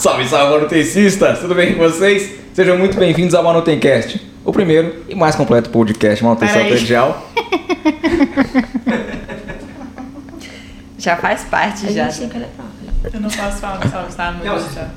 Salve, 0.00 0.26
salve, 0.26 0.54
manutencistas! 0.54 1.40
Tudo 1.40 1.54
bem 1.54 1.74
com 1.74 1.80
vocês? 1.80 2.30
Sejam 2.54 2.78
muito 2.78 2.96
bem-vindos 2.96 3.34
ao 3.34 3.44
Manutencast, 3.44 4.18
o 4.42 4.50
primeiro 4.50 5.04
e 5.06 5.14
mais 5.14 5.36
completo 5.36 5.68
podcast 5.68 6.16
de 6.16 6.24
manutenção 6.24 6.64
predial. 6.64 7.30
Já 10.96 11.18
faz 11.18 11.44
parte, 11.44 11.92
já. 11.92 12.08
Eu 13.12 13.20
não 13.20 13.28
posso 13.28 13.58
falar 13.58 13.86
salve, 13.90 14.12
salve, 14.12 14.48
música. 14.48 14.90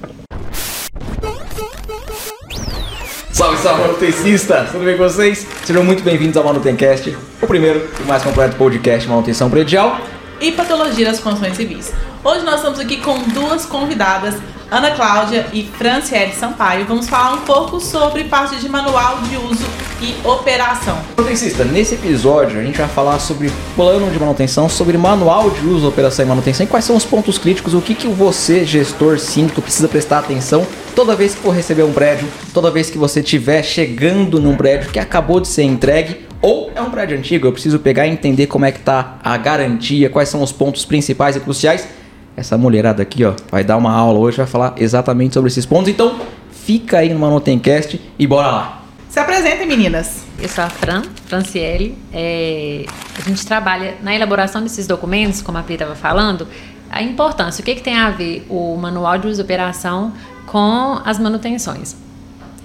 Salve, 3.34 3.58
salve, 3.58 3.82
manutencistas! 3.82 4.72
Tudo 4.72 4.86
bem 4.86 4.96
com 4.96 5.04
vocês? 5.04 5.46
Sejam 5.66 5.84
muito 5.84 6.02
bem-vindos 6.02 6.38
ao 6.38 6.46
Manutencast, 6.46 7.14
o 7.42 7.48
primeiro 7.48 7.90
e 8.00 8.04
mais 8.04 8.24
completo 8.24 8.56
podcast 8.56 9.02
de 9.02 9.10
manutenção 9.10 9.50
predial. 9.50 10.00
E 10.40 10.54
patologia 10.54 11.06
das 11.06 11.20
funções 11.20 11.58
civis. 11.58 11.92
Hoje 12.24 12.46
nós 12.46 12.56
estamos 12.56 12.80
aqui 12.80 12.98
com 12.98 13.22
duas 13.30 13.66
convidadas, 13.66 14.36
Ana 14.74 14.90
Cláudia 14.90 15.46
e 15.54 15.62
Franciele 15.62 16.34
Sampaio. 16.34 16.84
Vamos 16.88 17.07
falar 17.07 17.36
um 17.36 17.42
pouco 17.42 17.79
sobre 17.79 18.24
parte 18.24 18.56
de 18.56 18.68
manual 18.68 19.21
de 19.21 19.38
uso 19.38 19.64
e 20.02 20.16
operação. 20.28 20.97
Manutencista, 21.16 21.64
nesse 21.64 21.93
episódio 21.93 22.60
a 22.60 22.64
gente 22.64 22.80
vai 22.80 22.88
falar 22.88 23.20
sobre 23.20 23.52
plano 23.75 24.10
de 24.10 24.20
manutenção, 24.20 24.68
sobre 24.68 24.97
manual 24.97 25.52
de 25.52 25.64
uso, 25.64 25.88
operação 25.88 26.25
e 26.25 26.28
manutenção 26.28 26.66
e 26.66 26.68
quais 26.68 26.86
são 26.86 26.96
os 26.96 27.06
pontos 27.06 27.38
críticos, 27.38 27.75
o 27.75 27.82
que, 27.82 27.94
que 27.94 28.07
você, 28.07 28.66
gestor 28.66 29.20
síndico, 29.20 29.61
precisa 29.61 29.88
prestar 29.88 30.18
atenção 30.18 30.66
toda 30.96 31.16
vez 31.16 31.36
que 31.36 31.42
for 31.42 31.52
receber 31.52 31.83
um 31.83 31.94
prédio, 31.94 32.28
toda 32.52 32.72
vez 32.72 32.89
que 32.89 32.97
você 32.97 33.19
estiver 33.19 33.61
chegando 33.61 34.42
num 34.42 34.58
prédio 34.58 34.89
que 34.89 34.97
acabou 34.97 35.39
de 35.39 35.50
ser 35.50 35.64
entregue 35.64 36.25
ou 36.42 36.72
é 36.73 36.81
um 36.81 36.89
prédio 36.89 37.16
antigo, 37.16 37.45
eu 37.45 37.53
preciso 37.53 37.78
pegar 37.78 38.08
e 38.08 38.09
entender 38.09 38.47
como 38.47 38.66
é 38.66 38.72
que 38.72 38.80
tá 38.80 39.19
a 39.23 39.38
garantia, 39.38 40.09
quais 40.09 40.30
são 40.30 40.42
os 40.42 40.52
pontos 40.52 40.83
principais 40.83 41.36
e 41.36 41.39
cruciais. 41.39 41.88
Essa 42.36 42.58
mulherada 42.58 43.03
aqui, 43.03 43.23
ó, 43.23 43.33
vai 43.52 43.64
dar 43.64 43.78
uma 43.78 43.92
aula 43.92 44.19
hoje, 44.19 44.38
vai 44.38 44.47
falar 44.47 44.73
exatamente 44.78 45.33
sobre 45.33 45.50
esses 45.50 45.66
pontos. 45.66 45.89
Então, 45.89 46.19
fica 46.52 47.00
aí 47.00 47.14
no 47.14 47.19
Manutencast 47.19 48.00
e 48.17 48.25
bora 48.25 48.47
lá. 48.47 48.83
Se 49.09 49.19
apresentem, 49.19 49.67
meninas. 49.67 50.23
Eu 50.39 50.49
sou 50.49 50.63
a 50.63 50.69
Fran, 50.69 51.03
Franciele. 51.27 51.95
É, 52.11 52.85
a 53.16 53.21
gente 53.21 53.45
trabalha 53.45 53.95
na 54.02 54.16
elaboração 54.16 54.63
desses 54.63 54.88
documentos, 54.88 55.41
como 55.41 55.58
a 55.59 55.61
Pri 55.61 55.75
estava 55.75 55.95
falando, 55.95 56.47
a 56.89 57.03
importância, 57.03 57.61
o 57.61 57.66
que, 57.66 57.75
que 57.75 57.83
tem 57.83 57.95
a 57.95 58.09
ver 58.09 58.45
o 58.49 58.75
manual 58.75 59.17
de 59.19 59.27
uso 59.27 59.41
e 59.41 59.43
operação 59.43 60.13
com 60.47 60.99
as 61.05 61.19
manutenções. 61.19 61.95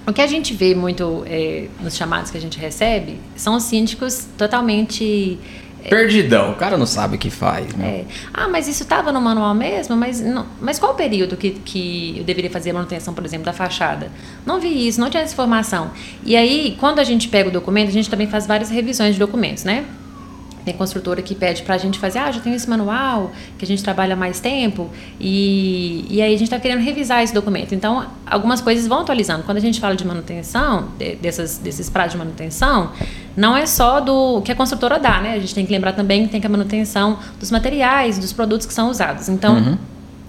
O 0.07 0.13
que 0.13 0.21
a 0.21 0.27
gente 0.27 0.55
vê 0.55 0.73
muito 0.73 1.23
é, 1.27 1.67
nos 1.79 1.95
chamados 1.95 2.31
que 2.31 2.37
a 2.37 2.41
gente 2.41 2.57
recebe 2.57 3.19
são 3.35 3.55
os 3.55 3.63
síndicos 3.63 4.27
totalmente 4.35 5.37
Perdidão, 5.87 6.51
o 6.51 6.55
cara 6.55 6.77
não 6.77 6.85
sabe 6.85 7.15
o 7.15 7.19
que 7.19 7.29
faz, 7.29 7.73
né? 7.75 7.87
É. 7.87 8.05
Ah, 8.33 8.47
mas 8.47 8.67
isso 8.67 8.83
estava 8.83 9.11
no 9.11 9.21
manual 9.21 9.53
mesmo? 9.53 9.95
Mas, 9.95 10.19
não, 10.19 10.45
mas 10.59 10.79
qual 10.79 10.93
o 10.93 10.95
período 10.95 11.37
que, 11.37 11.51
que 11.51 12.15
eu 12.17 12.23
deveria 12.23 12.49
fazer 12.49 12.71
a 12.71 12.73
manutenção, 12.73 13.13
por 13.13 13.23
exemplo, 13.23 13.45
da 13.45 13.53
fachada? 13.53 14.11
Não 14.45 14.59
vi 14.59 14.87
isso, 14.87 14.99
não 14.99 15.09
tinha 15.09 15.23
essa 15.23 15.33
informação. 15.33 15.91
E 16.23 16.35
aí, 16.35 16.75
quando 16.79 16.99
a 16.99 17.03
gente 17.03 17.27
pega 17.27 17.49
o 17.49 17.51
documento, 17.51 17.89
a 17.89 17.93
gente 17.93 18.09
também 18.09 18.27
faz 18.27 18.45
várias 18.45 18.69
revisões 18.69 19.13
de 19.13 19.19
documentos, 19.19 19.63
né? 19.63 19.85
Tem 20.65 20.73
construtora 20.73 21.21
que 21.21 21.33
pede 21.33 21.63
pra 21.63 21.77
gente 21.77 21.97
fazer, 21.97 22.19
ah, 22.19 22.31
já 22.31 22.39
tem 22.41 22.53
esse 22.53 22.69
manual, 22.69 23.31
que 23.57 23.63
a 23.63 23.67
gente 23.67 23.81
trabalha 23.83 24.15
mais 24.15 24.39
tempo, 24.39 24.89
e, 25.19 26.05
e 26.09 26.21
aí 26.21 26.33
a 26.35 26.37
gente 26.37 26.49
tá 26.49 26.59
querendo 26.59 26.81
revisar 26.81 27.23
esse 27.23 27.33
documento. 27.33 27.73
Então, 27.73 28.05
algumas 28.25 28.59
coisas 28.61 28.85
vão 28.87 28.99
atualizando. 28.99 29.43
Quando 29.43 29.57
a 29.57 29.61
gente 29.61 29.79
fala 29.79 29.95
de 29.95 30.05
manutenção, 30.05 30.89
de- 30.97 31.15
dessas, 31.15 31.57
desses 31.57 31.89
prazos 31.89 32.11
de 32.13 32.17
manutenção, 32.17 32.91
não 33.37 33.55
é 33.55 33.65
só 33.65 33.99
do 34.01 34.41
que 34.41 34.51
a 34.51 34.55
construtora 34.55 34.99
dá, 34.99 35.21
né? 35.21 35.33
A 35.33 35.39
gente 35.39 35.55
tem 35.55 35.65
que 35.65 35.71
lembrar 35.71 35.93
também 35.93 36.25
que 36.25 36.31
tem 36.31 36.41
que 36.41 36.47
a 36.47 36.49
manutenção 36.49 37.17
dos 37.39 37.49
materiais, 37.51 38.19
dos 38.19 38.33
produtos 38.33 38.67
que 38.67 38.73
são 38.73 38.89
usados. 38.89 39.29
Então, 39.29 39.77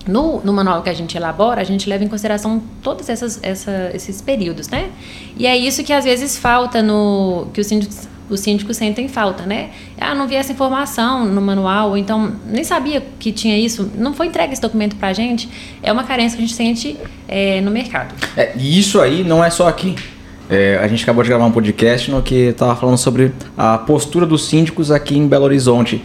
no, 0.07 0.41
no 0.43 0.53
manual 0.53 0.83
que 0.83 0.89
a 0.89 0.95
gente 0.95 1.17
elabora, 1.17 1.61
a 1.61 1.65
gente 1.65 1.89
leva 1.89 2.03
em 2.05 2.09
consideração 2.09 2.63
todos 2.83 3.09
essas, 3.09 3.39
essa- 3.43 3.91
esses 3.95 4.21
períodos, 4.23 4.69
né? 4.69 4.91
E 5.37 5.47
é 5.47 5.57
isso 5.57 5.83
que 5.85 5.93
às 5.93 6.05
vezes 6.05 6.39
falta 6.39 6.83
no. 6.83 7.49
que 7.53 7.61
os 7.61 7.67
síndicos, 7.67 8.09
os 8.35 8.41
síndicos 8.41 8.77
sentem 8.77 9.09
falta, 9.09 9.45
né? 9.45 9.71
Ah, 10.01 10.15
não 10.15 10.27
vi 10.29 10.35
essa 10.37 10.53
informação 10.53 11.25
no 11.27 11.41
manual, 11.41 11.97
então 11.97 12.33
nem 12.47 12.63
sabia 12.65 13.03
que 13.19 13.33
tinha 13.33 13.59
isso, 13.59 13.91
não 13.97 14.13
foi 14.15 14.27
entregue 14.29 14.53
esse 14.53 14.63
documento 14.63 14.97
pra 14.97 15.13
gente. 15.13 15.49
É 15.83 15.93
uma 15.93 16.05
carência 16.05 16.37
que 16.37 16.43
a 16.45 16.47
gente 16.47 16.57
sente 16.57 16.97
é, 17.29 17.61
no 17.61 17.71
mercado. 17.71 18.15
É, 18.37 18.53
e 18.57 18.79
isso 18.79 19.01
aí 19.01 19.23
não 19.25 19.45
é 19.45 19.51
só 19.51 19.69
aqui. 19.69 19.95
É, 20.49 20.79
a 20.83 20.89
gente 20.89 21.03
acabou 21.03 21.23
de 21.23 21.29
gravar 21.29 21.45
um 21.47 21.53
podcast 21.53 22.11
no 22.11 22.21
que 22.23 22.35
estava 22.35 22.75
falando 22.75 22.99
sobre 22.99 23.33
a 23.57 23.79
postura 23.79 24.27
dos 24.27 24.47
síndicos 24.47 24.91
aqui 24.91 25.17
em 25.17 25.29
Belo 25.29 25.45
Horizonte. 25.45 26.03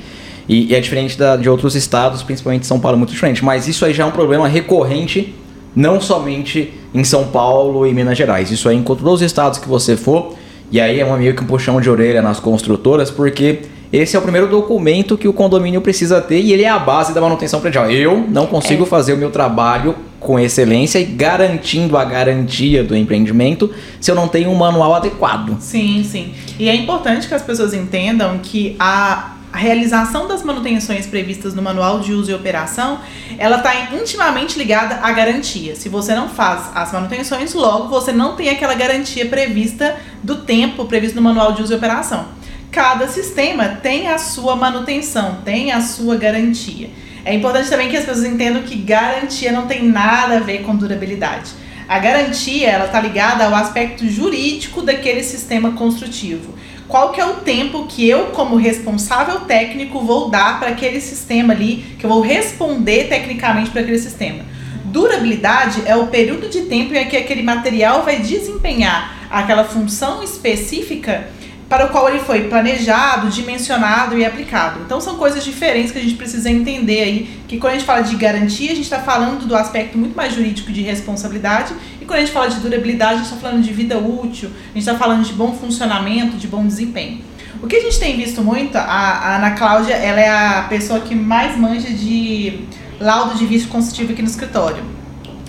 E, 0.48 0.72
e 0.72 0.76
é 0.76 0.80
diferente 0.80 1.18
da- 1.18 1.36
de 1.36 1.50
outros 1.50 1.74
estados, 1.76 2.22
principalmente 2.22 2.68
São 2.68 2.80
Paulo, 2.80 2.96
é 2.96 3.00
muito 3.00 3.12
diferente. 3.12 3.44
Mas 3.44 3.68
isso 3.68 3.84
aí 3.84 3.94
já 3.94 4.04
é 4.04 4.06
um 4.06 4.12
problema 4.12 4.48
recorrente, 4.48 5.34
não 5.76 6.00
somente 6.00 6.72
em 6.94 7.04
São 7.04 7.26
Paulo 7.30 7.88
e 7.88 7.94
Minas 7.94 8.16
Gerais. 8.16 8.52
Isso 8.52 8.70
aí 8.70 8.78
em 8.78 8.84
todos 8.84 9.04
os 9.14 9.22
estados 9.24 9.58
que 9.58 9.68
você 9.68 9.98
for. 9.98 10.36
E 10.76 10.82
aí 10.82 11.00
é 11.00 11.06
uma 11.06 11.16
meio 11.16 11.34
que 11.34 11.42
um 11.42 11.48
puxão 11.48 11.80
de 11.80 11.90
orelha 11.90 12.22
nas 12.22 12.38
construtoras, 12.38 13.10
porque 13.10 13.60
esse 13.94 14.14
é 14.14 14.20
o 14.20 14.22
primeiro 14.22 14.50
documento 14.50 15.18
que 15.18 15.26
o 15.26 15.32
condomínio 15.32 15.80
precisa 15.80 16.20
ter 16.20 16.42
e 16.42 16.52
ele 16.52 16.64
é 16.64 16.70
a 16.70 16.78
base 16.78 17.14
da 17.14 17.22
manutenção 17.22 17.62
predial. 17.62 17.90
Eu 17.90 18.26
não 18.28 18.46
consigo 18.46 18.84
É. 18.84 18.86
fazer 18.86 19.14
o 19.14 19.18
meu 19.18 19.32
trabalho 19.32 19.96
com 20.20 20.38
excelência 20.38 21.00
e 21.00 21.06
garantindo 21.06 21.96
a 21.98 22.04
garantia 22.04 22.84
do 22.84 22.94
empreendimento 22.94 23.72
se 24.02 24.12
eu 24.12 24.16
não 24.16 24.28
tenho 24.28 24.50
um 24.50 24.56
manual 24.56 24.94
adequado. 24.96 25.56
Sim, 25.62 26.04
sim. 26.04 26.34
E 26.60 26.68
é 26.68 26.76
importante 26.76 27.30
que 27.30 27.34
as 27.34 27.42
pessoas 27.42 27.74
entendam 27.74 28.38
que 28.44 28.76
a 28.78 29.35
a 29.56 29.58
realização 29.58 30.28
das 30.28 30.44
manutenções 30.44 31.08
previstas 31.08 31.56
no 31.56 31.62
manual 31.62 32.02
de 32.02 32.12
uso 32.12 32.30
e 32.30 32.34
operação, 32.34 33.00
ela 33.38 33.56
está 33.56 33.96
intimamente 33.96 34.60
ligada 34.60 35.00
à 35.02 35.14
garantia. 35.14 35.78
Se 35.78 35.88
você 35.88 36.14
não 36.14 36.28
faz 36.28 36.72
as 36.76 36.92
manutenções, 36.92 37.54
logo 37.54 37.88
você 37.88 38.12
não 38.12 38.36
tem 38.36 38.50
aquela 38.50 38.74
garantia 38.74 39.26
prevista 39.28 39.96
do 40.22 40.42
tempo 40.42 40.84
previsto 40.84 41.16
no 41.16 41.22
manual 41.22 41.54
de 41.54 41.62
uso 41.62 41.72
e 41.72 41.76
operação. 41.78 42.26
Cada 42.70 43.08
sistema 43.08 43.70
tem 43.82 44.10
a 44.10 44.18
sua 44.18 44.58
manutenção, 44.58 45.38
tem 45.46 45.72
a 45.72 45.80
sua 45.80 46.18
garantia. 46.18 46.90
É 47.24 47.34
importante 47.34 47.70
também 47.70 47.88
que 47.88 47.96
as 47.96 48.04
pessoas 48.04 48.26
entendam 48.26 48.64
que 48.64 48.76
garantia 48.76 49.54
não 49.54 49.68
tem 49.68 49.84
nada 49.84 50.36
a 50.36 50.42
ver 50.42 50.64
com 50.64 50.76
durabilidade. 50.76 51.52
A 51.88 51.98
garantia 51.98 52.68
ela 52.68 52.88
está 52.88 53.00
ligada 53.00 53.46
ao 53.46 53.56
aspecto 53.56 54.06
jurídico 54.06 54.82
daquele 54.82 55.24
sistema 55.24 55.72
construtivo. 55.72 56.55
Qual 56.88 57.12
que 57.12 57.20
é 57.20 57.26
o 57.26 57.36
tempo 57.36 57.88
que 57.88 58.08
eu, 58.08 58.28
como 58.28 58.56
responsável 58.56 59.42
técnico, 59.42 60.02
vou 60.02 60.30
dar 60.30 60.60
para 60.60 60.70
aquele 60.70 61.02
sistema 61.02 61.54
ali, 61.54 61.96
que 61.98 62.06
eu 62.06 62.10
vou 62.10 62.22
responder 62.22 63.08
tecnicamente 63.08 63.72
para 63.72 63.82
aquele 63.82 63.98
sistema. 63.98 64.44
Durabilidade 64.86 65.82
é 65.86 65.96
o 65.96 66.08
período 66.08 66.48
de 66.48 66.62
tempo 66.62 66.94
em 66.94 67.08
que 67.08 67.18
aquele 67.18 67.44
material 67.44 68.04
vai 68.04 68.20
desempenhar 68.20 69.28
aquela 69.30 69.64
função 69.64 70.24
específica 70.24 71.28
para 71.68 71.88
o 71.88 71.90
qual 71.90 72.08
ele 72.08 72.20
foi 72.20 72.42
planejado, 72.48 73.30
dimensionado 73.30 74.18
e 74.18 74.24
aplicado. 74.24 74.82
Então 74.86 75.02
são 75.02 75.18
coisas 75.18 75.44
diferentes 75.44 75.92
que 75.92 75.98
a 75.98 76.02
gente 76.02 76.16
precisa 76.16 76.50
entender 76.50 77.02
aí, 77.02 77.40
que 77.48 77.58
quando 77.58 77.74
a 77.74 77.76
gente 77.76 77.86
fala 77.86 78.02
de 78.02 78.16
garantia, 78.16 78.72
a 78.72 78.76
gente 78.76 78.84
está 78.84 79.00
falando 79.00 79.48
do 79.48 79.56
aspecto 79.56 79.98
muito 79.98 80.16
mais 80.16 80.34
jurídico 80.34 80.72
de 80.72 80.82
responsabilidade, 80.82 81.74
e 82.06 82.08
quando 82.08 82.20
a 82.20 82.22
gente 82.22 82.32
fala 82.32 82.48
de 82.48 82.60
durabilidade, 82.60 83.14
a 83.14 83.16
gente 83.16 83.26
está 83.26 83.38
falando 83.38 83.64
de 83.64 83.74
vida 83.74 83.98
útil, 83.98 84.50
a 84.50 84.68
gente 84.68 84.78
está 84.88 84.94
falando 84.94 85.24
de 85.26 85.34
bom 85.34 85.54
funcionamento, 85.54 86.38
de 86.38 86.48
bom 86.48 86.64
desempenho. 86.64 87.20
O 87.64 87.68
que 87.68 87.76
a 87.78 87.82
gente 87.82 88.00
tem 88.00 88.16
visto 88.16 88.44
muito, 88.44 88.76
a, 88.78 88.82
a 88.84 89.36
Ana 89.38 89.52
Cláudia, 89.52 89.96
ela 89.96 90.20
é 90.20 90.30
a 90.30 90.66
pessoa 90.70 91.00
que 91.00 91.16
mais 91.16 91.58
manja 91.58 91.90
de 91.90 92.60
laudo 93.00 93.36
de 93.36 93.48
vício 93.48 93.70
construtivo 93.70 94.14
aqui 94.14 94.22
no 94.22 94.28
escritório. 94.28 94.84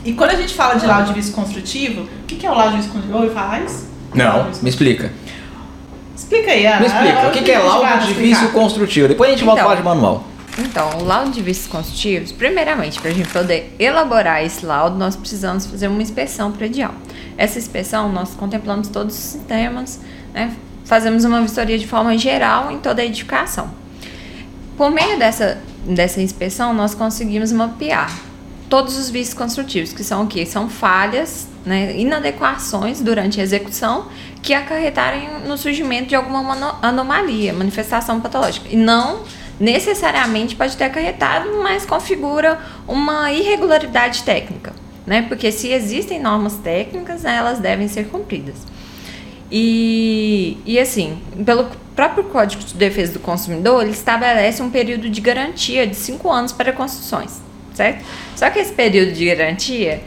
E 0.03 0.15
quando 0.15 0.31
a 0.31 0.37
gente 0.37 0.55
fala 0.55 0.77
de 0.77 0.87
laudo 0.87 1.09
de 1.09 1.13
vício 1.13 1.35
construtivo, 1.35 2.03
o 2.05 2.25
que, 2.27 2.37
que 2.37 2.47
é 2.47 2.51
o 2.51 2.55
laudo 2.55 2.71
de 2.71 2.77
vício 2.79 2.93
construtivo? 2.93 3.23
Ouve 3.23 3.35
falar 3.35 3.63
isso? 3.63 3.87
Não, 4.15 4.51
me 4.63 4.71
explica. 4.71 5.13
Explica 6.17 6.53
aí, 6.53 6.67
Ana. 6.67 6.81
Me 6.81 6.87
explica, 6.87 7.29
o 7.29 7.31
que, 7.33 7.43
que 7.43 7.51
é 7.51 7.59
laudo 7.59 8.07
de 8.07 8.15
vício 8.15 8.49
construtivo? 8.51 9.09
Depois 9.09 9.29
a 9.29 9.33
gente 9.35 9.45
volta 9.45 9.61
a 9.61 9.65
Então. 9.65 9.77
falar 9.77 9.95
de 9.95 10.01
manual. 10.01 10.25
Então, 10.59 10.99
o 10.99 11.05
laudo 11.05 11.31
de 11.31 11.43
vícios 11.43 11.67
constitutivos, 11.67 12.33
primeiramente, 12.33 12.99
para 13.01 13.11
a 13.11 13.15
gente 13.15 13.29
poder 13.29 13.75
elaborar 13.79 14.43
esse 14.43 14.65
laudo, 14.65 14.97
nós 14.97 15.15
precisamos 15.15 15.67
fazer 15.67 15.89
uma 15.89 16.01
inspeção 16.01 16.51
predial. 16.51 16.95
Essa 17.37 17.59
inspeção, 17.59 18.11
nós 18.11 18.35
contemplamos 18.35 18.89
todos 18.89 19.15
os 19.15 19.23
sistemas, 19.23 20.01
né, 20.33 20.57
fazemos 20.87 21.25
uma 21.25 21.43
vistoria 21.43 21.79
de 21.79 21.87
forma 21.87 22.17
geral 22.17 22.73
em 22.73 22.79
toda 22.79 23.03
a 23.03 23.05
edificação. 23.05 23.71
Por 24.79 24.91
meio 24.91 25.19
dessa, 25.19 25.59
dessa 25.85 26.23
inspeção, 26.23 26.73
nós 26.73 26.95
conseguimos 26.95 27.53
mapear 27.53 28.11
todos 28.69 28.97
os 28.97 29.11
vícios 29.11 29.35
construtivos, 29.35 29.93
que 29.93 30.03
são 30.03 30.25
o 30.25 30.27
quê? 30.27 30.47
São 30.47 30.69
falhas, 30.69 31.49
né, 31.65 31.99
inadequações 31.99 33.01
durante 33.01 33.41
a 33.41 33.43
execução 33.43 34.07
que 34.43 34.55
acarretarem 34.55 35.29
no 35.47 35.59
surgimento 35.59 36.09
de 36.09 36.15
alguma 36.15 36.79
anomalia, 36.81 37.53
manifestação 37.53 38.21
patológica. 38.21 38.69
E 38.71 38.77
não 38.77 39.21
necessariamente 39.59 40.55
pode 40.55 40.77
ter 40.77 40.85
acarretado, 40.85 41.63
mas 41.63 41.87
configura 41.87 42.59
uma 42.87 43.33
irregularidade 43.33 44.23
técnica, 44.23 44.73
né? 45.07 45.23
Porque 45.23 45.51
se 45.51 45.73
existem 45.73 46.21
normas 46.21 46.55
técnicas, 46.55 47.25
elas 47.25 47.59
devem 47.59 47.89
ser 47.89 48.09
cumpridas. 48.09 48.57
E, 49.51 50.59
e 50.67 50.79
assim, 50.79 51.19
pelo 51.45 51.69
próprio 51.95 52.25
Código 52.25 52.63
de 52.63 52.75
Defesa 52.75 53.13
do 53.13 53.21
Consumidor, 53.21 53.83
ele 53.83 53.93
estabelece 53.93 54.63
um 54.63 54.71
período 54.71 55.09
de 55.09 55.21
garantia 55.21 55.87
de 55.87 55.95
cinco 55.95 56.31
anos 56.31 56.53
para 56.53 56.73
construções, 56.73 57.41
certo? 57.75 58.05
Só 58.35 58.51
que 58.51 58.59
esse 58.59 58.73
período 58.73 59.13
de 59.13 59.25
garantia, 59.25 60.03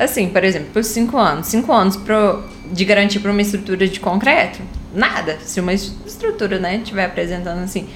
Assim, 0.00 0.30
por 0.30 0.42
exemplo, 0.42 0.68
por 0.72 0.82
cinco 0.82 1.18
anos. 1.18 1.48
Cinco 1.48 1.70
anos 1.72 1.94
pro, 1.94 2.42
de 2.72 2.86
garantia 2.86 3.20
para 3.20 3.30
uma 3.30 3.42
estrutura 3.42 3.86
de 3.86 4.00
concreto? 4.00 4.60
Nada. 4.94 5.38
Se 5.44 5.60
uma 5.60 5.74
estrutura, 5.74 6.58
né, 6.58 6.76
estiver 6.76 7.04
apresentando 7.04 7.62
assim 7.62 7.86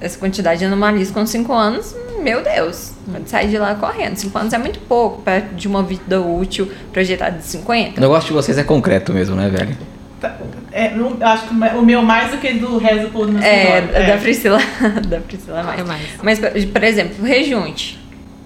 essa 0.00 0.18
quantidade 0.18 0.60
de 0.60 0.64
anomalias 0.66 1.10
com 1.10 1.24
cinco 1.26 1.52
anos, 1.52 1.94
meu 2.22 2.42
Deus, 2.42 2.92
pode 3.10 3.28
sair 3.28 3.48
de 3.48 3.58
lá 3.58 3.74
correndo. 3.74 4.16
Cinco 4.16 4.36
anos 4.38 4.52
é 4.52 4.58
muito 4.58 4.78
pouco 4.80 5.22
perto 5.22 5.54
de 5.54 5.68
uma 5.68 5.82
vida 5.82 6.20
útil 6.20 6.70
projetada 6.92 7.38
de 7.38 7.44
50. 7.44 7.98
O 7.98 8.00
negócio 8.00 8.28
de 8.28 8.32
vocês 8.34 8.56
é 8.58 8.64
concreto 8.64 9.12
mesmo, 9.12 9.36
né, 9.36 9.48
velho? 9.48 9.76
Tá, 10.20 10.36
É, 10.72 10.90
não- 10.94 11.16
eu 11.20 11.26
acho 11.26 11.46
que 11.48 11.54
o 11.54 11.82
meu 11.82 12.02
mais 12.02 12.30
do 12.32 12.38
que 12.38 12.52
do 12.54 12.78
resto 12.78 13.02
do 13.06 13.10
povo 13.10 13.30
no 13.30 13.42
É, 13.42 13.78
escritório. 13.78 14.06
da 14.08 14.16
Priscila. 14.18 14.58
da 15.08 15.20
Priscila 15.20 15.60
é 15.60 15.62
mais. 15.62 15.80
É 15.80 15.84
mais. 15.84 16.02
Mas, 16.22 16.38
por 16.40 16.50
por 16.72 16.82
exemplo, 16.84 17.16
o 17.20 17.24
rejunte. 17.26 18.00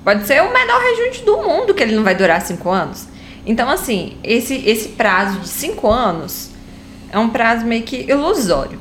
Pode 0.05 0.27
ser 0.27 0.43
o 0.43 0.53
menor 0.53 0.81
rejunte 0.81 1.25
do 1.25 1.37
mundo, 1.39 1.73
que 1.75 1.83
ele 1.83 1.94
não 1.94 2.03
vai 2.03 2.15
durar 2.15 2.41
cinco 2.43 2.71
anos. 2.71 3.06
Então, 3.47 3.69
assim, 3.71 4.17
esse, 4.23 4.55
esse 4.69 4.89
prazo 4.91 5.39
de 5.41 5.49
cinco 5.49 5.89
anos 5.91 6.51
é 7.11 7.19
um 7.19 7.29
prazo 7.31 7.65
meio 7.65 7.83
que 7.83 8.05
ilusório. 8.11 8.79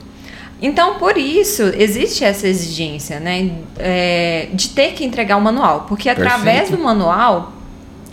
Então, 0.61 0.95
por 0.95 1.17
isso, 1.17 1.61
existe 1.63 2.23
essa 2.23 2.47
exigência, 2.47 3.19
né? 3.19 3.51
é, 3.77 4.49
de 4.53 4.69
ter 4.69 4.93
que 4.93 5.05
entregar 5.05 5.37
o 5.37 5.41
manual. 5.41 5.85
Porque 5.87 6.09
através 6.09 6.61
Perfeito. 6.61 6.77
do 6.77 6.83
manual, 6.83 7.53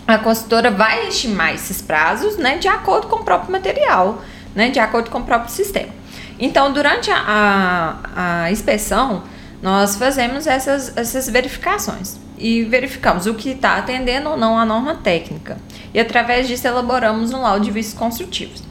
a 0.06 0.18
consultora 0.18 0.70
vai 0.70 1.08
estimar 1.08 1.54
esses 1.54 1.80
prazos, 1.80 2.36
né? 2.36 2.58
De 2.58 2.68
acordo 2.68 3.06
com 3.06 3.16
o 3.16 3.24
próprio 3.24 3.50
material, 3.50 4.22
né? 4.54 4.68
De 4.68 4.78
acordo 4.78 5.10
com 5.10 5.18
o 5.18 5.24
próprio 5.24 5.50
sistema. 5.50 5.88
Então, 6.38 6.72
durante 6.72 7.10
a, 7.10 7.98
a, 8.14 8.42
a 8.42 8.50
inspeção, 8.50 9.22
nós 9.62 9.96
fazemos 9.96 10.46
essas, 10.46 10.94
essas 10.96 11.28
verificações. 11.28 12.18
E 12.36 12.64
verificamos 12.64 13.26
o 13.26 13.34
que 13.34 13.50
está 13.50 13.76
atendendo 13.76 14.28
ou 14.28 14.36
não 14.36 14.58
à 14.58 14.64
norma 14.64 14.96
técnica. 14.96 15.56
E 15.94 16.00
através 16.00 16.46
disso 16.46 16.66
elaboramos 16.66 17.32
um 17.32 17.40
laudo 17.40 17.64
de 17.64 17.70
vícios 17.70 17.94
construtivos. 17.94 18.62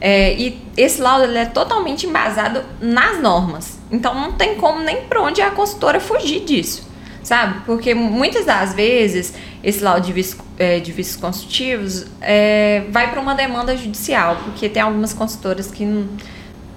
É, 0.00 0.32
e 0.34 0.58
esse 0.76 1.00
laudo 1.00 1.24
ele 1.24 1.36
é 1.38 1.44
totalmente 1.44 2.06
embasado 2.06 2.62
nas 2.80 3.20
normas. 3.20 3.78
Então 3.90 4.14
não 4.14 4.32
tem 4.32 4.54
como 4.54 4.80
nem 4.80 5.02
para 5.02 5.20
onde 5.20 5.42
a 5.42 5.50
consultora 5.50 6.00
fugir 6.00 6.40
disso, 6.40 6.88
sabe? 7.22 7.60
Porque 7.66 7.92
muitas 7.94 8.46
das 8.46 8.72
vezes 8.72 9.34
esse 9.62 9.82
laudo 9.84 10.06
de 10.06 10.12
vícios, 10.12 10.40
é, 10.58 10.80
de 10.80 10.90
vícios 10.90 11.16
construtivos 11.16 12.06
é, 12.20 12.84
vai 12.90 13.10
para 13.10 13.20
uma 13.20 13.34
demanda 13.34 13.76
judicial, 13.76 14.36
porque 14.44 14.68
tem 14.70 14.80
algumas 14.82 15.12
consultoras 15.12 15.70
que 15.70 15.84
não, 15.84 16.08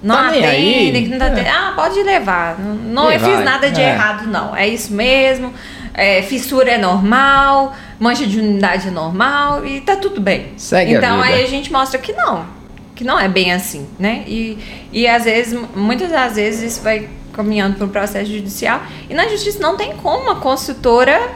não 0.03 0.15
Tá 0.15 0.27
atendem, 0.27 1.03
que 1.05 1.09
não 1.09 1.17
tá 1.17 1.25
É. 1.27 1.31
atendem. 1.31 1.49
Ah, 1.51 1.71
pode 1.77 2.03
levar. 2.03 2.59
Não, 2.59 2.75
não 2.75 3.11
eu 3.11 3.19
fiz 3.21 3.39
nada 3.41 3.71
de 3.71 3.79
É. 3.79 3.89
errado, 3.91 4.27
não. 4.27 4.53
É 4.53 4.67
isso 4.67 4.91
mesmo. 4.93 5.53
É, 5.93 6.21
fissura 6.23 6.71
é 6.71 6.77
normal, 6.77 7.73
mancha 7.99 8.25
de 8.25 8.37
unidade 8.39 8.87
é 8.89 8.91
normal 8.91 9.65
e 9.65 9.79
tá 9.79 9.95
tudo 9.95 10.19
bem. 10.19 10.51
Segue 10.57 10.95
a 10.95 10.97
então 10.97 11.21
vida. 11.21 11.35
aí 11.35 11.43
a 11.43 11.47
gente 11.47 11.71
mostra 11.71 11.99
que 11.99 12.11
não, 12.11 12.45
que 12.95 13.03
não 13.03 13.19
é 13.19 13.27
bem 13.27 13.51
assim, 13.51 13.87
né? 13.97 14.23
E, 14.27 14.57
e 14.91 15.07
às 15.07 15.23
vezes, 15.23 15.59
muitas 15.75 16.11
das 16.11 16.35
vezes 16.35 16.73
isso 16.73 16.81
vai 16.81 17.09
caminhando 17.33 17.75
para 17.75 17.85
um 17.85 17.89
processo 17.89 18.31
judicial 18.31 18.81
e 19.09 19.13
na 19.13 19.27
justiça 19.27 19.59
não 19.59 19.75
tem 19.75 19.95
como 19.97 20.29
a 20.29 20.35
consultora 20.35 21.31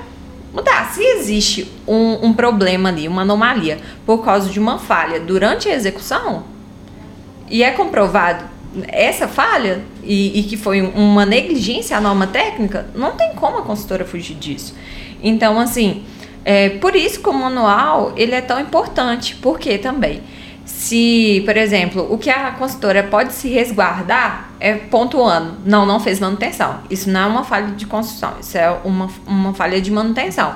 mudar. 0.54 0.92
Se 0.92 1.04
existe 1.04 1.72
um, 1.88 2.28
um 2.28 2.34
problema 2.34 2.90
ali, 2.90 3.08
uma 3.08 3.24
anomalia 3.24 3.80
por 4.06 4.24
causa 4.24 4.50
de 4.50 4.60
uma 4.60 4.78
falha 4.78 5.20
durante 5.20 5.68
a 5.68 5.74
execução 5.74 6.44
e 7.50 7.64
é 7.64 7.72
comprovado 7.72 8.46
essa 8.88 9.28
falha 9.28 9.82
e, 10.04 10.40
e 10.40 10.44
que 10.44 10.56
foi 10.56 10.82
uma 10.82 11.26
negligência 11.26 11.98
à 11.98 12.02
norma 12.02 12.28
técnica, 12.28 12.88
não 12.94 13.14
tem 13.14 13.34
como 13.34 13.58
a 13.58 13.62
consultora 13.64 14.06
fugir 14.06 14.36
disso. 14.36 14.76
Então, 15.24 15.60
assim, 15.60 16.04
é, 16.46 16.70
por 16.70 16.96
isso 16.96 17.20
que 17.22 17.30
o 17.30 17.34
manual 17.34 18.14
ele 18.16 18.36
é 18.36 18.42
tão 18.42 18.60
importante, 18.60 19.36
porque 19.42 19.78
também 19.78 20.22
se, 20.68 21.42
por 21.46 21.56
exemplo, 21.56 22.06
o 22.14 22.18
que 22.18 22.30
a 22.30 22.52
consultora 22.52 23.02
pode 23.04 23.32
se 23.34 23.48
resguardar 23.48 24.50
é 24.60 24.74
pontuando, 24.76 25.54
não, 25.66 25.86
não 25.86 25.98
fez 26.00 26.20
manutenção. 26.20 26.80
Isso 26.90 27.10
não 27.10 27.22
é 27.22 27.26
uma 27.26 27.44
falha 27.46 27.68
de 27.68 27.86
construção, 27.86 28.34
isso 28.42 28.58
é 28.58 28.70
uma, 28.84 29.10
uma 29.26 29.54
falha 29.54 29.80
de 29.82 29.90
manutenção. 29.90 30.54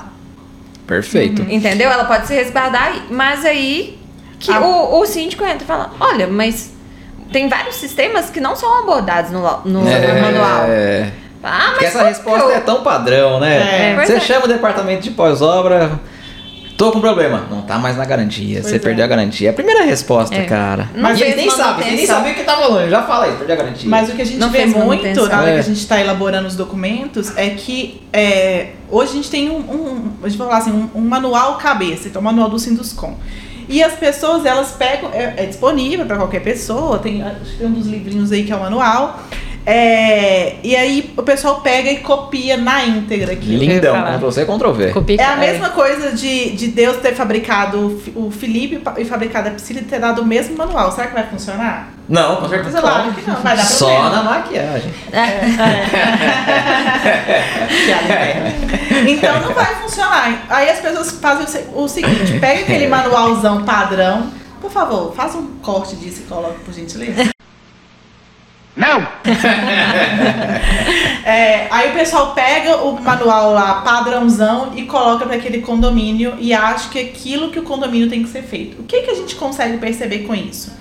Perfeito. 0.85 1.41
Entendeu? 1.49 1.89
Ela 1.89 2.03
pode 2.05 2.27
se 2.27 2.33
resguardar, 2.35 2.93
mas 3.09 3.45
aí 3.45 3.97
que 4.39 4.51
Ah. 4.51 4.59
o, 4.59 4.99
o 4.99 5.05
síndico 5.05 5.43
entra 5.45 5.63
e 5.63 5.65
fala: 5.65 5.91
olha, 5.99 6.27
mas 6.27 6.73
tem 7.31 7.47
vários 7.47 7.75
sistemas 7.75 8.29
que 8.29 8.41
não 8.41 8.55
são 8.55 8.79
abordados 8.79 9.31
no, 9.31 9.39
no 9.63 9.81
manual. 9.81 10.65
É. 10.67 11.11
Ah, 11.43 11.69
Porque 11.71 11.85
mas 11.85 11.95
essa 11.95 12.03
resposta 12.03 12.43
eu- 12.43 12.51
é 12.51 12.59
tão 12.59 12.83
padrão, 12.83 13.39
né? 13.39 13.93
É, 13.93 14.05
Você 14.05 14.13
é. 14.15 14.19
chama 14.19 14.45
o 14.45 14.47
departamento 14.47 15.01
de 15.03 15.11
pós-obra. 15.11 15.99
Tô 16.77 16.91
com 16.91 16.99
problema. 16.99 17.45
Não 17.49 17.61
tá 17.61 17.77
mais 17.77 17.95
na 17.97 18.05
garantia. 18.05 18.63
Você 18.63 18.77
é. 18.77 18.79
perdeu 18.79 19.05
a 19.05 19.07
garantia. 19.07 19.49
É 19.49 19.51
a 19.51 19.53
primeira 19.53 19.83
resposta, 19.83 20.35
É. 20.35 20.45
cara. 20.45 20.89
Não 20.95 21.11
e 21.11 21.15
fez 21.15 21.33
eles 21.33 21.35
nem 21.35 21.49
sabem, 21.51 21.89
você 21.89 21.95
nem 21.95 22.07
sabe 22.07 22.31
o 22.31 22.35
que 22.35 22.43
tá 22.43 22.55
falando. 22.55 22.89
Já 22.89 23.03
fala 23.03 23.27
isso, 23.27 23.37
perdeu 23.37 23.55
a 23.55 23.59
garantia. 23.59 23.89
Mas 23.89 24.09
o 24.09 24.13
que 24.13 24.21
a 24.21 24.25
gente 24.25 24.37
Não 24.39 24.49
vê 24.49 24.65
muito 24.65 25.27
na 25.27 25.39
hora 25.39 25.49
É. 25.49 25.53
que 25.53 25.59
a 25.59 25.63
gente 25.63 25.77
está 25.77 25.99
elaborando 25.99 26.47
os 26.47 26.55
documentos 26.55 27.37
é 27.37 27.49
que 27.51 28.01
é, 28.11 28.71
hoje 28.89 29.11
a 29.11 29.15
gente 29.15 29.29
tem 29.29 29.49
um, 29.49 29.57
um, 29.57 30.11
a 30.23 30.27
gente 30.29 30.37
vai 30.37 30.47
falar 30.47 30.59
assim, 30.59 30.71
um, 30.71 30.89
um 30.95 31.01
manual 31.01 31.57
cabeça, 31.57 32.07
então 32.07 32.21
o 32.21 32.25
manual 32.25 32.49
do 32.49 32.57
Sinduscom. 32.57 33.15
E 33.69 33.81
as 33.83 33.93
pessoas, 33.93 34.45
elas 34.45 34.71
pegam, 34.71 35.11
é, 35.13 35.35
é 35.37 35.45
disponível 35.45 36.05
para 36.05 36.17
qualquer 36.17 36.41
pessoa, 36.41 36.99
tem, 36.99 37.21
acho 37.21 37.51
que 37.51 37.57
tem 37.59 37.67
um 37.67 37.71
dos 37.71 37.87
livrinhos 37.87 38.31
aí 38.31 38.43
que 38.43 38.51
é 38.51 38.55
o 38.55 38.59
manual. 38.59 39.19
É, 39.63 40.55
e 40.63 40.75
aí 40.75 41.13
o 41.15 41.21
pessoal 41.21 41.61
pega 41.61 41.91
e 41.91 41.97
copia 41.99 42.57
na 42.57 42.83
íntegra 42.83 43.33
aqui. 43.33 43.55
Lindão, 43.55 43.93
falar. 43.95 44.13
Ctrl 44.17 44.31
C, 44.31 44.45
Ctrl 44.45 44.71
V. 44.71 44.87
Copia- 44.91 45.21
É 45.21 45.25
a 45.25 45.35
mesma 45.35 45.69
coisa 45.69 46.13
de, 46.13 46.51
de 46.55 46.67
Deus 46.69 46.97
ter 46.97 47.13
fabricado 47.13 48.01
o 48.15 48.31
Felipe 48.31 48.81
e 48.97 49.05
fabricado 49.05 49.49
a 49.49 49.51
Priscila 49.51 49.81
e 49.81 49.83
ter 49.83 49.99
dado 49.99 50.21
o 50.21 50.25
mesmo 50.25 50.57
manual. 50.57 50.91
Será 50.91 51.07
que 51.07 51.13
vai 51.13 51.27
funcionar? 51.27 51.89
Não, 52.09 52.37
com 52.37 52.49
certeza 52.49 52.81
Claro 52.81 53.05
não. 53.05 53.13
que 53.13 53.29
não, 53.29 53.35
vai 53.35 53.55
dar 53.55 53.63
Só 53.63 53.85
problema. 53.87 54.15
na 54.15 54.23
maquiagem. 54.23 54.91
Então 59.07 59.39
não 59.41 59.53
vai 59.53 59.75
funcionar. 59.81 60.45
Aí 60.49 60.69
as 60.69 60.79
pessoas 60.79 61.11
fazem 61.11 61.45
o 61.45 61.47
se- 61.47 61.65
o 61.75 61.87
seguinte: 61.87 62.39
pega 62.39 62.61
aquele 62.61 62.87
manualzão 62.87 63.63
padrão. 63.63 64.27
Por 64.59 64.71
favor, 64.71 65.13
faz 65.15 65.33
um 65.35 65.47
corte 65.61 65.95
disso 65.95 66.21
e 66.21 66.23
coloca, 66.29 66.55
por 66.63 66.73
gentileza. 66.73 67.29
Não! 68.75 69.07
É, 71.23 71.67
aí 71.69 71.91
o 71.91 71.93
pessoal 71.93 72.33
pega 72.33 72.77
o 72.77 72.99
manual 72.99 73.53
lá, 73.53 73.75
padrãozão, 73.81 74.73
e 74.75 74.83
coloca 74.85 75.25
para 75.25 75.35
aquele 75.35 75.61
condomínio 75.61 76.33
e 76.39 76.51
acha 76.51 76.89
que 76.89 76.97
é 76.97 77.03
aquilo 77.03 77.51
que 77.51 77.59
o 77.59 77.63
condomínio 77.63 78.09
tem 78.09 78.23
que 78.23 78.29
ser 78.29 78.41
feito. 78.41 78.81
O 78.81 78.83
que, 78.85 79.01
que 79.03 79.11
a 79.11 79.15
gente 79.15 79.35
consegue 79.35 79.77
perceber 79.77 80.19
com 80.19 80.33
isso? 80.33 80.71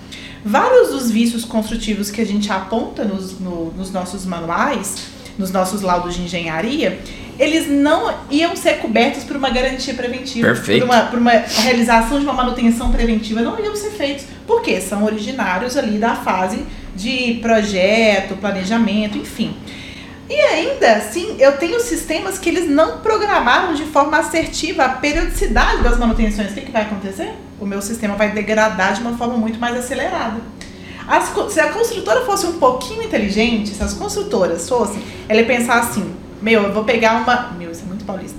Vários 0.44 0.88
dos 0.88 1.10
vícios 1.10 1.44
construtivos 1.44 2.10
que 2.10 2.20
a 2.22 2.26
gente 2.26 2.50
aponta 2.50 3.04
nos, 3.04 3.38
no- 3.38 3.70
nos 3.76 3.92
nossos 3.92 4.24
manuais, 4.24 5.08
nos 5.38 5.50
nossos 5.50 5.82
laudos 5.82 6.14
de 6.14 6.22
engenharia, 6.22 6.98
eles 7.38 7.68
não 7.68 8.12
iam 8.30 8.56
ser 8.56 8.78
cobertos 8.78 9.24
por 9.24 9.36
uma 9.36 9.50
garantia 9.50 9.92
preventiva, 9.92 10.48
Perfeito. 10.48 10.86
Por, 10.86 10.94
uma, 10.94 11.02
por 11.04 11.18
uma 11.18 11.32
realização 11.32 12.18
de 12.18 12.24
uma 12.24 12.32
manutenção 12.32 12.90
preventiva, 12.90 13.42
não 13.42 13.58
iam 13.62 13.76
ser 13.76 13.90
feitos. 13.90 14.24
Por 14.46 14.62
quê? 14.62 14.80
São 14.80 15.04
originários 15.04 15.76
ali 15.76 15.98
da 15.98 16.14
fase 16.16 16.64
de 17.00 17.38
projeto, 17.40 18.36
planejamento, 18.36 19.16
enfim. 19.16 19.56
E 20.28 20.34
ainda 20.34 20.92
assim, 20.92 21.36
eu 21.40 21.56
tenho 21.56 21.80
sistemas 21.80 22.38
que 22.38 22.48
eles 22.48 22.68
não 22.68 22.98
programaram 22.98 23.74
de 23.74 23.84
forma 23.84 24.18
assertiva 24.18 24.84
a 24.84 24.88
periodicidade 24.90 25.82
das 25.82 25.98
manutenções. 25.98 26.52
O 26.52 26.54
que, 26.54 26.60
que 26.60 26.70
vai 26.70 26.82
acontecer? 26.82 27.32
O 27.58 27.66
meu 27.66 27.82
sistema 27.82 28.14
vai 28.14 28.30
degradar 28.30 28.94
de 28.94 29.00
uma 29.00 29.16
forma 29.16 29.36
muito 29.36 29.58
mais 29.58 29.76
acelerada. 29.76 30.40
As 31.08 31.32
se 31.52 31.58
a 31.58 31.70
construtora 31.70 32.24
fosse 32.24 32.46
um 32.46 32.58
pouquinho 32.58 33.02
inteligente, 33.02 33.70
se 33.70 33.82
as 33.82 33.94
construtoras 33.94 34.68
fossem, 34.68 35.02
ela 35.28 35.40
ia 35.40 35.46
pensar 35.46 35.80
assim: 35.80 36.14
meu, 36.40 36.62
eu 36.62 36.72
vou 36.72 36.84
pegar 36.84 37.22
uma. 37.22 37.52
Meu, 37.58 37.72
isso 37.72 37.82
é 37.82 37.86
muito 37.86 37.99
paulista. 38.10 38.38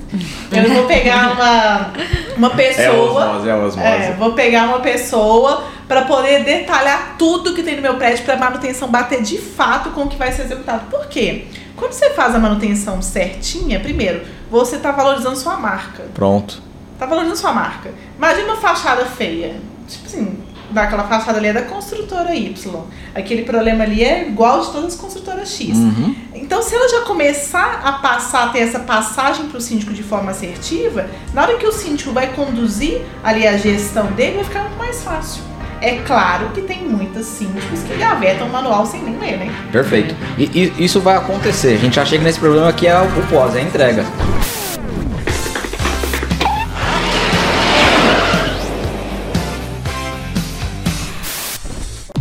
Eu 0.51 0.73
vou 0.73 0.85
pegar 0.85 1.33
uma, 1.33 1.93
uma 2.37 2.49
pessoa. 2.51 3.23
é 3.49 3.55
osmose. 3.55 3.79
É, 3.79 4.15
vou 4.17 4.33
pegar 4.33 4.65
uma 4.65 4.79
pessoa 4.79 5.63
para 5.87 6.03
poder 6.03 6.43
detalhar 6.43 7.15
tudo 7.17 7.53
que 7.53 7.63
tem 7.63 7.75
no 7.75 7.81
meu 7.81 7.95
prédio 7.95 8.23
para 8.25 8.37
manutenção 8.37 8.89
bater 8.89 9.21
de 9.21 9.37
fato 9.37 9.91
com 9.91 10.03
o 10.03 10.07
que 10.09 10.17
vai 10.17 10.31
ser 10.31 10.43
executado. 10.43 10.89
Por 10.89 11.07
quê? 11.07 11.45
Quando 11.75 11.93
você 11.93 12.11
faz 12.11 12.35
a 12.35 12.39
manutenção 12.39 13.01
certinha, 13.01 13.79
primeiro, 13.79 14.21
você 14.49 14.75
está 14.75 14.91
valorizando 14.91 15.35
sua 15.35 15.57
marca. 15.57 16.03
Pronto. 16.13 16.61
Tá 16.99 17.05
valorizando 17.05 17.37
sua 17.37 17.53
marca. 17.53 17.91
Imagina 18.17 18.53
uma 18.53 18.57
fachada 18.57 19.05
feia. 19.05 19.55
Tipo 19.87 20.05
assim, 20.05 20.37
daquela 20.71 21.03
fachada 21.03 21.37
ali 21.37 21.47
é 21.47 21.53
da 21.53 21.63
construtora 21.63 22.33
Y. 22.35 22.83
Aquele 23.13 23.43
problema 23.43 23.83
ali 23.83 24.03
é 24.03 24.27
igual 24.27 24.61
de 24.61 24.71
todas 24.71 24.93
as 24.93 24.99
construtoras 24.99 25.49
X. 25.49 25.75
Uhum. 25.75 26.15
Então, 26.33 26.61
se 26.61 26.75
ela 26.75 26.89
já 26.89 27.01
começar 27.01 27.81
a 27.83 27.93
passar, 27.93 28.45
a 28.45 28.49
ter 28.49 28.59
essa 28.59 28.79
passagem 28.79 29.47
para 29.47 29.57
o 29.57 29.61
síndico 29.61 29.93
de 29.93 30.03
forma 30.03 30.31
assertiva, 30.31 31.07
na 31.33 31.43
hora 31.43 31.57
que 31.57 31.65
o 31.65 31.71
síndico 31.71 32.11
vai 32.11 32.33
conduzir 32.33 33.01
ali 33.23 33.47
a 33.47 33.57
gestão 33.57 34.07
dele, 34.07 34.37
vai 34.37 34.43
ficar 34.45 34.61
muito 34.63 34.77
mais 34.77 35.03
fácil. 35.03 35.43
É 35.81 35.97
claro 36.05 36.49
que 36.49 36.61
tem 36.61 36.83
muitos 36.83 37.25
síndicos 37.25 37.81
que 37.81 37.97
gavetam 37.97 38.47
o 38.47 38.51
manual 38.51 38.85
sem 38.85 39.01
nem 39.01 39.17
ler, 39.17 39.37
né? 39.37 39.51
Perfeito. 39.71 40.15
E, 40.37 40.43
e 40.77 40.85
isso 40.85 41.01
vai 41.01 41.17
acontecer. 41.17 41.73
A 41.73 41.77
gente 41.77 41.95
já 41.95 42.05
chega 42.05 42.23
nesse 42.23 42.39
problema 42.39 42.71
que 42.71 42.85
é 42.85 42.95
o 42.99 43.05
o 43.05 43.27
pós, 43.27 43.55
é 43.55 43.59
a 43.59 43.63
entrega. 43.63 44.05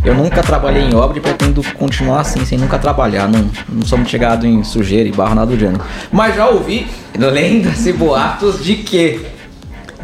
Eu 0.04 0.14
nunca 0.14 0.42
trabalhei 0.42 0.82
em 0.82 0.94
obra 0.94 1.18
e 1.18 1.20
pretendo 1.20 1.62
continuar 1.74 2.20
assim, 2.20 2.44
sem 2.44 2.56
nunca 2.56 2.78
trabalhar. 2.78 3.28
Não, 3.28 3.50
não 3.68 3.82
sou 3.84 3.98
muito 3.98 4.10
chegado 4.10 4.46
em 4.46 4.64
sujeira 4.64 5.08
e 5.08 5.12
barro, 5.12 5.34
nada 5.34 5.50
do 5.52 5.58
gênero. 5.58 5.82
Mas 6.10 6.34
já 6.34 6.48
ouvi 6.48 6.86
lendas 7.18 7.86
e 7.86 7.92
boatos 7.92 8.64
de 8.64 8.76
que. 8.76 9.20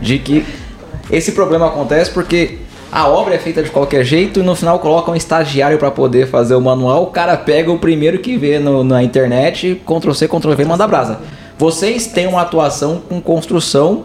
De 0.00 0.19
que 0.19 0.45
esse 1.11 1.33
problema 1.33 1.67
acontece 1.69 2.11
porque 2.11 2.59
a 2.93 3.09
obra 3.09 3.35
é 3.35 3.38
feita 3.38 3.62
de 3.62 3.71
qualquer 3.71 4.05
jeito 4.05 4.41
e 4.41 4.43
no 4.43 4.55
final 4.55 4.79
colocam 4.79 5.15
um 5.15 5.17
estagiário 5.17 5.79
para 5.79 5.91
poder 5.91 6.26
fazer 6.29 6.55
o 6.55 6.61
manual. 6.61 7.05
O 7.05 7.07
cara 7.07 7.35
pega 7.37 7.73
o 7.73 7.79
primeiro 7.79 8.19
que 8.19 8.37
vê 8.37 8.59
no- 8.59 8.85
na 8.85 9.03
internet, 9.03 9.81
Ctrl 9.87 10.12
C, 10.12 10.29
Ctrl 10.29 10.53
V, 10.53 10.65
manda 10.67 10.87
brasa. 10.87 11.21
Vocês 11.59 12.07
têm 12.07 12.26
uma 12.26 12.43
atuação 12.43 13.00
com 13.09 13.19
construção? 13.21 14.05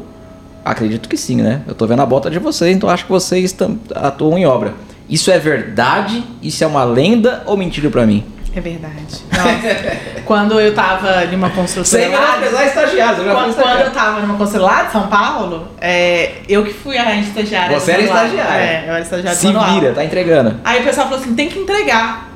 Acredito 0.63 1.09
que 1.09 1.17
sim, 1.17 1.35
né? 1.41 1.61
Eu 1.67 1.75
tô 1.75 1.85
vendo 1.85 2.01
a 2.01 2.05
bota 2.05 2.29
de 2.31 2.39
vocês, 2.39 2.73
então 2.73 2.89
acho 2.89 3.03
que 3.05 3.11
vocês 3.11 3.53
atuam 3.93 4.37
em 4.37 4.45
obra. 4.45 4.73
Isso 5.09 5.29
é 5.31 5.37
verdade? 5.39 6.23
Isso 6.41 6.63
é 6.63 6.67
uma 6.67 6.83
lenda 6.83 7.43
ou 7.45 7.57
mentira 7.57 7.89
pra 7.89 8.05
mim? 8.05 8.23
É 8.53 8.59
verdade. 8.59 8.93
Nossa, 9.31 9.97
quando 10.25 10.59
eu 10.59 10.73
tava 10.75 11.25
numa 11.27 11.49
construtora 11.51 11.85
Sem 11.85 12.03
eu 12.03 12.11
já 12.11 12.17
fui 12.17 12.25
quando, 12.35 12.51
quando 12.53 12.67
estagiário. 12.67 13.85
eu 13.85 13.91
tava 13.91 14.19
numa 14.21 14.37
construtora 14.37 14.73
lá 14.73 14.83
de 14.83 14.91
São 14.91 15.07
Paulo, 15.07 15.67
é, 15.79 16.33
eu 16.49 16.63
que 16.65 16.73
fui 16.73 16.97
a 16.97 17.15
estagiária. 17.17 17.79
Você 17.79 17.91
era 17.91 18.01
manual. 18.03 18.25
estagiária. 18.25 18.61
É, 18.61 18.83
eu 18.87 18.91
era 18.91 19.01
estagiária 19.01 19.39
Se 19.39 19.47
manual. 19.47 19.73
vira, 19.73 19.93
tá 19.93 20.03
entregando. 20.03 20.59
Aí 20.65 20.81
o 20.81 20.83
pessoal 20.83 21.07
falou 21.07 21.21
assim, 21.23 21.33
tem 21.33 21.47
que 21.47 21.59
entregar. 21.59 22.29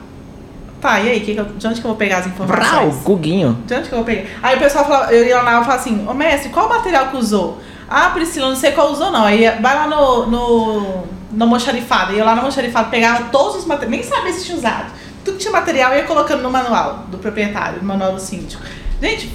Tá, 0.79 0.99
e 1.01 1.09
aí, 1.09 1.19
que 1.19 1.33
que 1.33 1.39
eu- 1.39 1.45
de 1.45 1.67
onde 1.67 1.81
que 1.81 1.85
eu 1.85 1.89
vou 1.89 1.97
pegar 1.97 2.19
as 2.19 2.27
informações? 2.27 2.95
Guguinho. 3.03 3.57
De 3.65 3.73
onde 3.73 3.89
que 3.89 3.93
eu 3.93 3.97
vou 3.97 4.05
pegar? 4.05 4.23
Aí 4.41 4.55
o 4.55 4.59
pessoal 4.59 4.85
falava, 4.85 5.11
eu 5.13 5.25
ia 5.25 5.35
lá 5.41 5.51
e 5.51 5.63
falava 5.63 5.75
assim, 5.75 6.05
ô 6.07 6.13
mestre, 6.13 6.49
qual 6.49 6.69
material 6.69 7.07
que 7.07 7.17
usou? 7.17 7.59
Ah, 7.89 8.09
Priscila, 8.11 8.49
não 8.49 8.55
sei 8.55 8.71
qual 8.71 8.91
usou 8.91 9.11
não. 9.11 9.25
Aí 9.25 9.49
vai 9.61 9.75
lá 9.75 9.87
no, 9.87 10.27
no, 10.27 11.03
no 11.35 11.45
Moxarifado. 11.47 12.13
Ia 12.13 12.23
lá 12.23 12.35
no 12.35 12.43
Moxarifado, 12.43 12.89
pegava 12.89 13.25
todos 13.25 13.57
os 13.57 13.65
materiais, 13.65 13.91
nem 13.91 14.03
sabia 14.03 14.33
se 14.33 14.45
tinha 14.45 14.57
usado. 14.57 14.91
Tudo 15.23 15.37
que 15.37 15.41
tinha 15.41 15.51
material 15.51 15.93
ia 15.95 16.03
colocando 16.03 16.41
no 16.41 16.49
manual 16.49 17.05
do 17.09 17.17
proprietário, 17.17 17.79
no 17.79 17.87
manual 17.87 18.13
do 18.13 18.21
síndico. 18.21 18.61
Gente, 19.01 19.29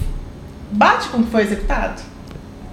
bate 0.72 1.08
com 1.08 1.18
o 1.18 1.24
que 1.24 1.30
foi 1.30 1.42
executado? 1.42 2.02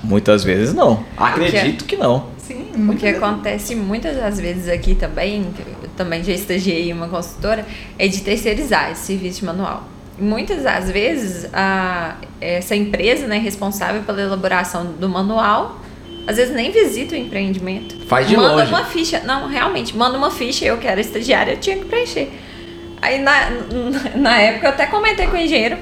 Muitas 0.03 0.43
vezes 0.43 0.74
não. 0.74 1.03
Acredito 1.17 1.86
que 1.86 1.98
não. 1.98 2.38
Sim, 2.38 2.72
O 2.89 2.96
que 2.96 3.05
acontece 3.07 3.75
muitas 3.75 4.15
das 4.15 4.39
vezes 4.39 4.69
aqui 4.69 4.96
também, 4.96 5.53
eu 5.84 5.89
também 5.98 6.24
já 6.24 6.31
estagiei 6.31 6.89
em 6.89 6.93
uma 6.93 7.10
consultora, 7.10 7.65
é 8.00 8.07
de 8.07 8.22
terceirizar 8.22 8.91
esse 8.91 9.07
serviço 9.07 9.39
de 9.41 9.46
manual. 9.46 9.84
Muitas 10.17 10.63
das 10.63 10.89
vezes, 10.89 11.50
a, 11.51 12.15
essa 12.39 12.74
empresa 12.74 13.27
né, 13.27 13.38
responsável 13.38 14.01
pela 14.03 14.22
elaboração 14.22 14.86
do 14.86 15.10
manual, 15.10 15.77
às 16.27 16.36
vezes 16.36 16.53
nem 16.53 16.72
visita 16.72 17.15
o 17.15 17.17
empreendimento. 17.17 17.96
Faz 18.05 18.27
de 18.27 18.36
manda 18.36 18.55
longe. 18.55 18.69
uma 18.69 18.84
ficha. 18.84 19.22
Não, 19.22 19.48
realmente, 19.48 19.96
manda 19.96 20.17
uma 20.17 20.29
ficha, 20.29 20.65
eu 20.65 20.77
que 20.77 20.86
era 20.86 21.00
estagiária, 21.00 21.53
eu 21.53 21.57
tinha 21.57 21.77
que 21.77 21.86
preencher. 21.86 22.29
Aí 23.01 23.19
na, 23.19 23.50
na 24.13 24.38
época 24.38 24.67
eu 24.67 24.72
até 24.72 24.86
comentei 24.88 25.25
com 25.27 25.38
o 25.38 25.39
engenheiro. 25.39 25.77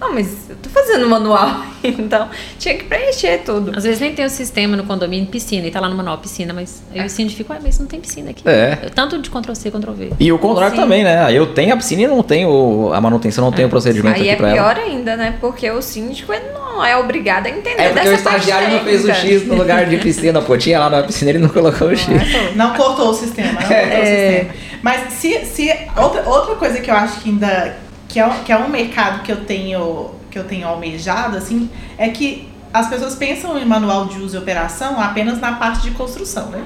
Não, 0.00 0.14
mas 0.14 0.48
eu 0.48 0.56
tô 0.62 0.68
fazendo 0.70 1.08
manual, 1.08 1.62
então 1.82 2.28
tinha 2.58 2.74
que 2.76 2.84
preencher 2.84 3.38
tudo. 3.44 3.72
Às 3.76 3.82
vezes 3.84 3.98
nem 4.00 4.14
tem 4.14 4.24
o 4.24 4.30
sistema 4.30 4.76
no 4.76 4.84
condomínio, 4.84 5.26
piscina, 5.26 5.66
e 5.66 5.70
tá 5.72 5.80
lá 5.80 5.88
no 5.88 5.96
manual 5.96 6.18
piscina, 6.18 6.54
mas 6.54 6.82
aí 6.94 7.04
o 7.04 7.10
síndico 7.10 7.38
fica, 7.38 7.54
ué, 7.54 7.60
mas 7.62 7.78
não 7.80 7.86
tem 7.86 8.00
piscina 8.00 8.30
aqui. 8.30 8.42
É. 8.48 8.76
Tanto 8.94 9.18
de 9.20 9.28
Ctrl 9.28 9.54
C, 9.54 9.70
Ctrl 9.70 9.92
V. 9.92 10.12
E 10.20 10.30
o 10.32 10.38
contrário 10.38 10.76
Sim. 10.76 10.82
também, 10.82 11.02
né? 11.02 11.32
Eu 11.32 11.46
tenho 11.52 11.74
a 11.74 11.76
piscina 11.76 12.02
e 12.02 12.06
não 12.06 12.22
tenho 12.22 12.92
a 12.94 13.00
manutenção, 13.00 13.44
não 13.44 13.52
tenho 13.52 13.66
o 13.66 13.70
procedimento 13.70 14.14
Aí 14.16 14.22
aqui 14.22 14.30
é 14.30 14.36
pra 14.36 14.52
pior 14.52 14.76
ela. 14.76 14.86
ainda, 14.86 15.16
né? 15.16 15.34
Porque 15.40 15.68
o 15.70 15.82
síndico 15.82 16.32
não 16.54 16.84
é 16.84 16.96
obrigado 16.96 17.46
a 17.46 17.50
entender 17.50 17.82
É 17.82 17.88
porque 17.90 18.08
o 18.08 18.14
estagiário 18.14 18.70
não 18.70 18.80
fez 18.84 19.04
o. 19.04 19.12
X 19.12 19.46
no 19.48 19.56
lugar 19.58 19.84
de 19.86 19.96
piscina, 19.96 20.40
pô. 20.40 20.56
Tinha 20.56 20.78
lá 20.78 20.88
na 20.88 21.02
piscina 21.02 21.30
ele 21.32 21.38
não 21.40 21.48
colocou 21.48 21.88
o 21.88 21.96
X. 21.96 22.06
Não 22.54 22.72
cortou 22.74 23.10
o 23.10 23.14
sistema, 23.14 23.52
não 23.52 23.62
cortou 23.62 23.76
É. 23.76 24.00
o 24.00 24.04
sistema. 24.06 24.50
Mas 24.80 25.12
se, 25.14 25.44
se 25.44 25.74
outra, 25.96 26.22
outra 26.28 26.54
coisa 26.54 26.80
que 26.80 26.88
eu 26.88 26.94
acho 26.94 27.20
que 27.20 27.30
ainda 27.30 27.76
que 28.08 28.18
é, 28.18 28.26
um- 28.26 28.42
que 28.42 28.50
é 28.50 28.56
um 28.58 28.68
mercado 28.68 29.22
que 29.22 29.30
eu 29.30 29.44
tenho 29.44 30.10
que 30.30 30.38
eu 30.38 30.44
tenho 30.44 30.66
almejado 30.68 31.36
assim, 31.38 31.70
é 31.96 32.08
que 32.10 32.48
as 32.72 32.86
pessoas 32.88 33.14
pensam 33.14 33.58
em 33.58 33.64
manual 33.64 34.06
de 34.06 34.18
uso 34.20 34.36
e 34.36 34.38
operação 34.38 35.00
apenas 35.00 35.40
na 35.40 35.52
parte 35.52 35.80
de 35.82 35.92
construção, 35.92 36.48
né? 36.50 36.62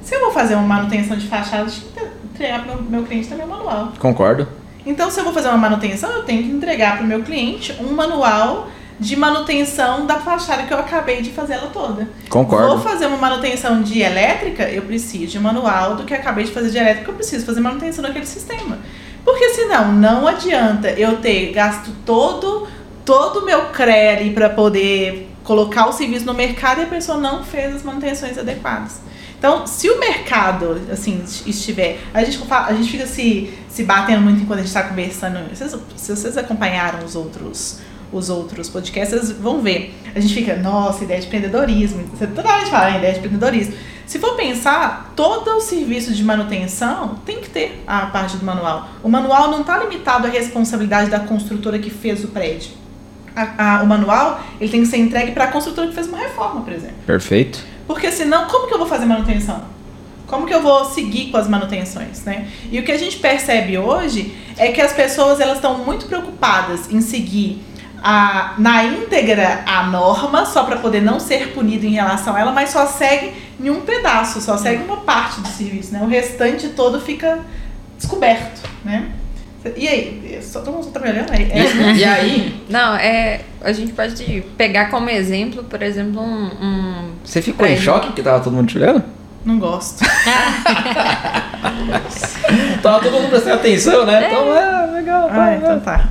Se 0.00 0.14
eu 0.14 0.20
vou 0.20 0.30
fazer 0.30 0.54
uma 0.54 0.62
manutenção 0.76 1.16
de 1.16 1.26
fachada, 1.26 1.64
eu 1.64 1.70
tenho 1.92 2.08
que 2.10 2.26
entregar 2.34 2.62
para 2.64 2.76
o 2.76 2.82
meu 2.82 3.02
cliente 3.02 3.26
também 3.28 3.44
o 3.44 3.48
manual. 3.48 3.92
Concordo. 3.98 4.46
Então, 4.86 5.10
se 5.10 5.18
eu 5.18 5.24
vou 5.24 5.32
fazer 5.32 5.48
uma 5.48 5.56
manutenção, 5.58 6.08
eu 6.12 6.22
tenho 6.22 6.42
que 6.44 6.50
entregar 6.50 6.96
para 6.98 7.04
o 7.04 7.06
meu 7.08 7.22
cliente 7.22 7.74
um 7.80 7.92
manual 7.94 8.68
de 9.00 9.16
manutenção 9.16 10.06
da 10.06 10.20
fachada 10.20 10.62
que 10.62 10.72
eu 10.72 10.78
acabei 10.78 11.20
de 11.20 11.30
fazer 11.30 11.54
ela 11.54 11.68
toda. 11.72 12.08
Concordo. 12.28 12.68
Vou 12.68 12.78
fazer 12.78 13.06
uma 13.06 13.16
manutenção 13.16 13.82
de 13.82 14.00
elétrica, 14.02 14.70
eu 14.70 14.82
preciso 14.82 15.32
de 15.32 15.38
um 15.38 15.42
manual 15.42 15.96
do 15.96 16.04
que 16.04 16.14
eu 16.14 16.18
acabei 16.18 16.44
de 16.44 16.52
fazer 16.52 16.70
de 16.70 16.78
elétrica, 16.78 17.10
eu 17.10 17.14
preciso 17.14 17.44
fazer 17.44 17.60
manutenção 17.60 18.02
daquele 18.04 18.26
sistema. 18.26 18.78
Porque 19.34 19.50
senão, 19.50 19.90
não 19.92 20.28
adianta 20.28 20.90
eu 20.90 21.16
ter 21.16 21.52
gasto 21.52 21.90
todo 22.06 22.68
todo 23.04 23.40
o 23.40 23.44
meu 23.44 23.60
ali 24.16 24.30
para 24.30 24.48
poder 24.48 25.28
colocar 25.42 25.86
o 25.88 25.92
serviço 25.92 26.24
no 26.24 26.32
mercado 26.32 26.80
e 26.80 26.84
a 26.84 26.86
pessoa 26.86 27.18
não 27.18 27.44
fez 27.44 27.74
as 27.74 27.82
manutenções 27.82 28.38
adequadas. 28.38 29.00
Então, 29.36 29.66
se 29.66 29.90
o 29.90 29.98
mercado, 30.00 30.80
assim, 30.90 31.22
estiver... 31.44 31.98
A 32.14 32.24
gente, 32.24 32.40
a 32.50 32.72
gente 32.72 32.90
fica 32.90 33.06
se, 33.06 33.52
se 33.68 33.82
batendo 33.82 34.22
muito 34.22 34.40
enquanto 34.40 34.60
a 34.60 34.62
gente 34.62 34.68
está 34.68 34.84
conversando. 34.84 35.40
Vocês- 35.54 35.76
se 35.96 36.16
vocês 36.16 36.38
acompanharam 36.38 37.04
os 37.04 37.14
outros 37.16 37.80
os 38.12 38.30
outros 38.30 38.68
podcasts, 38.68 39.18
vocês 39.20 39.32
vão 39.38 39.60
ver. 39.60 39.92
A 40.14 40.20
gente 40.20 40.32
fica, 40.32 40.54
nossa, 40.54 41.02
ideia 41.02 41.20
de 41.20 41.26
empreendedorismo. 41.26 42.04
Toda 42.16 42.48
hora 42.48 42.54
a 42.54 42.58
gente 42.60 42.70
fala 42.70 42.84
"Ah, 42.86 42.96
ideia 42.98 43.12
de 43.12 43.18
empreendedorismo. 43.18 43.74
Se 44.06 44.18
for 44.18 44.36
pensar, 44.36 45.12
todo 45.16 45.50
o 45.56 45.60
serviço 45.60 46.12
de 46.12 46.22
manutenção 46.22 47.16
tem 47.24 47.40
que 47.40 47.48
ter 47.48 47.82
a 47.86 48.06
parte 48.06 48.36
do 48.36 48.44
manual. 48.44 48.88
O 49.02 49.08
manual 49.08 49.50
não 49.50 49.62
está 49.62 49.78
limitado 49.78 50.26
à 50.26 50.30
responsabilidade 50.30 51.10
da 51.10 51.20
construtora 51.20 51.78
que 51.78 51.90
fez 51.90 52.22
o 52.22 52.28
prédio. 52.28 52.72
A- 53.34 53.78
a- 53.78 53.82
o 53.82 53.86
manual 53.86 54.40
ele 54.60 54.70
tem 54.70 54.80
que 54.82 54.86
ser 54.86 54.98
entregue 54.98 55.32
para 55.32 55.44
a 55.44 55.48
construtora 55.48 55.88
que 55.88 55.94
fez 55.94 56.06
uma 56.06 56.18
reforma, 56.18 56.60
por 56.60 56.72
exemplo. 56.72 56.96
Perfeito. 57.06 57.58
Porque 57.86 58.10
senão, 58.12 58.46
como 58.46 58.66
que 58.68 58.74
eu 58.74 58.78
vou 58.78 58.86
fazer 58.86 59.06
manutenção? 59.06 59.62
Como 60.26 60.46
que 60.46 60.54
eu 60.54 60.62
vou 60.62 60.84
seguir 60.86 61.30
com 61.30 61.36
as 61.36 61.48
manutenções, 61.48 62.24
né? 62.24 62.48
E 62.70 62.78
o 62.78 62.82
que 62.82 62.92
a 62.92 62.98
gente 62.98 63.18
percebe 63.18 63.76
hoje 63.76 64.34
é 64.56 64.70
que 64.72 64.80
as 64.80 64.92
pessoas 64.92 65.40
elas 65.40 65.56
estão 65.56 65.78
muito 65.78 66.06
preocupadas 66.06 66.90
em 66.90 67.00
seguir 67.00 67.62
a, 68.06 68.52
na 68.58 68.84
íntegra 68.84 69.62
a 69.64 69.84
norma, 69.84 70.44
só 70.44 70.64
para 70.64 70.76
poder 70.76 71.00
não 71.00 71.18
ser 71.18 71.54
punido 71.54 71.86
em 71.86 71.92
relação 71.92 72.36
a 72.36 72.40
ela, 72.40 72.52
mas 72.52 72.68
só 72.68 72.84
segue 72.86 73.32
em 73.58 73.70
um 73.70 73.80
pedaço, 73.80 74.42
só 74.42 74.58
segue 74.58 74.84
uma 74.84 74.98
parte 74.98 75.40
do 75.40 75.48
serviço, 75.48 75.94
né? 75.94 76.02
O 76.02 76.06
restante 76.06 76.68
todo 76.68 77.00
fica 77.00 77.38
descoberto, 77.96 78.60
né? 78.84 79.10
E 79.74 79.88
aí? 79.88 80.38
Só 80.42 80.60
todo 80.60 80.74
mundo 80.74 80.88
tá 80.88 81.00
me 81.00 81.08
olhando 81.08 81.32
aí? 81.32 81.50
É, 81.50 81.94
E, 81.94 81.98
e 82.00 82.04
aí, 82.04 82.64
Não, 82.68 82.94
é. 82.94 83.40
A 83.62 83.72
gente 83.72 83.94
pode 83.94 84.44
pegar 84.58 84.90
como 84.90 85.08
exemplo, 85.08 85.64
por 85.64 85.82
exemplo, 85.82 86.20
um. 86.20 86.44
um 86.44 87.12
você 87.24 87.40
ficou 87.40 87.66
em 87.66 87.78
choque 87.78 88.12
que 88.12 88.22
tava 88.22 88.44
todo 88.44 88.52
mundo 88.52 88.68
te 88.68 88.76
olhando? 88.76 89.02
não 89.46 89.58
gosto. 89.58 90.02
Tava 92.82 93.00
todo 93.00 93.12
mundo 93.12 93.28
prestando 93.28 93.56
atenção, 93.56 94.06
né? 94.06 94.26
Então, 94.26 94.56
é, 94.56 94.86
legal. 94.92 95.28
Ah, 95.30 95.54
então 95.54 95.80
tá. 95.80 96.08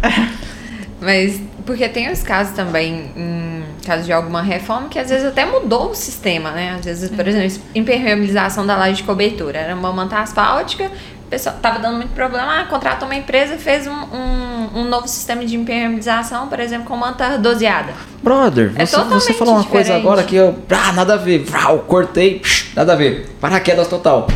Mas 1.01 1.41
porque 1.65 1.87
tem 1.87 2.11
os 2.11 2.21
casos 2.23 2.53
também, 2.55 3.11
em 3.15 3.63
caso 3.85 4.03
de 4.03 4.11
alguma 4.13 4.41
reforma, 4.41 4.87
que 4.89 4.99
às 4.99 5.09
vezes 5.09 5.25
até 5.25 5.45
mudou 5.45 5.91
o 5.91 5.95
sistema, 5.95 6.51
né? 6.51 6.75
Às 6.77 6.85
vezes, 6.85 7.09
por 7.09 7.27
exemplo, 7.27 7.61
impermeabilização 7.73 8.65
da 8.65 8.75
laje 8.75 8.97
de 8.97 9.03
cobertura. 9.03 9.59
Era 9.59 9.75
uma 9.75 9.91
manta 9.91 10.17
asfáltica, 10.19 10.85
o 11.25 11.29
pessoal 11.29 11.55
tava 11.61 11.79
dando 11.79 11.97
muito 11.97 12.11
problema, 12.13 12.61
ah, 12.61 12.65
contratou 12.65 13.07
uma 13.07 13.15
empresa, 13.15 13.57
fez 13.57 13.87
um, 13.87 13.91
um, 13.91 14.81
um 14.81 14.83
novo 14.85 15.07
sistema 15.07 15.43
de 15.45 15.55
impermeabilização, 15.55 16.47
por 16.47 16.59
exemplo, 16.59 16.85
com 16.85 16.95
manta 16.97 17.37
doseada. 17.37 17.93
Brother, 18.21 18.71
É 18.75 18.85
você, 18.85 18.97
você 19.03 19.33
falou 19.33 19.55
uma 19.55 19.63
coisa 19.63 19.93
diferente. 19.93 20.05
agora 20.05 20.23
que 20.23 20.35
eu. 20.35 20.55
Ah, 20.69 20.91
nada 20.93 21.13
a 21.15 21.17
ver. 21.17 21.39
Vrau, 21.39 21.79
cortei. 21.79 22.39
psh, 22.39 22.73
nada 22.75 22.93
a 22.93 22.95
ver. 22.95 23.29
Paraquedas 23.41 23.87
total. 23.87 24.27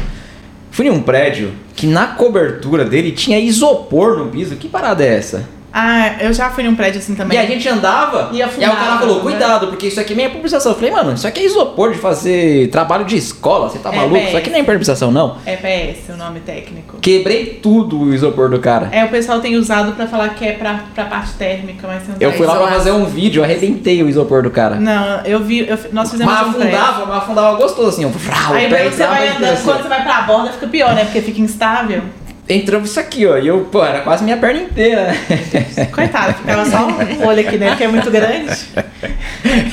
Fui 0.72 0.88
em 0.88 0.90
um 0.92 1.02
prédio 1.02 1.54
que 1.76 1.88
na 1.88 2.08
cobertura 2.08 2.86
dele 2.86 3.12
tinha 3.12 3.40
isopor 3.40 4.18
no 4.18 4.28
piso. 4.30 4.56
Que 4.56 4.68
parada 4.68 5.04
é 5.04 5.16
essa? 5.18 5.48
Ah, 5.80 6.16
eu 6.22 6.34
já 6.34 6.50
fui 6.50 6.64
num 6.64 6.74
prédio 6.76 6.98
assim 7.00 7.14
também. 7.14 7.38
E 7.38 7.40
a 7.42 7.46
gente 7.46 7.70
andava 7.70 8.30
E 8.34 8.38
e, 8.38 8.42
aí 8.42 8.50
o 8.50 8.52
cara 8.58 8.72
afundava, 8.72 9.00
falou, 9.00 9.16
né? 9.18 9.22
cuidado, 9.22 9.68
porque 9.68 9.86
isso 9.88 10.00
aqui 10.00 10.16
nem 10.16 10.26
é 10.26 10.30
publicação. 10.30 10.72
Eu 10.72 10.76
falei, 10.76 10.90
mano, 10.90 11.14
isso 11.14 11.28
aqui 11.28 11.42
é 11.42 11.46
isopor 11.46 11.92
de 11.94 12.00
fazer 12.00 12.68
trabalho 12.72 13.06
de 13.06 13.16
escola, 13.16 13.70
você 13.70 13.78
tá 13.78 13.94
É, 13.94 13.96
maluco? 13.98 14.16
bem. 14.16 14.28
Isso 14.28 14.38
aqui 14.38 14.50
nem 14.50 14.58
é 14.58 14.62
impermeabilização, 14.64 15.12
não. 15.12 15.38
EPS, 15.46 16.10
o 16.16 16.18
nome 16.18 16.40
técnico. 16.40 16.98
Quebrei 17.00 17.46
tudo 17.62 18.00
o 18.02 18.12
isopor 18.14 18.50
do 18.50 18.60
cara. 18.60 18.90
É, 18.92 19.06
o 19.06 19.10
pessoal 19.10 19.40
tem 19.40 19.56
usado 19.56 19.92
pra 19.92 20.08
falar 20.08 20.30
que 20.30 20.46
é 20.46 20.54
pra, 20.54 20.80
pra 20.96 21.06
parte 21.06 21.34
térmica, 21.34 21.88
mas 21.88 22.02
você 22.02 22.08
não 22.14 22.18
Eu 22.20 22.32
tá 22.32 22.38
fui 22.38 22.46
lá 22.48 22.56
pra 22.56 22.68
fazer 22.70 22.92
um 22.92 23.06
vídeo, 23.06 23.44
arrebentei 23.44 24.02
o 24.02 24.10
isopor 24.10 24.42
do 24.42 24.50
cara. 24.50 24.78
Não, 24.78 25.22
eu 25.26 25.42
vi, 25.44 25.60
eu- 25.70 25.78
nós 25.92 26.10
fizemos 26.10 26.34
Mas 26.34 26.48
um 26.48 26.54
prédio. 26.54 26.76
afundava, 26.80 27.06
mas 27.06 27.18
afundava 27.18 27.56
gostoso 27.58 27.90
assim. 27.90 28.06
Vrau, 28.08 28.54
Aí 28.56 28.68
pé 28.68 28.90
você 28.90 29.06
vai 29.06 29.28
andando, 29.28 29.64
quando 29.64 29.84
você 29.84 29.90
vai 29.90 30.02
pra 30.04 30.22
borda, 30.24 30.52
fica 30.54 30.68
pior, 30.68 30.96
né? 30.96 31.04
Porque 31.06 31.22
fica 31.22 31.40
instável. 31.40 32.02
Entrou 32.50 32.82
isso 32.82 33.00
aqui, 33.00 33.26
ó. 33.26 33.38
E 33.38 33.48
eu, 33.48 33.66
pô, 33.72 33.84
era 33.84 34.02
quase 34.02 34.24
minha 34.24 34.38
perna 34.38 34.62
inteira, 34.62 35.08
né? 35.08 35.86
Coitado, 35.92 36.34
ficava 36.36 36.66
só 36.66 36.88
o 36.88 37.28
olho 37.28 37.40
aqui, 37.48 37.58
né? 37.58 37.70
Porque 37.70 37.84
é 37.84 37.88
muito 37.88 38.10
grande. 38.12 38.56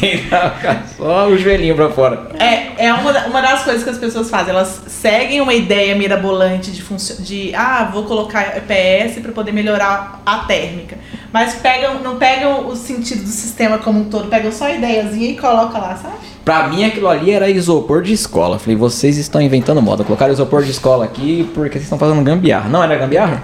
Então, 0.02 0.52
só 0.97 1.28
o 1.28 1.37
joelhinho 1.37 1.75
pra 1.75 1.90
fora. 1.90 2.28
É, 2.38 2.87
é 2.87 2.93
uma, 2.93 3.11
uma 3.26 3.40
das 3.40 3.64
coisas 3.64 3.83
que 3.83 3.90
as 3.90 3.99
pessoas 3.99 4.31
fazem. 4.31 4.50
Elas 4.50 4.83
seguem 4.87 5.40
uma 5.40 5.54
ideia 5.54 5.95
mirabolante 5.95 6.71
de, 6.71 6.83
funcio- 6.83 7.21
de 7.23 7.52
ah, 7.54 7.88
vou 7.93 8.04
colocar 8.04 8.57
EPS 8.57 9.21
para 9.21 9.33
poder 9.33 9.52
melhorar 9.52 10.21
a 10.25 10.38
térmica. 10.40 10.97
Mas 11.33 11.54
pegam, 11.54 12.00
não 12.00 12.16
pegam 12.16 12.69
o 12.69 12.76
sentido 12.76 13.23
do 13.23 13.28
sistema 13.28 13.78
como 13.78 14.00
um 14.00 14.04
todo, 14.04 14.28
pegam 14.28 14.52
só 14.52 14.66
a 14.66 14.73
ideiazinha 14.73 15.31
e 15.31 15.37
colocam 15.37 15.81
lá, 15.81 15.97
sabe? 15.97 16.14
Pra 16.45 16.69
mim 16.69 16.85
aquilo 16.85 17.09
ali 17.09 17.31
era 17.31 17.49
isopor 17.49 18.03
de 18.03 18.13
escola. 18.13 18.59
Falei, 18.59 18.77
vocês 18.77 19.17
estão 19.17 19.41
inventando 19.41 19.81
moda. 19.81 20.05
Colocaram 20.05 20.33
isopor 20.33 20.63
de 20.63 20.71
escola 20.71 21.05
aqui 21.05 21.51
porque 21.55 21.73
vocês 21.73 21.85
estão 21.85 21.99
fazendo 21.99 22.23
gambiarra. 22.23 22.69
Não 22.69 22.83
era 22.83 22.97
gambiarra? 22.97 23.43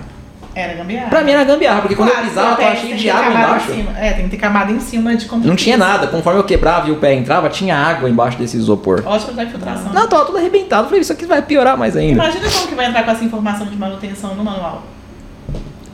Era 0.55 0.75
gambiarra. 0.75 1.09
Pra 1.09 1.23
mim 1.23 1.31
era 1.31 1.45
gambiarra, 1.45 1.81
porque 1.81 1.95
quando 1.95 2.11
Claro, 2.11 2.27
eu 2.27 2.29
pisava 2.29 2.57
tava 2.57 2.71
EPS 2.71 2.81
cheio 2.81 2.97
de 2.97 3.09
água 3.09 3.33
embaixo. 3.33 3.73
Em. 3.73 3.89
É, 3.97 4.13
tem 4.13 4.25
que 4.25 4.31
ter 4.33 4.37
camada 4.37 4.73
em 4.73 4.81
cima 4.81 5.17
de 5.17 5.27
como 5.27 5.47
Não 5.47 5.55
tinha 5.55 5.77
nada. 5.77 6.09
Conforme 6.09 6.41
eu 6.41 6.45
quebrava 6.45 6.89
e 6.89 6.93
o 6.93 6.97
pé 6.97 7.15
entrava, 7.15 7.49
tinha 7.49 7.77
água 7.77 8.11
embaixo 8.11 8.37
desse 8.37 8.57
isopor. 8.57 9.03
Ótimo 9.07 9.33
da 9.33 9.45
infiltração. 9.45 9.93
Não, 9.93 10.09
tava 10.09 10.25
tudo 10.27 10.39
arrebentado. 10.39 10.89
Falei, 10.89 11.01
isso 11.01 11.13
aqui 11.13 11.25
vai 11.25 11.41
piorar 11.41 11.79
mais 11.79 11.97
ainda. 11.97 12.15
Imagina 12.15 12.51
como 12.51 12.67
que 12.67 12.75
vai 12.75 12.87
entrar 12.87 13.05
com 13.05 13.11
essa 13.13 13.25
informação 13.25 13.67
de 13.67 13.77
manutenção 13.77 14.35
no 14.35 14.45
manual. 14.45 14.83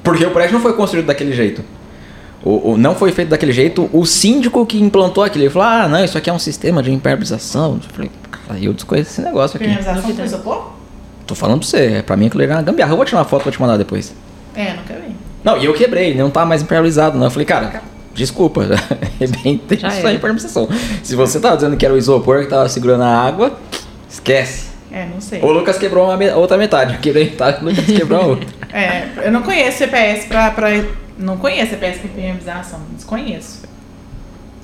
Porque 0.03 0.25
o 0.25 0.31
prédio 0.31 0.55
não 0.55 0.61
foi 0.61 0.73
construído 0.73 1.07
daquele 1.07 1.33
jeito. 1.33 1.63
O, 2.49 2.73
o- 2.73 2.77
não 2.79 2.95
foi 2.95 3.11
feito 3.11 3.29
daquele 3.31 3.51
jeito. 3.53 3.91
O 3.93 4.07
síndico 4.07 4.65
que 4.65 4.81
implantou 4.81 5.25
aquilo, 5.25 5.43
ele 5.45 5.51
falou: 5.51 5.67
ah, 5.69 5.89
não, 5.89 6.05
isso 6.05 6.17
aqui 6.17 6.31
é 6.31 6.33
um 6.33 6.39
sistema 6.39 6.81
de 6.81 6.93
impermeabilização. 6.93 7.81
Eu 7.83 7.91
falei, 7.93 8.11
aí 8.49 8.65
eu 8.67 8.73
desconheço 8.73 9.11
esse 9.11 9.21
negócio 9.21 9.57
aqui. 9.57 9.65
Primeirização 9.67 10.15
com 10.15 10.23
isopor? 10.25 10.71
Tô 11.27 11.35
falando 11.35 11.59
pra 11.59 11.69
você, 11.69 12.05
pra 12.07 12.17
mim 12.17 12.27
aquilo 12.27 12.45
era 12.45 12.55
uma 12.55 12.63
gambiarra. 12.63 12.93
Eu 12.93 12.97
vou 12.97 13.05
tirar 13.05 13.19
uma 13.19 13.25
foto 13.25 13.43
pra 13.43 13.51
te 13.51 13.61
mandar 13.61 13.77
depois. 13.77 14.15
É, 14.55 14.75
nunca 14.75 14.95
vi. 14.95 15.17
Não, 15.43 15.59
e 15.59 15.65
eu 15.65 15.75
quebrei, 15.75 16.15
não 16.15 16.31
tá 16.31 16.45
mais 16.47 16.63
impermeabilizado, 16.63 17.19
não. 17.19 17.27
Eu 17.27 17.31
falei, 17.33 17.45
cara, 17.47 17.83
desculpa, 18.15 18.63
arrebentei 19.21 19.79
Já 19.79 19.91
só 19.91 20.07
a 20.07 20.13
impermeabilização. 20.13 20.69
Se 21.03 21.17
você 21.17 21.41
tava 21.41 21.57
dizendo 21.57 21.77
que 21.77 21.85
era 21.85 21.93
o 21.95 21.99
isopor 21.99 22.43
que 22.45 22.47
tava 22.47 22.69
segurando 22.69 23.03
a 23.03 23.09
água, 23.09 23.59
esquece. 24.09 24.67
É, 24.93 25.05
não 25.13 25.21
sei. 25.21 25.43
O 25.43 25.51
Lucas 25.51 25.79
quebrou 25.79 26.05
uma 26.09 26.35
outra 26.37 26.57
metade. 26.57 26.95
Eu 26.95 27.01
quebrei 27.01 27.25
metade, 27.25 27.61
o 27.65 27.69
Lucas 27.69 27.85
quebrou 27.87 28.21
a 28.21 28.25
outra. 28.27 28.49
É, 28.73 29.09
eu 29.25 29.33
não 29.33 29.41
conheço 29.43 29.85
EPS 29.85 30.27
pra, 30.27 30.51
pra. 30.51 30.69
Não 31.19 31.37
conheço 31.37 31.75
EPS 31.75 32.01
com 32.01 32.07
impermeabilização. 32.07 32.81
Desconheço. 32.95 33.63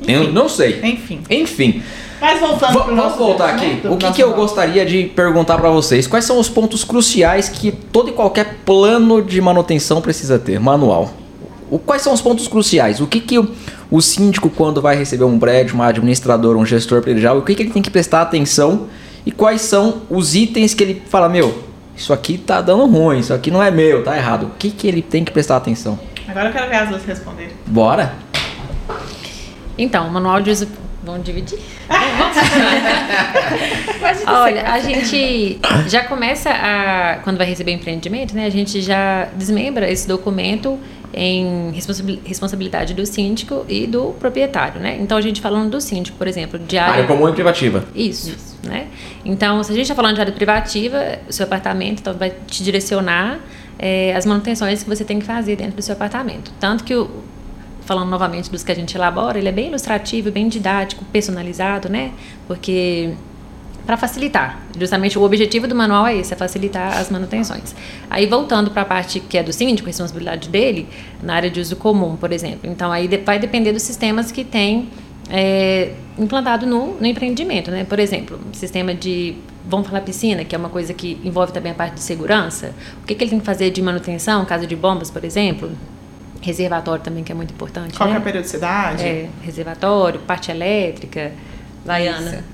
Eu 0.06 0.32
não 0.32 0.48
sei. 0.48 0.80
Enfim. 0.82 1.20
Enfim, 1.30 1.82
Mas 2.20 2.40
voltando 2.40 2.82
pro 2.82 2.96
vamos 2.96 3.16
voltar 3.16 3.50
aqui. 3.50 3.86
O 3.86 3.96
que, 3.96 4.12
que 4.12 4.22
eu 4.22 4.32
gostaria 4.34 4.84
de 4.84 5.04
perguntar 5.04 5.58
pra 5.58 5.70
vocês? 5.70 6.06
Quais 6.06 6.24
são 6.24 6.38
os 6.38 6.48
pontos 6.48 6.84
cruciais 6.84 7.48
que 7.48 7.70
todo 7.70 8.10
e 8.10 8.12
qualquer 8.12 8.58
plano 8.64 9.22
de 9.22 9.40
manutenção 9.40 10.00
precisa 10.00 10.38
ter? 10.38 10.58
Manual. 10.58 11.12
O, 11.70 11.78
quais 11.78 12.02
são 12.02 12.12
os 12.12 12.20
pontos 12.20 12.48
cruciais? 12.48 13.00
O 13.00 13.06
que, 13.06 13.20
que 13.20 13.38
o, 13.38 13.48
o 13.90 14.02
síndico, 14.02 14.50
quando 14.50 14.82
vai 14.82 14.96
receber 14.96 15.24
um 15.24 15.38
prédio, 15.38 15.74
uma 15.74 15.86
administradora, 15.86 16.58
um 16.58 16.66
gestor 16.66 17.00
predial, 17.00 17.38
o 17.38 17.42
que, 17.42 17.54
que 17.54 17.62
ele 17.62 17.70
tem 17.70 17.82
que 17.82 17.90
prestar 17.90 18.22
atenção? 18.22 18.88
E 19.24 19.30
quais 19.30 19.62
são 19.62 20.02
os 20.10 20.34
itens 20.34 20.74
que 20.74 20.82
ele 20.82 21.02
fala, 21.08 21.28
meu, 21.28 21.62
isso 21.96 22.12
aqui 22.12 22.36
tá 22.36 22.60
dando 22.60 22.84
ruim, 22.86 23.20
isso 23.20 23.32
aqui 23.32 23.50
não 23.50 23.62
é 23.62 23.70
meu, 23.70 24.02
tá 24.02 24.16
errado. 24.16 24.46
O 24.46 24.50
que, 24.58 24.70
que 24.70 24.86
ele 24.86 25.00
tem 25.00 25.24
que 25.24 25.30
prestar 25.30 25.56
atenção? 25.56 25.98
Agora 26.32 26.48
eu 26.48 26.52
quero 26.52 26.68
ver 26.70 26.76
as 26.76 26.88
duas 26.88 27.04
responderem. 27.04 27.52
Bora? 27.66 28.14
Então, 29.76 30.08
o 30.08 30.10
manual 30.10 30.40
de 30.40 30.50
uso. 30.50 30.66
Vamos 31.04 31.24
dividir? 31.24 31.58
Olha, 34.26 34.62
a 34.70 34.78
gente 34.80 35.58
já 35.88 36.04
começa 36.04 36.48
a. 36.50 37.18
Quando 37.22 37.36
vai 37.36 37.46
receber 37.46 37.72
o 37.72 37.74
empreendimento, 37.74 38.34
né? 38.34 38.46
A 38.46 38.50
gente 38.50 38.80
já 38.80 39.28
desmembra 39.36 39.90
esse 39.90 40.08
documento 40.08 40.78
em 41.12 41.70
responsabil- 41.72 42.20
responsabilidade 42.24 42.94
do 42.94 43.04
síndico 43.04 43.66
e 43.68 43.86
do 43.86 44.12
proprietário, 44.18 44.80
né? 44.80 44.96
Então, 45.00 45.18
a 45.18 45.20
gente 45.20 45.38
falando 45.40 45.70
do 45.70 45.80
síndico, 45.82 46.16
por 46.16 46.26
exemplo, 46.26 46.58
de 46.58 46.78
área. 46.78 46.94
Área 46.94 47.06
comum 47.06 47.28
e 47.28 47.32
privativa. 47.32 47.84
Isso, 47.94 48.34
né? 48.62 48.86
Então, 49.22 49.62
se 49.62 49.70
a 49.70 49.74
gente 49.74 49.82
está 49.82 49.94
falando 49.94 50.14
de 50.14 50.20
área 50.22 50.32
privativa, 50.32 51.18
o 51.28 51.32
seu 51.32 51.44
apartamento 51.44 52.00
então, 52.00 52.14
vai 52.14 52.32
te 52.46 52.64
direcionar 52.64 53.38
eh, 53.82 54.14
as 54.16 54.24
manutenções 54.24 54.84
que 54.84 54.88
você 54.88 55.04
tem 55.04 55.18
que 55.18 55.26
fazer 55.26 55.56
dentro 55.56 55.74
do 55.74 55.82
seu 55.82 55.94
apartamento. 55.94 56.52
Tanto 56.60 56.84
que, 56.84 56.94
o, 56.94 57.10
falando 57.80 58.08
novamente 58.08 58.48
dos 58.48 58.62
que 58.62 58.70
a 58.70 58.74
gente 58.74 58.96
elabora, 58.96 59.38
ele 59.38 59.48
é 59.48 59.52
bem 59.52 59.66
ilustrativo, 59.68 60.30
bem 60.30 60.48
didático, 60.48 61.04
personalizado, 61.06 61.88
né? 61.88 62.12
Porque 62.46 63.12
para 63.84 63.96
facilitar. 63.96 64.60
Justamente 64.78 65.18
o 65.18 65.22
objetivo 65.22 65.66
do 65.66 65.74
manual 65.74 66.06
é 66.06 66.16
esse, 66.16 66.32
é 66.32 66.36
facilitar 66.36 66.96
as 66.96 67.10
manutenções. 67.10 67.74
Aí 68.08 68.26
voltando 68.26 68.70
para 68.70 68.82
a 68.82 68.84
parte 68.84 69.18
que 69.18 69.36
é 69.36 69.42
do 69.42 69.52
síndico, 69.52 69.88
a 69.88 69.90
responsabilidade 69.90 70.48
dele, 70.48 70.88
na 71.20 71.34
área 71.34 71.50
de 71.50 71.60
uso 71.60 71.74
comum, 71.74 72.16
por 72.16 72.32
exemplo. 72.32 72.70
Então 72.70 72.92
aí 72.92 73.08
vai 73.24 73.40
depender 73.40 73.72
dos 73.72 73.82
sistemas 73.82 74.30
que 74.30 74.44
tem 74.44 74.88
é, 75.30 75.92
implantado 76.18 76.66
no, 76.66 76.94
no 76.94 77.06
empreendimento, 77.06 77.70
né? 77.70 77.84
Por 77.84 77.98
exemplo, 77.98 78.38
um 78.48 78.54
sistema 78.54 78.94
de 78.94 79.36
vamos 79.66 79.86
falar 79.86 80.00
piscina, 80.00 80.44
que 80.44 80.54
é 80.54 80.58
uma 80.58 80.68
coisa 80.68 80.92
que 80.92 81.20
envolve 81.24 81.52
também 81.52 81.72
a 81.72 81.74
parte 81.74 81.94
de 81.94 82.00
segurança. 82.00 82.74
O 83.02 83.06
que, 83.06 83.14
que 83.14 83.24
ele 83.24 83.30
tem 83.30 83.40
que 83.40 83.46
fazer 83.46 83.70
de 83.70 83.80
manutenção, 83.80 84.44
caso 84.44 84.66
de 84.66 84.74
bombas, 84.74 85.10
por 85.10 85.24
exemplo? 85.24 85.70
Reservatório 86.40 87.02
também, 87.04 87.22
que 87.22 87.30
é 87.30 87.34
muito 87.34 87.54
importante. 87.54 87.96
Qual 87.96 88.08
que 88.08 88.14
é 88.14 88.18
né? 88.18 88.20
a 88.20 88.24
periodicidade? 88.24 89.04
É, 89.04 89.28
reservatório, 89.42 90.20
parte 90.20 90.50
elétrica. 90.50 91.32
Laiana. 91.84 92.44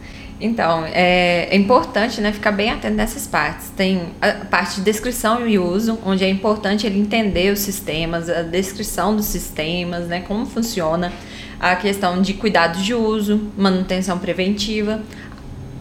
Então, 0.41 0.85
é, 0.87 1.49
é 1.51 1.57
importante 1.57 2.21
né, 2.21 2.33
ficar 2.33 2.53
bem 2.53 2.71
atento 2.71 2.95
nessas 2.95 3.27
partes. 3.27 3.71
Tem 3.71 4.11
a 4.21 4.45
parte 4.45 4.77
de 4.77 4.83
descrição 4.83 5.47
e 5.49 5.59
uso, 5.59 5.99
onde 6.05 6.25
é 6.25 6.29
importante 6.29 6.87
ele 6.87 7.01
entender 7.01 7.53
os 7.53 7.59
sistemas, 7.59 8.31
a 8.31 8.43
descrição 8.43 9.17
dos 9.17 9.27
sistemas, 9.27 10.07
né, 10.07 10.21
como 10.21 10.47
funciona, 10.47 11.13
a 11.61 11.75
questão 11.77 12.21
de 12.23 12.35
cuidados 12.35 12.83
de 12.85 12.95
uso, 12.95 13.41
manutenção 13.57 14.19
preventiva. 14.19 15.01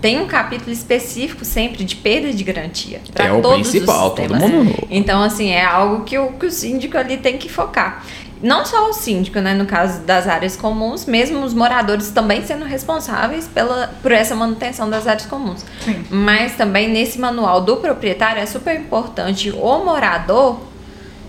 Tem 0.02 0.20
um 0.22 0.28
capítulo 0.28 0.72
específico 0.72 1.44
sempre 1.44 1.84
de 1.84 1.96
perda 1.96 2.32
de 2.32 2.44
garantia. 2.44 3.02
É 3.16 3.32
o 3.32 3.42
todos 3.42 3.62
os 3.62 3.70
principal, 3.72 4.12
todo 4.12 4.36
mundo- 4.36 4.76
Então, 4.92 5.24
assim, 5.24 5.50
é 5.50 5.64
algo 5.66 6.04
que 6.04 6.18
o, 6.18 6.34
que 6.34 6.46
o 6.46 6.52
síndico 6.52 6.98
ali 6.98 7.18
tem 7.18 7.38
que 7.38 7.50
focar. 7.50 8.04
Não 8.40 8.64
só 8.64 8.88
o 8.92 8.94
síndico, 8.94 9.40
né? 9.40 9.56
No 9.56 9.66
caso 9.66 10.02
das 10.02 10.28
áreas 10.28 10.56
comuns, 10.56 11.08
mesmo 11.08 11.44
os 11.44 11.56
moradores 11.56 12.12
também 12.12 12.46
sendo 12.46 12.64
responsáveis 12.66 13.48
pela, 13.48 13.88
por 14.04 14.12
essa 14.12 14.36
manutenção 14.36 14.88
das 14.88 15.08
áreas 15.08 15.26
comuns. 15.26 15.66
Sim. 15.84 16.04
Mas 16.12 16.56
também 16.56 16.88
nesse 16.88 17.20
manual 17.20 17.62
do 17.62 17.78
proprietário 17.78 18.40
é 18.40 18.46
super 18.46 18.80
importante 18.80 19.50
o 19.50 19.84
morador 19.84 20.60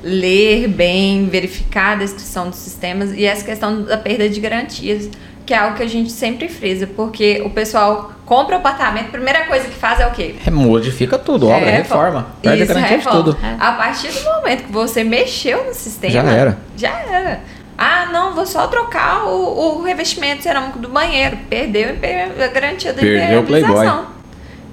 ler 0.08 0.68
bem, 0.68 1.26
verificar 1.26 1.92
a 1.92 1.96
descrição 1.96 2.48
dos 2.48 2.58
sistemas 2.58 3.12
e 3.12 3.24
essa 3.24 3.44
questão 3.44 3.82
da 3.82 3.98
perda 3.98 4.28
de 4.28 4.40
garantias, 4.40 5.08
que 5.44 5.52
é 5.54 5.58
algo 5.58 5.76
que 5.76 5.82
a 5.82 5.88
gente 5.88 6.10
sempre 6.10 6.48
frisa, 6.48 6.86
porque 6.86 7.42
o 7.44 7.50
pessoal 7.50 8.12
compra 8.24 8.56
o 8.56 8.58
apartamento, 8.58 9.06
a 9.06 9.10
primeira 9.10 9.46
coisa 9.46 9.66
que 9.66 9.74
faz 9.74 10.00
é 10.00 10.06
o 10.06 10.10
quê? 10.10 10.34
É, 10.44 10.50
Modifica 10.50 11.18
tudo, 11.18 11.48
obra, 11.48 11.70
reforma. 11.70 12.26
Perde 12.42 12.62
Isso, 12.62 12.72
a 12.72 12.74
garantia 12.74 12.98
de 12.98 13.04
reforma. 13.04 13.24
tudo. 13.24 13.38
A 13.58 13.72
partir 13.72 14.08
do 14.08 14.24
momento 14.24 14.64
que 14.64 14.72
você 14.72 15.04
mexeu 15.04 15.64
no 15.64 15.74
sistema, 15.74 16.12
Já 16.12 16.22
era. 16.22 16.58
Já 16.76 17.00
era. 17.00 17.40
Ah, 17.76 18.08
não, 18.12 18.34
vou 18.34 18.44
só 18.44 18.66
trocar 18.66 19.24
o, 19.24 19.78
o 19.78 19.82
revestimento 19.82 20.42
cerâmico 20.42 20.80
do 20.80 20.88
banheiro. 20.88 21.38
Perdeu 21.48 21.90
a 21.90 22.48
garantia 22.48 22.92
da 22.92 23.00
Perdeu 23.00 23.38
o 23.38 23.42
impermeabilização. 23.44 24.17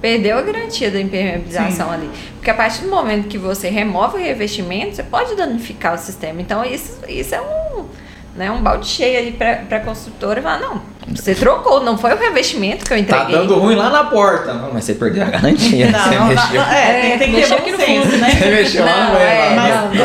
Perdeu 0.06 0.38
a 0.38 0.42
garantia 0.42 0.88
da 0.88 1.00
impermeabilização 1.00 1.90
ali. 1.90 2.08
Porque 2.36 2.48
a 2.48 2.54
partir 2.54 2.82
do 2.82 2.88
momento 2.90 3.26
que 3.26 3.36
você 3.38 3.68
remove 3.68 4.18
o 4.18 4.22
revestimento, 4.22 4.94
você 4.94 5.02
pode 5.02 5.34
danificar 5.34 5.94
o 5.94 5.98
sistema. 5.98 6.40
Então, 6.40 6.64
isso, 6.64 7.00
isso 7.08 7.34
é 7.34 7.40
um, 7.40 7.86
né, 8.36 8.48
um 8.52 8.62
balde 8.62 8.86
cheio 8.86 9.18
ali 9.18 9.32
pra, 9.32 9.56
pra 9.68 9.80
construtora 9.80 10.40
falar, 10.40 10.60
não, 10.60 10.80
você 11.12 11.34
trocou, 11.34 11.82
não 11.82 11.98
foi 11.98 12.14
o 12.14 12.16
revestimento 12.18 12.84
que 12.84 12.92
eu 12.94 13.04
Tá 13.04 13.16
entreguei. 13.24 13.36
dando 13.36 13.56
ruim 13.58 13.74
lá 13.74 13.90
na 13.90 14.04
porta. 14.04 14.54
Não, 14.54 14.72
Mas 14.72 14.84
você 14.84 14.94
perdeu 14.94 15.24
a 15.24 15.26
garantia. 15.26 15.90
Não, 15.90 15.98
você 16.04 16.14
não, 16.14 16.26
mexeu. 16.28 16.60
não, 16.60 16.70
é, 16.70 17.00
tem, 17.00 17.18
tem 17.18 17.30
que 17.32 17.36
mexeu 17.36 17.56
ter 17.56 17.62
aqui 17.62 17.72
no 17.72 17.78
fundo. 17.80 18.16
né? 18.18 18.30
Você 18.30 18.50
mexeu 18.50 18.84
lá 18.84 19.08
Não, 19.08 19.16
é. 19.16 19.54
Mas 19.56 19.74
Não, 19.74 19.88
do, 19.88 19.96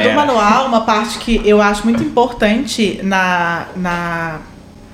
do 0.00 0.08
do 0.08 0.14
manual, 0.16 0.66
uma 0.66 0.80
parte 0.80 1.18
que 1.18 1.40
eu 1.44 1.62
acho 1.62 1.84
muito 1.84 2.02
importante 2.02 2.98
na, 3.04 3.66
na 3.76 4.40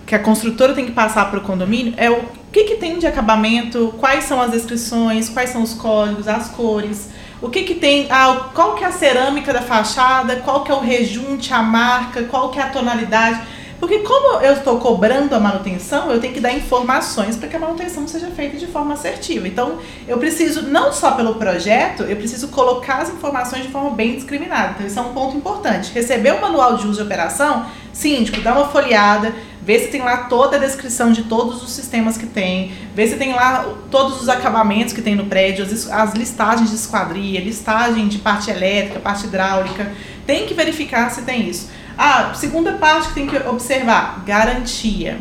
que 0.06 0.14
a 0.14 0.18
construtora 0.18 0.74
tem 0.74 0.84
que 0.84 0.92
passar 0.92 1.30
para 1.30 1.38
o 1.38 1.42
condomínio 1.42 1.94
é 1.96 2.10
o 2.10 2.22
que, 2.54 2.62
que 2.62 2.76
tem 2.76 3.00
de 3.00 3.06
acabamento, 3.06 3.92
quais 3.98 4.24
são 4.24 4.40
as 4.40 4.52
descrições, 4.52 5.28
quais 5.28 5.50
são 5.50 5.60
os 5.60 5.74
códigos, 5.74 6.28
as 6.28 6.48
cores, 6.50 7.08
o 7.42 7.50
que, 7.50 7.64
que 7.64 7.74
tem, 7.74 8.06
ah, 8.08 8.48
qual 8.54 8.76
que 8.76 8.84
é 8.84 8.86
a 8.86 8.92
cerâmica 8.92 9.52
da 9.52 9.60
fachada, 9.60 10.36
qual 10.36 10.62
que 10.62 10.70
é 10.70 10.74
o 10.74 10.78
rejunte, 10.78 11.52
a 11.52 11.60
marca, 11.60 12.22
qual 12.22 12.50
que 12.50 12.60
é 12.60 12.62
a 12.62 12.68
tonalidade. 12.68 13.40
Porque 13.80 13.98
como 13.98 14.40
eu 14.40 14.52
estou 14.52 14.78
cobrando 14.78 15.34
a 15.34 15.40
manutenção, 15.40 16.12
eu 16.12 16.20
tenho 16.20 16.32
que 16.32 16.38
dar 16.38 16.52
informações 16.52 17.36
para 17.36 17.48
que 17.48 17.56
a 17.56 17.58
manutenção 17.58 18.06
seja 18.06 18.28
feita 18.28 18.56
de 18.56 18.68
forma 18.68 18.94
assertiva. 18.94 19.48
Então, 19.48 19.78
eu 20.06 20.16
preciso, 20.16 20.62
não 20.62 20.92
só 20.92 21.10
pelo 21.10 21.34
projeto, 21.34 22.04
eu 22.04 22.16
preciso 22.16 22.48
colocar 22.48 22.98
as 22.98 23.10
informações 23.10 23.64
de 23.64 23.68
forma 23.72 23.90
bem 23.90 24.14
discriminada. 24.14 24.74
Então, 24.74 24.86
isso 24.86 24.98
é 24.98 25.02
um 25.02 25.12
ponto 25.12 25.36
importante. 25.36 25.92
Receber 25.92 26.34
o 26.34 26.40
manual 26.40 26.76
de 26.76 26.86
uso 26.86 27.00
e 27.00 27.04
operação, 27.04 27.66
síndico, 27.92 28.40
dá 28.40 28.54
uma 28.54 28.68
folheada, 28.68 29.34
vê 29.64 29.78
se 29.78 29.88
tem 29.88 30.02
lá 30.02 30.16
toda 30.24 30.56
a 30.56 30.60
descrição 30.60 31.10
de 31.10 31.24
todos 31.24 31.62
os 31.62 31.72
sistemas 31.72 32.18
que 32.18 32.26
tem, 32.26 32.72
vê 32.94 33.06
se 33.06 33.16
tem 33.16 33.32
lá 33.32 33.66
todos 33.90 34.20
os 34.20 34.28
acabamentos 34.28 34.92
que 34.92 35.00
tem 35.00 35.14
no 35.14 35.24
prédio, 35.24 35.64
as, 35.64 35.90
as 35.90 36.14
listagens 36.14 36.70
de 36.70 36.76
esquadria, 36.76 37.40
listagem 37.40 38.06
de 38.06 38.18
parte 38.18 38.50
elétrica, 38.50 39.00
parte 39.00 39.26
hidráulica. 39.26 39.90
Tem 40.26 40.46
que 40.46 40.54
verificar 40.54 41.10
se 41.10 41.22
tem 41.22 41.48
isso. 41.48 41.70
A 41.96 42.34
segunda 42.34 42.72
parte 42.72 43.08
que 43.08 43.14
tem 43.14 43.26
que 43.26 43.36
observar, 43.48 44.22
garantia. 44.26 45.18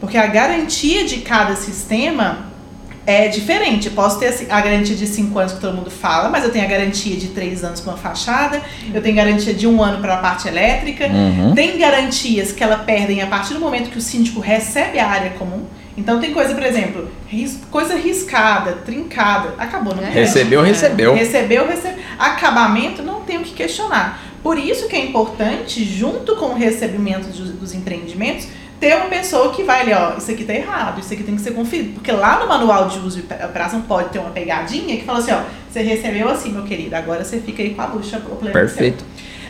Porque 0.00 0.18
a 0.18 0.26
garantia 0.26 1.04
de 1.04 1.18
cada 1.18 1.54
sistema 1.54 2.53
é 3.06 3.28
diferente. 3.28 3.90
posso 3.90 4.18
ter 4.18 4.28
assim, 4.28 4.46
a 4.50 4.60
garantia 4.60 4.96
de 4.96 5.06
5 5.06 5.38
anos 5.38 5.52
que 5.52 5.60
todo 5.60 5.74
mundo 5.74 5.90
fala, 5.90 6.28
mas 6.28 6.42
eu 6.44 6.50
tenho 6.50 6.64
a 6.64 6.68
garantia 6.68 7.16
de 7.16 7.28
3 7.28 7.62
anos 7.64 7.80
para 7.80 7.92
uma 7.92 7.98
fachada, 7.98 8.60
eu 8.92 9.02
tenho 9.02 9.14
garantia 9.14 9.52
de 9.54 9.66
um 9.66 9.82
ano 9.82 10.00
para 10.00 10.14
a 10.14 10.16
parte 10.18 10.48
elétrica, 10.48 11.06
Uhum. 11.06 11.54
tem 11.54 11.76
garantias 11.78 12.52
que 12.52 12.62
ela 12.64 12.78
perdem 12.78 13.20
a 13.22 13.26
partir 13.26 13.54
do 13.54 13.60
momento 13.60 13.90
que 13.90 13.98
o 13.98 14.00
síndico 14.00 14.40
recebe 14.40 14.98
a 14.98 15.06
área 15.08 15.30
comum. 15.30 15.64
Então 15.96 16.18
tem 16.18 16.32
coisa, 16.32 16.52
por 16.54 16.62
exemplo, 16.64 17.08
ris- 17.28 17.60
coisa 17.70 17.94
riscada, 17.94 18.72
trincada, 18.84 19.54
acabou, 19.58 19.94
não 19.94 20.02
tem 20.02 20.10
Recebeu, 20.12 20.62
recebeu. 20.62 21.14
Recebeu, 21.14 21.68
recebeu. 21.68 21.98
Acabamento, 22.18 23.02
não 23.02 23.20
tem 23.20 23.36
o 23.38 23.42
que 23.42 23.52
questionar. 23.52 24.20
Por 24.42 24.58
isso 24.58 24.88
que 24.88 24.96
é 24.96 24.98
importante, 25.04 25.84
junto 25.84 26.36
com 26.36 26.46
o 26.46 26.54
recebimento 26.54 27.28
dos, 27.28 27.50
dos 27.50 27.74
empreendimentos, 27.74 28.48
ter 28.80 28.96
uma 28.96 29.06
pessoa 29.06 29.52
que 29.52 29.62
vai 29.62 29.82
ali, 29.82 29.92
ó, 29.92 30.16
isso 30.16 30.30
aqui 30.30 30.44
tá 30.44 30.54
errado, 30.54 31.00
isso 31.00 31.12
aqui 31.12 31.22
tem 31.22 31.36
que 31.36 31.42
ser 31.42 31.52
conferido. 31.52 31.94
Porque 31.94 32.12
lá 32.12 32.40
no 32.40 32.48
manual 32.48 32.88
de 32.88 32.98
uso 32.98 33.20
e 33.20 33.44
operação 33.44 33.82
pode 33.82 34.10
ter 34.10 34.18
uma 34.18 34.30
pegadinha 34.30 34.96
que 34.96 35.04
fala 35.04 35.18
assim, 35.18 35.32
ó, 35.32 35.42
você 35.70 35.82
recebeu 35.82 36.28
assim, 36.28 36.50
meu 36.52 36.64
querido, 36.64 36.94
agora 36.94 37.24
você 37.24 37.38
fica 37.40 37.62
aí 37.62 37.74
com 37.74 37.82
a 37.82 37.86
bucha. 37.86 38.18
problema 38.18 38.60
é 38.60 38.68
seu. 38.68 38.76
Perfeito. 38.76 39.04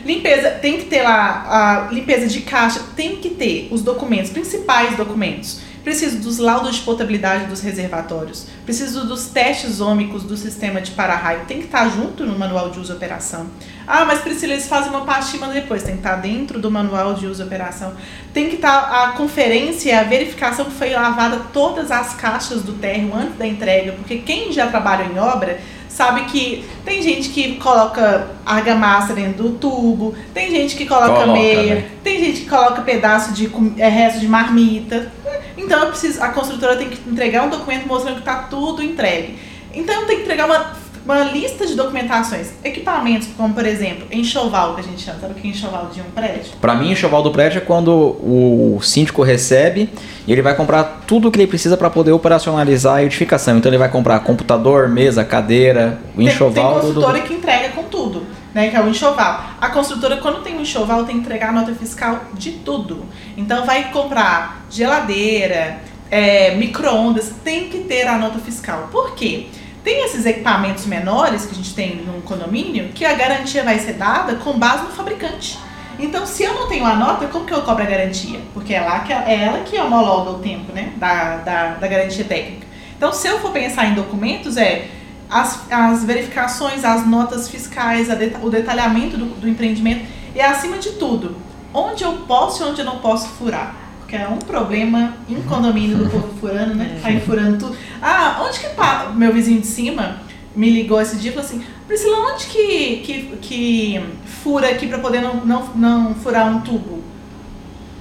Limpeza, 0.05 0.51
tem 0.51 0.77
que 0.77 0.85
ter 0.85 1.01
lá 1.01 1.87
a 1.89 1.91
limpeza 1.91 2.27
de 2.27 2.41
caixa, 2.41 2.79
tem 2.95 3.15
que 3.15 3.29
ter 3.29 3.67
os 3.71 3.81
documentos, 3.81 4.29
principais 4.29 4.95
documentos. 4.95 5.61
Preciso 5.85 6.17
dos 6.17 6.39
laudos 6.39 6.77
de 6.77 6.81
potabilidade 6.81 7.45
dos 7.45 7.61
reservatórios. 7.61 8.47
Preciso 8.65 9.05
dos 9.05 9.27
testes 9.27 9.79
ômicos 9.79 10.23
do 10.23 10.35
sistema 10.35 10.81
de 10.81 10.89
para-raio. 10.89 11.45
Tem 11.47 11.59
que 11.59 11.65
estar 11.65 11.87
junto 11.89 12.25
no 12.25 12.39
manual 12.39 12.71
de 12.71 12.79
uso 12.79 12.91
e 12.91 12.95
operação. 12.95 13.45
Ah, 13.85 14.03
mas 14.03 14.21
Priscila, 14.21 14.53
eles 14.53 14.67
fazem 14.67 14.89
uma 14.89 15.01
mandam 15.01 15.53
depois. 15.53 15.83
Tem 15.83 15.93
que 15.93 15.99
estar 15.99 16.15
dentro 16.15 16.59
do 16.59 16.71
manual 16.71 17.13
de 17.13 17.27
uso 17.27 17.43
e 17.43 17.45
operação. 17.45 17.93
Tem 18.33 18.49
que 18.49 18.55
estar 18.55 19.05
a 19.05 19.11
conferência, 19.11 19.99
a 19.99 20.03
verificação 20.03 20.65
que 20.65 20.71
foi 20.71 20.89
lavada 20.89 21.39
todas 21.53 21.91
as 21.91 22.15
caixas 22.15 22.63
do 22.63 22.73
térreo 22.73 23.15
antes 23.15 23.37
da 23.37 23.45
entrega. 23.45 23.91
Porque 23.91 24.17
quem 24.17 24.51
já 24.51 24.65
trabalha 24.65 25.03
em 25.03 25.19
obra 25.19 25.61
sabe 25.95 26.25
que 26.25 26.65
tem 26.83 27.01
gente 27.01 27.29
que 27.29 27.55
coloca 27.55 28.27
argamassa 28.45 29.13
dentro 29.13 29.43
do 29.43 29.51
tubo, 29.51 30.13
tem 30.33 30.51
gente 30.51 30.75
que 30.75 30.85
coloca, 30.85 31.07
Coloca, 31.07 31.31
meia, 31.31 31.75
né? 31.75 31.89
tem 32.03 32.19
gente 32.19 32.41
que 32.41 32.49
coloca 32.49 32.81
pedaço 32.81 33.31
de 33.33 33.49
é, 33.77 33.87
resto 33.87 34.19
de 34.19 34.27
marmita. 34.27 35.09
Então 35.57 35.79
eu 35.79 35.87
preciso, 35.87 36.21
a 36.21 36.29
construtora 36.29 36.75
tem 36.75 36.89
que 36.89 37.09
entregar 37.09 37.45
um 37.45 37.49
documento 37.49 37.87
mostrando 37.87 38.15
que 38.15 38.29
está 38.29 38.43
tudo 38.43 38.83
entregue. 38.83 39.39
Então 39.73 40.05
tem 40.05 40.17
que 40.17 40.23
entregar 40.23 40.47
uma, 40.47 40.73
uma 41.05 41.23
lista 41.25 41.65
de 41.67 41.75
documentações, 41.75 42.49
equipamentos, 42.63 43.27
como 43.37 43.53
por 43.53 43.65
exemplo, 43.65 44.07
enxoval 44.11 44.73
que 44.73 44.81
a 44.81 44.83
gente 44.83 45.01
chama, 45.01 45.19
sabe 45.19 45.33
o 45.33 45.35
que 45.35 45.47
é 45.47 45.51
enxoval 45.51 45.87
de 45.93 46.01
um 46.01 46.05
prédio? 46.05 46.53
Pra 46.59 46.73
mim, 46.75 46.91
enxoval 46.91 47.21
do 47.21 47.31
prédio 47.31 47.59
é 47.59 47.61
quando 47.61 47.91
o 47.91 48.79
síndico 48.81 49.21
recebe 49.21 49.89
e 50.27 50.31
ele 50.31 50.41
vai 50.41 50.55
comprar 50.55 51.03
tudo 51.05 51.27
o 51.27 51.31
que 51.31 51.37
ele 51.39 51.47
precisa 51.47 51.77
para 51.77 51.89
poder 51.89 52.11
operacionalizar 52.11 52.95
a 52.95 53.03
edificação. 53.03 53.57
Então 53.57 53.69
ele 53.69 53.77
vai 53.77 53.89
comprar 53.89 54.19
computador, 54.21 54.89
mesa, 54.89 55.23
cadeira, 55.23 55.99
o 56.13 56.17
Tem, 56.17 56.25
tem 56.25 56.33
enxoval 56.33 56.81
do- 56.91 57.21
que 57.21 57.33
entrega 57.33 57.69
com 57.69 57.83
tudo, 57.83 58.23
né? 58.53 58.69
Que 58.69 58.75
é 58.75 58.81
o 58.81 58.89
enxoval. 58.89 59.43
A 59.61 59.69
construtora, 59.69 60.17
quando 60.17 60.41
tem 60.41 60.57
um 60.57 60.61
enxoval, 60.61 61.03
tem 61.03 61.15
que 61.17 61.21
entregar 61.21 61.49
a 61.49 61.51
nota 61.51 61.73
fiscal 61.75 62.21
de 62.33 62.51
tudo. 62.53 63.05
Então 63.37 63.63
vai 63.65 63.91
comprar 63.91 64.65
geladeira, 64.71 65.77
é, 66.09 66.55
micro-ondas, 66.55 67.31
tem 67.43 67.69
que 67.69 67.79
ter 67.79 68.07
a 68.07 68.17
nota 68.17 68.39
fiscal. 68.39 68.89
Por 68.91 69.13
quê? 69.15 69.47
Tem 69.85 70.03
esses 70.03 70.25
equipamentos 70.25 70.87
menores 70.87 71.45
que 71.45 71.51
a 71.51 71.55
gente 71.55 71.75
tem 71.75 71.97
num 71.97 72.19
condomínio 72.19 72.89
que 72.89 73.05
a 73.05 73.13
garantia 73.13 73.63
vai 73.63 73.77
ser 73.77 73.93
dada 73.93 74.33
com 74.37 74.57
base 74.57 74.83
no 74.83 74.89
fabricante. 74.89 75.59
Então, 75.99 76.25
se 76.25 76.41
eu 76.41 76.55
não 76.55 76.67
tenho 76.67 76.83
a 76.83 76.95
nota, 76.95 77.27
como 77.27 77.45
que 77.45 77.53
eu 77.53 77.61
cobro 77.61 77.83
a 77.83 77.85
garantia? 77.85 78.41
Porque 78.51 78.73
é, 78.73 78.81
lá 78.81 79.01
que, 79.01 79.13
é 79.13 79.43
ela 79.43 79.59
que 79.59 79.77
homologa 79.77 80.31
o 80.31 80.39
tempo 80.39 80.73
né, 80.73 80.91
da, 80.97 81.37
da, 81.37 81.67
da 81.75 81.87
garantia 81.87 82.25
técnica. 82.25 82.65
Então, 82.97 83.13
se 83.13 83.27
eu 83.27 83.39
for 83.39 83.51
pensar 83.51 83.85
em 83.85 83.93
documentos, 83.93 84.57
é 84.57 84.87
as, 85.29 85.71
as 85.71 86.03
verificações, 86.03 86.83
as 86.83 87.05
notas 87.05 87.47
fiscais, 87.47 88.07
o 88.41 88.49
detalhamento 88.49 89.15
do, 89.17 89.25
do 89.39 89.47
empreendimento 89.47 90.03
e, 90.33 90.41
acima 90.41 90.79
de 90.79 90.93
tudo, 90.93 91.37
onde 91.71 92.03
eu 92.03 92.11
posso 92.27 92.63
e 92.63 92.65
onde 92.65 92.81
eu 92.81 92.85
não 92.85 92.97
posso 92.97 93.27
furar. 93.27 93.75
Porque 94.05 94.15
é 94.15 94.27
um 94.27 94.37
problema 94.37 95.13
em 95.27 95.41
condomínio 95.41 95.97
do 95.97 96.07
povo 96.07 96.31
furando, 96.39 96.75
né? 96.75 96.99
Tá 97.01 97.09
furando 97.25 97.57
tudo. 97.57 97.75
Ah, 97.99 98.39
onde 98.45 98.59
que 98.59 98.67
meu 99.15 99.33
vizinho 99.33 99.59
de 99.59 99.65
cima 99.65 100.17
me 100.55 100.69
ligou 100.69 101.01
esse 101.01 101.17
dia 101.17 101.31
e 101.31 101.33
falou 101.33 101.47
assim, 101.49 101.65
Priscila, 101.87 102.31
onde 102.31 102.45
que, 102.45 102.97
que, 102.97 103.37
que 103.41 104.05
fura 104.25 104.69
aqui 104.69 104.85
pra 104.85 104.99
poder 104.99 105.21
não, 105.21 105.43
não, 105.43 105.67
não 105.75 106.13
furar 106.13 106.47
um 106.47 106.61
tubo? 106.61 107.03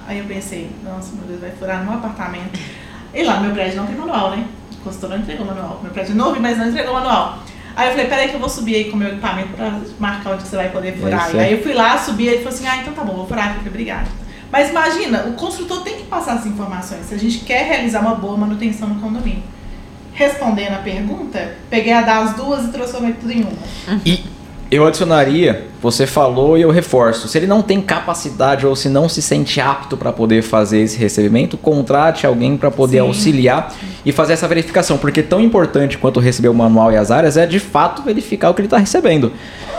Aí 0.07 0.19
eu 0.19 0.27
pensei, 0.27 0.71
nossa, 0.85 1.17
meu 1.17 1.25
Deus, 1.27 1.41
vai 1.41 1.53
furar 1.53 1.79
no 1.79 1.87
meu 1.87 1.95
apartamento. 1.95 2.61
E 3.15 3.23
lá 3.23 3.37
no 3.37 3.47
meu 3.47 3.53
prédio 3.53 3.77
não 3.79 3.87
tem 3.87 3.97
manual, 3.97 4.33
né? 4.33 4.47
O 4.75 4.85
consultor 4.85 5.09
não 5.09 5.17
entregou 5.17 5.47
manual. 5.47 5.81
Meu 5.83 5.91
prédio 5.91 6.13
é 6.13 6.15
novo, 6.15 6.39
mas 6.39 6.59
não 6.59 6.69
entregou 6.69 6.93
manual. 6.93 7.39
Aí 7.75 7.89
eu 7.89 7.93
falei, 7.93 8.07
peraí 8.09 8.29
que 8.29 8.35
eu 8.35 8.41
vou 8.41 8.51
subir 8.51 8.75
aí 8.77 8.85
com 8.91 8.97
o 8.97 8.99
meu 8.99 9.09
equipamento 9.09 9.55
pra 9.55 9.81
marcar 9.99 10.35
onde 10.35 10.43
você 10.43 10.55
vai 10.55 10.69
poder 10.69 10.99
furar. 10.99 11.35
E 11.35 11.39
é. 11.39 11.41
aí 11.45 11.53
eu 11.55 11.63
fui 11.63 11.73
lá, 11.73 11.97
subi, 11.97 12.27
ele 12.27 12.39
falou 12.39 12.53
assim, 12.53 12.67
ah, 12.67 12.77
então 12.77 12.93
tá 12.93 13.03
bom, 13.03 13.15
vou 13.15 13.27
furar. 13.27 13.49
Eu 13.49 13.55
falei, 13.55 13.69
obrigada. 13.71 14.24
Mas 14.55 14.71
imagina, 14.71 15.25
o 15.27 15.33
construtor 15.33 15.83
tem 15.83 15.97
que 15.97 16.05
passar 16.05 16.35
as 16.35 16.47
informações 16.47 17.07
se 17.07 17.15
a 17.17 17.19
gente 17.19 17.41
quer 17.41 17.67
realizar 17.67 17.99
uma 17.99 18.15
boa 18.15 18.37
manutenção 18.37 18.89
no 18.89 19.01
condomínio. 19.01 19.43
Respondendo 20.13 20.75
a 20.75 20.79
pergunta, 20.79 21.57
peguei 21.69 21.93
a 21.93 22.03
das 22.03 22.35
duas 22.37 22.65
e 22.67 22.69
transformei 22.69 23.15
tudo 23.15 23.33
em 23.33 23.43
uma. 23.43 24.01
E 24.07 24.23
eu 24.71 24.87
adicionaria, 24.87 25.67
você 25.85 26.07
falou 26.07 26.57
e 26.57 26.63
eu 26.63 26.71
reforço. 26.71 27.29
Se 27.29 27.37
ele 27.37 27.47
não 27.47 27.61
tem 27.61 27.79
capacidade 27.79 28.67
ou 28.67 28.75
se 28.75 28.89
não 28.89 29.07
se 29.07 29.21
sente 29.21 29.61
apto 29.61 29.99
para 29.99 30.11
poder 30.15 30.41
fazer 30.41 30.81
esse 30.81 30.97
recebimento, 30.97 31.59
contrate 31.59 32.27
alguém 32.27 32.57
para 32.57 32.71
poder 32.71 33.01
Sim. 33.01 33.07
auxiliar 33.07 33.75
e 34.03 34.11
fazer 34.11 34.33
essa 34.33 34.49
verificação, 34.49 34.97
porque 34.97 35.23
tão 35.23 35.43
importante 35.43 35.99
quanto 35.99 36.21
receber 36.21 36.49
o 36.49 36.55
manual 36.55 36.91
e 36.91 36.97
as 36.97 37.11
áreas 37.11 37.37
é 37.37 37.45
de 37.45 37.61
fato 37.61 38.01
verificar 38.03 38.49
o 38.49 38.55
que 38.55 38.63
ele 38.63 38.67
está 38.67 38.79
recebendo. 38.79 39.31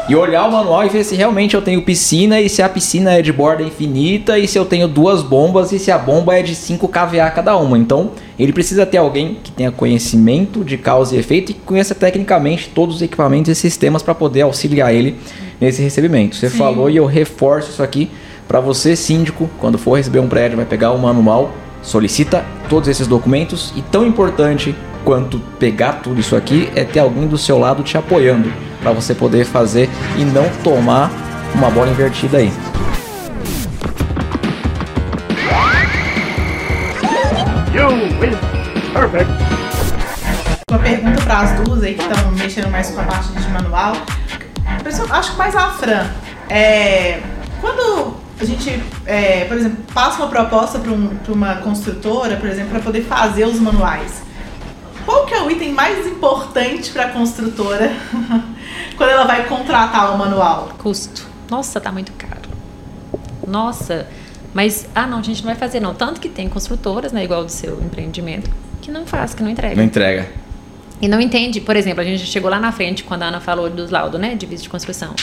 E 0.08 0.16
olhar 0.16 0.48
o 0.48 0.52
manual 0.52 0.86
e 0.86 0.90
ver 0.90 1.04
se 1.04 1.16
realmente 1.16 1.56
eu 1.56 1.62
tenho 1.64 1.82
piscina 1.82 2.40
e 2.40 2.48
se 2.48 2.62
a 2.62 2.70
piscina 2.70 3.14
é 3.14 3.24
de 3.24 3.34
borda 3.34 3.64
infinita 3.64 4.38
e 4.38 4.48
se 4.48 4.60
eu 4.60 4.64
tenho 4.64 4.88
duas 4.88 5.24
bombas 5.24 5.72
e 5.72 5.80
se 5.80 5.90
a 5.90 5.98
bomba 5.98 6.36
é 6.36 6.44
de 6.44 6.54
5 6.54 6.88
kVA 6.88 7.32
cada 7.32 7.58
uma. 7.58 7.76
Então, 7.76 8.12
ele 8.38 8.54
precisa 8.54 8.86
ter 8.86 8.98
alguém 8.98 9.40
que 9.44 9.52
tenha 9.52 9.72
conhecimento 9.72 10.64
de 10.64 10.78
causa 10.78 11.16
e 11.16 11.18
efeito 11.18 11.52
e 11.52 11.56
que 11.56 11.62
conheça 11.62 11.96
tecnicamente 11.96 12.70
todos 12.70 12.98
os 12.98 13.02
equipamentos 13.02 13.50
e 13.50 13.56
sistemas 13.56 14.04
para 14.04 14.14
poder 14.14 14.44
auxiliar 14.44 14.94
ele 14.94 15.16
nesse 15.60 15.82
recebimento. 15.82 15.95
Você 16.40 16.50
Sim. 16.50 16.58
falou 16.58 16.90
e 16.90 16.98
eu 16.98 17.06
reforço 17.06 17.70
isso 17.70 17.84
aqui 17.84 18.10
para 18.48 18.60
você, 18.60 18.96
síndico, 18.96 19.50
quando 19.60 19.78
for 19.78 19.96
receber 19.96 20.20
um 20.20 20.28
prédio, 20.28 20.58
vai 20.58 20.66
pegar 20.66 20.92
o 20.92 21.00
manual, 21.00 21.52
solicita 21.82 22.46
todos 22.70 22.88
esses 22.88 23.08
documentos 23.08 23.74
e 23.76 23.82
tão 23.82 24.06
importante 24.06 24.76
quanto 25.04 25.40
pegar 25.60 25.94
tudo 25.94 26.20
isso 26.20 26.36
aqui 26.36 26.70
é 26.76 26.84
ter 26.84 27.00
alguém 27.00 27.28
do 27.28 27.38
seu 27.38 27.58
lado 27.58 27.84
te 27.84 27.98
apoiando 27.98 28.52
para 28.82 28.92
você 28.92 29.14
poder 29.14 29.46
fazer 29.46 29.90
e 30.18 30.24
não 30.24 30.48
tomar 30.64 31.12
uma 31.54 31.70
bola 31.70 31.90
invertida 31.90 32.38
aí. 32.38 32.52
Uma 40.70 40.80
pergunta 40.80 41.22
para 41.24 41.40
as 41.42 41.60
duas 41.62 41.84
aí 41.84 41.94
que 41.94 42.02
estão 42.02 42.32
mexendo 42.32 42.70
mais 42.70 42.90
com 42.90 43.02
a 43.02 43.04
parte 43.04 43.32
de 43.32 43.50
manual. 43.50 43.94
Acho 45.10 45.32
que 45.32 45.38
mais 45.38 45.56
a 45.56 45.70
Fran. 45.70 46.08
É, 46.50 47.22
quando 47.60 48.16
a 48.40 48.46
gente, 48.46 48.84
é, 49.06 49.46
por 49.46 49.58
exemplo, 49.58 49.84
passa 49.94 50.18
uma 50.18 50.28
proposta 50.28 50.80
para 50.80 50.92
um, 50.92 51.08
pra 51.08 51.34
uma 51.34 51.56
construtora, 51.56 52.38
por 52.38 52.50
exemplo, 52.50 52.72
para 52.72 52.80
poder 52.82 53.02
fazer 53.04 53.46
os 53.46 53.60
manuais, 53.60 54.22
qual 55.06 55.26
que 55.26 55.34
é 55.34 55.42
o 55.42 55.50
item 55.50 55.72
mais 55.72 56.06
importante 56.06 56.92
para 56.92 57.06
a 57.06 57.10
construtora 57.10 57.92
quando 58.98 59.10
ela 59.10 59.26
vai 59.26 59.46
contratar 59.46 60.14
o 60.14 60.18
manual? 60.18 60.70
Custo. 60.78 61.26
Nossa, 61.50 61.80
tá 61.80 61.92
muito 61.92 62.12
caro. 62.14 62.50
Nossa, 63.48 64.08
mas 64.54 64.88
ah 64.96 65.06
não, 65.06 65.20
a 65.20 65.22
gente 65.22 65.44
não 65.44 65.48
vai 65.52 65.56
fazer 65.56 65.80
não. 65.80 65.94
Tanto 65.94 66.20
que 66.20 66.28
tem 66.28 66.50
construtoras, 66.50 67.12
né, 67.12 67.24
igual 67.24 67.46
do 67.46 67.52
seu 67.52 67.80
empreendimento, 67.82 68.50
que 68.82 68.92
não 68.92 69.06
faz, 69.06 69.34
que 69.34 69.44
não 69.44 69.50
entrega. 69.50 69.76
Não 69.76 69.84
entrega. 69.84 70.45
E 71.06 71.08
não 71.08 71.22
entende, 71.22 71.62
por 71.62 71.76
exemplo, 71.76 72.02
a 72.02 72.04
gente 72.04 72.26
chegou 72.26 72.50
lá 72.50 72.60
na 72.60 72.72
frente 72.72 73.04
quando 73.04 73.22
a 73.22 73.28
Ana 73.28 73.40
falou 73.40 73.70
dos 73.70 73.92
laudos, 73.92 74.20
né, 74.20 74.34
de 74.34 74.48
visto 74.48 74.64
de 74.64 74.70
construção. 74.70 75.14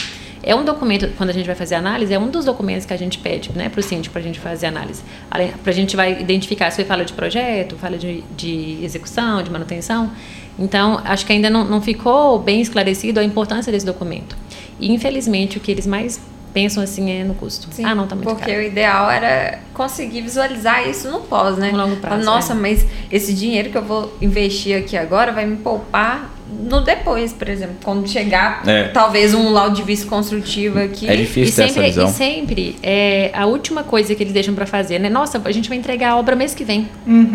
É 0.41 0.55
um 0.55 0.63
documento, 0.63 1.09
quando 1.17 1.29
a 1.29 1.33
gente 1.33 1.45
vai 1.45 1.55
fazer 1.55 1.75
análise, 1.75 2.13
é 2.13 2.17
um 2.17 2.29
dos 2.29 2.45
documentos 2.45 2.85
que 2.85 2.93
a 2.93 2.97
gente 2.97 3.17
pede, 3.17 3.51
né, 3.51 3.67
para 3.67 3.81
o 3.81 3.83
síndico, 3.83 4.13
para 4.13 4.21
a 4.21 4.23
gente 4.23 4.39
fazer 4.39 4.67
análise. 4.67 5.03
Para 5.29 5.49
a 5.65 5.73
gente 5.73 5.97
vai 5.97 6.21
identificar 6.21 6.71
se 6.71 6.77
foi 6.77 6.85
fala 6.85 7.03
de 7.03 7.11
projeto, 7.11 7.75
fala 7.75 7.97
de, 7.97 8.23
de 8.37 8.79
execução, 8.81 9.43
de 9.43 9.51
manutenção. 9.51 10.09
Então, 10.57 11.01
acho 11.03 11.25
que 11.25 11.33
ainda 11.33 11.49
não, 11.49 11.65
não 11.65 11.81
ficou 11.81 12.39
bem 12.39 12.61
esclarecido 12.61 13.19
a 13.19 13.23
importância 13.25 13.69
desse 13.69 13.85
documento. 13.85 14.37
E, 14.79 14.89
infelizmente, 14.89 15.57
o 15.57 15.59
que 15.59 15.69
eles 15.69 15.85
mais 15.85 16.21
pensam 16.53 16.83
assim 16.83 17.09
é 17.11 17.23
no 17.23 17.33
custo. 17.33 17.67
Sim, 17.71 17.83
ah, 17.85 17.95
não, 17.95 18.05
tá 18.07 18.15
muito 18.15 18.27
porque 18.29 18.51
caro. 18.51 18.59
o 18.63 18.63
ideal 18.63 19.09
era 19.09 19.59
conseguir 19.73 20.21
visualizar 20.21 20.87
isso 20.87 21.09
no 21.09 21.21
pós, 21.21 21.57
né? 21.57 21.71
No 21.71 21.77
longo 21.77 21.95
prazo, 21.97 22.23
Nossa, 22.23 22.53
é. 22.53 22.55
mas 22.55 22.85
esse 23.11 23.33
dinheiro 23.33 23.69
que 23.69 23.77
eu 23.77 23.81
vou 23.83 24.15
investir 24.21 24.77
aqui 24.77 24.95
agora 24.95 25.31
vai 25.31 25.45
me 25.45 25.57
poupar 25.57 26.29
no 26.69 26.81
depois, 26.81 27.33
por 27.33 27.49
exemplo, 27.49 27.75
quando 27.83 28.07
chegar 28.07 28.61
É. 28.67 28.89
talvez 28.89 29.33
um 29.33 29.49
laudo 29.51 29.75
de 29.75 29.81
vice 29.81 30.05
construtivo 30.05 30.77
aqui. 30.79 31.09
É 31.09 31.15
E 31.15 31.17
difícil 31.17 31.63
essa 31.63 31.73
sempre, 31.73 31.89
visão. 31.89 32.07
e 32.07 32.11
sempre 32.11 32.75
é 32.83 33.31
a 33.33 33.45
última 33.47 33.81
coisa 33.83 34.13
que 34.13 34.21
eles 34.21 34.33
deixam 34.33 34.53
pra 34.53 34.67
fazer, 34.67 34.99
né? 34.99 35.09
Nossa, 35.09 35.41
a 35.43 35.51
gente 35.51 35.67
vai 35.67 35.77
entregar 35.77 36.11
a 36.11 36.17
obra 36.17 36.35
mês 36.35 36.53
que 36.53 36.63
vem. 36.63 36.87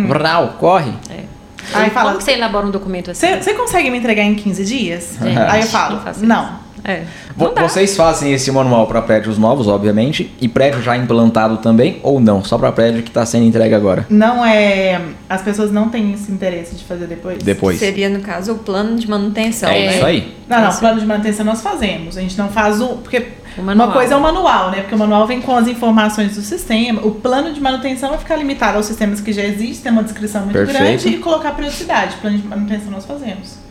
Vrau, 0.06 0.54
corre. 0.60 0.92
Aí 1.74 1.90
fala, 1.90 2.06
Como 2.10 2.18
que 2.18 2.24
você 2.24 2.32
elabora 2.32 2.66
um 2.66 2.70
documento 2.70 3.10
assim? 3.10 3.26
Você 3.42 3.52
consegue 3.54 3.90
me 3.90 3.98
entregar 3.98 4.22
em 4.22 4.34
15 4.34 4.64
dias? 4.64 5.18
Gente, 5.20 5.36
Aí 5.36 5.60
eu 5.62 5.66
falo, 5.66 5.96
não 5.96 6.02
faço 6.02 6.20
isso. 6.20 6.28
não. 6.28 6.67
É. 6.84 7.02
Vo- 7.36 7.46
Não 7.46 7.54
dá. 7.54 7.62
Vocês 7.62 7.96
fazem 7.96 8.32
esse 8.32 8.50
manual 8.50 8.86
para 8.86 9.02
prédios 9.02 9.38
novos, 9.38 9.66
obviamente, 9.66 10.32
e 10.40 10.48
prédio 10.48 10.82
já 10.82 10.96
implantado 10.96 11.58
também, 11.58 11.98
ou 12.02 12.20
não? 12.20 12.42
Só 12.44 12.56
para 12.58 12.72
prédio 12.72 13.02
que 13.02 13.10
está 13.10 13.24
sendo 13.26 13.44
entregue 13.44 13.74
agora? 13.74 14.06
Não 14.08 14.44
é. 14.44 15.00
As 15.28 15.42
pessoas 15.42 15.70
não 15.70 15.88
têm 15.88 16.12
esse 16.12 16.30
interesse 16.30 16.74
de 16.74 16.84
fazer 16.84 17.06
depois? 17.06 17.42
Depois. 17.42 17.78
Seria, 17.78 18.08
no 18.08 18.20
caso, 18.20 18.52
o 18.52 18.58
plano 18.58 18.96
de 18.96 19.08
manutenção. 19.08 19.68
É 19.68 19.86
né? 19.86 19.96
isso 19.96 20.06
aí. 20.06 20.36
Não, 20.48 20.60
não, 20.62 20.76
plano 20.76 21.00
de 21.00 21.06
manutenção 21.06 21.44
nós 21.44 21.60
fazemos. 21.60 22.16
A 22.16 22.20
gente 22.20 22.36
não 22.38 22.48
faz 22.48 22.80
o. 22.80 22.88
Porque 22.98 23.26
uma 23.56 23.90
coisa 23.92 24.14
é 24.14 24.16
o 24.16 24.20
manual, 24.20 24.70
né? 24.70 24.80
Porque 24.80 24.94
o 24.94 24.98
manual 24.98 25.26
vem 25.26 25.40
com 25.40 25.54
as 25.56 25.66
informações 25.66 26.36
do 26.36 26.42
sistema. 26.42 27.02
O 27.04 27.10
plano 27.12 27.52
de 27.52 27.60
manutenção 27.60 28.10
vai 28.10 28.18
ficar 28.18 28.36
limitado 28.36 28.76
aos 28.76 28.86
sistemas 28.86 29.20
que 29.20 29.32
já 29.32 29.42
existem, 29.44 29.82
tem 29.82 29.92
uma 29.92 30.02
descrição 30.04 30.42
muito 30.42 30.54
Perfeito. 30.54 30.78
grande 30.78 31.08
e 31.08 31.18
colocar 31.18 31.52
periodicidade. 31.52 32.16
Plano 32.16 32.38
de 32.38 32.46
manutenção 32.46 32.90
nós 32.90 33.04
fazemos. 33.04 33.67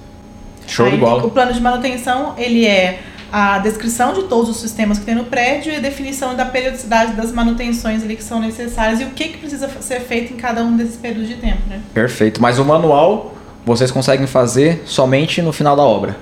Show 0.67 0.89
de 0.89 0.97
bola. 0.97 1.25
O 1.25 1.31
plano 1.31 1.53
de 1.53 1.61
manutenção, 1.61 2.33
ele 2.37 2.65
é 2.65 2.99
a 3.31 3.57
descrição 3.59 4.13
de 4.13 4.23
todos 4.23 4.49
os 4.49 4.57
sistemas 4.57 4.99
que 4.99 5.05
tem 5.05 5.15
no 5.15 5.25
prédio 5.25 5.73
e 5.73 5.75
a 5.75 5.79
definição 5.79 6.35
da 6.35 6.45
periodicidade 6.45 7.13
das 7.13 7.31
manutenções 7.31 8.03
ali 8.03 8.15
que 8.15 8.23
são 8.23 8.39
necessárias 8.39 9.01
e 9.01 9.03
o 9.03 9.09
que, 9.09 9.29
que 9.29 9.37
precisa 9.37 9.69
ser 9.81 10.01
feito 10.01 10.33
em 10.33 10.37
cada 10.37 10.63
um 10.63 10.77
desses 10.77 10.95
períodos 10.95 11.27
de 11.27 11.35
tempo, 11.35 11.61
né? 11.67 11.81
Perfeito. 11.93 12.41
Mas 12.41 12.57
o 12.57 12.63
manual 12.65 13.33
vocês 13.65 13.91
conseguem 13.91 14.27
fazer 14.27 14.83
somente 14.85 15.41
no 15.41 15.51
final 15.51 15.75
da 15.75 15.83
obra. 15.83 16.15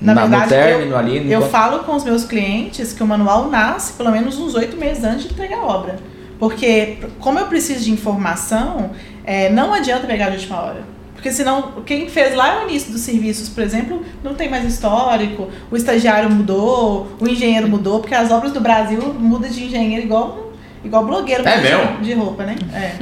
Na 0.00 0.14
no 0.14 0.20
verdade, 0.22 0.48
término 0.48 0.92
eu, 0.92 0.98
ali. 0.98 1.20
no 1.20 1.30
eu 1.30 1.42
falo 1.50 1.80
com 1.80 1.94
os 1.94 2.02
meus 2.02 2.24
clientes 2.24 2.92
que 2.92 3.02
o 3.02 3.06
manual 3.06 3.48
nasce 3.48 3.92
pelo 3.92 4.10
menos 4.10 4.38
uns 4.38 4.54
oito 4.54 4.76
meses 4.76 5.04
antes 5.04 5.24
de 5.24 5.32
entregar 5.32 5.58
a 5.58 5.66
obra. 5.66 5.96
Porque, 6.38 6.96
como 7.20 7.38
eu 7.38 7.46
preciso 7.46 7.84
de 7.84 7.92
informação, 7.92 8.90
é, 9.24 9.50
não 9.50 9.74
adianta 9.74 10.06
pegar 10.06 10.30
de 10.30 10.36
última 10.36 10.58
hora. 10.58 10.89
Porque 11.20 11.30
senão, 11.32 11.82
quem 11.84 12.08
fez 12.08 12.34
lá 12.34 12.60
no 12.62 12.70
início 12.70 12.90
dos 12.90 13.02
serviços, 13.02 13.46
por 13.50 13.62
exemplo, 13.62 14.02
não 14.24 14.32
tem 14.34 14.48
mais 14.48 14.64
histórico, 14.64 15.50
o 15.70 15.76
estagiário 15.76 16.30
mudou, 16.30 17.08
o 17.20 17.28
engenheiro 17.28 17.68
mudou, 17.68 18.00
porque 18.00 18.14
as 18.14 18.30
obras 18.30 18.52
do 18.54 18.60
Brasil 18.60 19.12
mudam 19.12 19.50
de 19.50 19.64
engenheiro 19.64 20.06
igual, 20.06 20.50
igual 20.82 21.04
blogueiro 21.04 21.46
É 21.46 21.56
de- 21.58 21.62
mesmo? 21.62 21.98
de 22.00 22.14
roupa, 22.14 22.44
né? 22.44 22.56
É. 22.72 22.94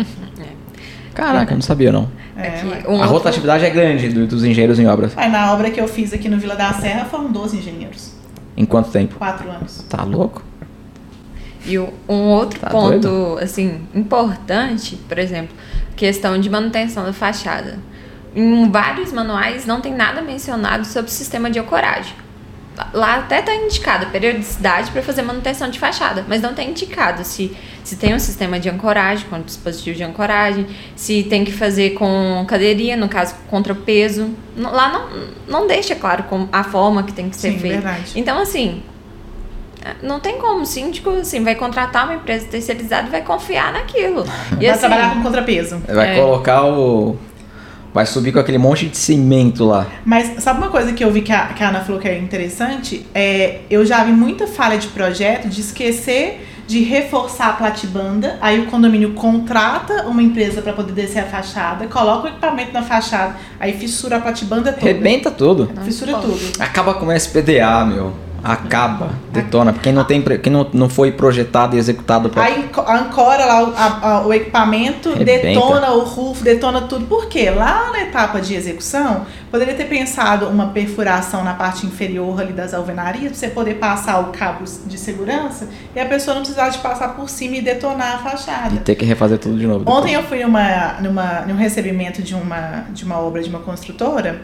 Caraca, 1.14 1.52
eu 1.52 1.57
não 1.57 1.62
sabia 1.62 1.92
não. 1.92 2.09
é, 2.37 2.48
ué. 2.64 2.85
um 2.88 2.96
a 2.96 3.02
outro- 3.02 3.12
rotatividade 3.12 3.64
é 3.64 3.70
grande 3.70 4.09
do- 4.09 4.26
dos 4.26 4.42
engenheiros 4.42 4.81
em 4.81 4.87
obras. 4.88 5.12
Aí 5.16 5.31
na 5.31 5.52
obra 5.52 5.70
que 5.70 5.81
eu 5.81 5.87
fiz 5.87 6.12
aqui 6.12 6.28
no 6.28 6.38
Vila 6.38 6.57
da 6.57 6.72
Serra 6.72 7.04
foram 7.04 7.31
12 7.31 7.57
engenheiros. 7.59 8.14
Em 8.57 8.64
quanto 8.64 8.90
tempo? 8.90 9.14
Quatro 9.14 9.48
anos. 9.48 9.85
Tá 9.88 10.02
louco? 10.02 10.42
E 11.64 11.78
um 11.78 11.88
outro 12.31 12.59
Tá 12.59 12.68
ponto, 12.70 13.38
assim, 13.40 13.81
importante, 13.94 14.96
por 15.09 15.18
exemplo, 15.18 15.54
questão 15.94 16.37
de 16.40 16.50
manutenção 16.50 17.04
da 17.04 17.12
fachada. 17.12 17.78
Em 18.38 18.70
vários 18.70 19.12
manuais 19.12 19.66
não 19.66 19.81
tem 19.81 19.92
nada 19.94 20.22
mencionado 20.22 20.87
sobre 20.87 21.11
o 21.11 21.14
sistema 21.14 21.51
de 21.51 21.59
ancoragem. 21.59 22.14
Lá 22.92 23.16
até 23.16 23.40
está 23.40 23.53
indicada 23.53 24.07
periodicidade 24.07 24.92
para 24.92 25.03
fazer 25.03 25.22
manutenção 25.22 25.68
de 25.68 25.81
fachada, 25.81 26.24
mas 26.29 26.40
não 26.40 26.55
tem 26.55 26.70
indicado 26.70 27.24
se, 27.24 27.51
se 27.83 27.96
tem 27.96 28.14
um 28.14 28.20
sistema 28.20 28.61
de 28.61 28.68
ancoragem, 28.68 29.27
com 29.29 29.40
dispositivo 29.42 29.96
de 29.96 30.05
ancoragem, 30.05 30.64
se 30.94 31.24
tem 31.24 31.44
que 31.44 31.51
fazer 31.51 31.94
com 31.94 32.44
cadeirinha, 32.46 32.96
no 32.96 33.09
caso 33.09 33.35
contrapeso. 33.51 34.31
Lá 34.57 34.88
não, 34.90 35.09
não 35.48 35.66
deixa 35.66 35.96
claro 35.96 36.22
como 36.24 36.48
a 36.53 36.62
forma 36.62 37.03
que 37.03 37.12
tem 37.12 37.29
que 37.29 37.37
ser 37.37 37.51
Sim, 37.55 37.59
feito. 37.59 37.72
verdade. 37.83 38.12
Então, 38.14 38.38
assim, 38.40 38.81
não 40.01 40.20
tem 40.20 40.38
como. 40.38 40.61
O 40.62 40.66
síndico, 40.66 41.11
assim, 41.11 41.42
vai 41.42 41.57
contratar 41.57 42.05
uma 42.05 42.14
empresa 42.14 42.46
terceirizada 42.46 43.09
e 43.09 43.11
vai 43.11 43.22
confiar 43.22 43.72
naquilo. 43.72 44.24
E 44.53 44.55
Vai 44.57 44.68
assim, 44.68 44.79
trabalhar 44.81 45.14
com 45.14 45.22
contrapeso. 45.24 45.83
Vai 45.92 46.16
É. 46.16 46.20
colocar 46.20 46.62
o. 46.64 47.16
Vai 47.98 48.06
subir 48.06 48.30
com 48.30 48.38
aquele 48.38 48.58
monte 48.58 48.87
de 48.87 48.96
cimento 48.96 49.64
lá. 49.64 49.84
Mas 50.04 50.40
sabe 50.40 50.61
uma 50.61 50.68
coisa 50.68 50.92
que 50.92 51.02
eu 51.02 51.11
vi 51.11 51.20
que 51.20 51.32
a, 51.32 51.48
que 51.48 51.64
a 51.64 51.68
Ana 51.68 51.80
falou 51.80 52.00
que 52.00 52.06
é 52.06 52.16
interessante? 52.16 53.04
É, 53.12 53.62
eu 53.68 53.84
já 53.84 54.04
vi 54.04 54.12
muita 54.12 54.46
falha 54.46 54.78
de 54.78 54.87
projeto 54.87 55.48
de 55.48 55.61
esquecer 55.61 56.46
de 56.68 56.80
reforçar 56.84 57.48
a 57.48 57.52
platibanda. 57.54 58.38
Aí 58.40 58.61
o 58.61 58.66
condomínio 58.66 59.14
contrata 59.14 60.06
uma 60.06 60.22
empresa 60.22 60.62
para 60.62 60.74
poder 60.74 60.92
descer 60.92 61.20
a 61.20 61.24
fachada, 61.24 61.88
coloca 61.88 62.26
o 62.26 62.28
equipamento 62.28 62.72
na 62.72 62.82
fachada, 62.82 63.34
aí 63.58 63.72
fissura 63.72 64.18
a 64.18 64.20
platibanda 64.20 64.72
toda. 64.72 64.87
Rebenta 64.87 65.32
tudo. 65.32 65.68
Fissura 65.82 66.12
Não 66.12 66.20
tudo. 66.20 66.52
Acaba 66.61 66.94
com 66.94 67.06
o 67.06 67.12
SPDA, 67.12 67.84
meu. 67.84 68.27
Acaba, 68.42 69.11
detona. 69.33 69.72
Quem 69.72 69.92
não, 69.92 70.05
tem, 70.05 70.22
quem 70.22 70.53
não, 70.53 70.66
não 70.72 70.88
foi 70.88 71.11
projetado 71.12 71.74
e 71.74 71.79
executado 71.79 72.29
pra. 72.31 72.44
Aí 72.44 72.68
ancora 72.88 73.44
lá 73.44 73.62
o, 73.64 73.74
a- 73.77 74.09
a- 74.09 74.27
o 74.27 74.33
equipamento, 74.33 75.11
Rebenta. 75.12 75.42
detona 75.48 75.90
o 75.92 76.05
roof, 76.05 76.42
detona 76.42 76.83
tudo. 76.83 77.07
Por 77.07 77.27
quê? 77.27 77.51
Lá 77.51 77.90
na 77.90 78.01
etapa 78.01 78.40
de 78.40 78.55
execução, 78.55 79.27
poderia 79.51 79.74
ter 79.74 79.85
pensado 79.87 80.46
uma 80.46 80.68
perfuração 80.68 81.42
na 81.42 81.55
parte 81.55 81.85
inferior 81.87 82.40
ali 82.40 82.53
das 82.53 82.72
alvenarias, 82.72 83.33
pra 83.33 83.35
você 83.35 83.48
poder 83.48 83.74
passar 83.74 84.20
o 84.20 84.27
cabo 84.33 84.64
de 84.87 84.96
segurança 84.98 85.68
e 85.94 85.98
a 86.01 86.07
pessoa 86.07 86.35
não 86.35 86.42
precisar 86.42 86.68
de 86.68 86.79
passar 86.79 87.09
por 87.16 87.29
cima 87.29 87.57
e 87.57 87.61
detonar 87.61 88.14
a 88.14 88.18
fachada. 88.18 88.74
E 88.74 88.79
ter 88.79 88.94
que 88.94 89.05
refazer 89.05 89.38
tudo 89.38 89.59
de 89.59 89.66
novo. 89.66 89.81
depois. 89.81 89.98
Ontem 89.98 90.14
eu 90.14 90.22
fui 90.22 90.42
numa, 90.44 90.94
numa, 91.01 91.40
num 91.46 91.57
recebimento 91.57 92.22
de 92.22 92.35
uma, 92.35 92.85
de 92.92 93.05
uma 93.05 93.18
obra 93.18 93.42
de 93.42 93.48
uma 93.48 93.59
construtora. 93.61 94.40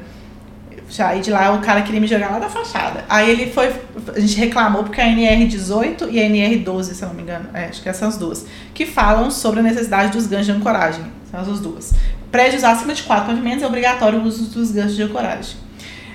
Já, 0.95 1.13
e 1.17 1.21
de 1.21 1.29
lá 1.29 1.53
o 1.53 1.61
cara 1.61 1.83
queria 1.83 2.01
me 2.01 2.07
jogar 2.07 2.31
lá 2.31 2.39
da 2.39 2.49
fachada. 2.49 3.05
Aí 3.09 3.29
ele 3.29 3.51
foi. 3.51 3.75
A 4.15 4.21
gente 4.21 4.37
reclamou 4.37 4.85
porque 4.85 5.01
a 5.01 5.07
NR18 5.07 6.09
e 6.09 6.21
a 6.21 6.31
NR12, 6.31 6.85
se 6.85 7.03
eu 7.03 7.09
não 7.09 7.17
me 7.17 7.23
engano, 7.23 7.49
é, 7.53 7.65
acho 7.65 7.83
que 7.83 7.89
essas 7.89 8.11
as 8.11 8.17
duas, 8.17 8.47
que 8.73 8.87
falam 8.87 9.29
sobre 9.29 9.59
a 9.59 9.63
necessidade 9.65 10.13
dos 10.13 10.29
ganchos 10.29 10.47
de 10.47 10.53
ancoragem. 10.53 11.05
São 11.29 11.41
essas 11.41 11.59
duas. 11.59 11.95
Prédios 12.31 12.63
acima 12.63 12.95
de 12.95 13.03
quatro 13.03 13.27
pavimentos 13.27 13.65
é 13.65 13.67
obrigatório 13.67 14.21
o 14.21 14.23
uso 14.23 14.45
dos 14.51 14.71
ganchos 14.71 14.95
de 14.95 15.03
ancoragem. 15.03 15.57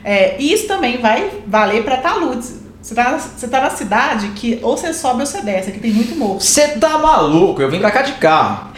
É, 0.01 0.41
isso 0.41 0.65
também 0.65 0.97
vai 0.99 1.29
valer 1.45 1.83
para 1.83 1.97
taludes. 1.97 2.61
Você 2.89 2.95
tá, 2.95 3.17
você 3.19 3.47
tá 3.47 3.61
na 3.61 3.69
cidade 3.69 4.29
que 4.29 4.57
ou 4.63 4.75
você 4.75 4.91
sobe 4.95 5.19
ou 5.19 5.25
você 5.27 5.43
desce, 5.43 5.69
aqui 5.69 5.79
tem 5.79 5.91
muito 5.91 6.15
morro. 6.15 6.39
Você 6.39 6.69
tá 6.69 6.97
maluco? 6.97 7.61
Eu 7.61 7.69
vim 7.69 7.77
pra 7.77 7.91
cá 7.91 8.01
de 8.01 8.13
carro. 8.13 8.71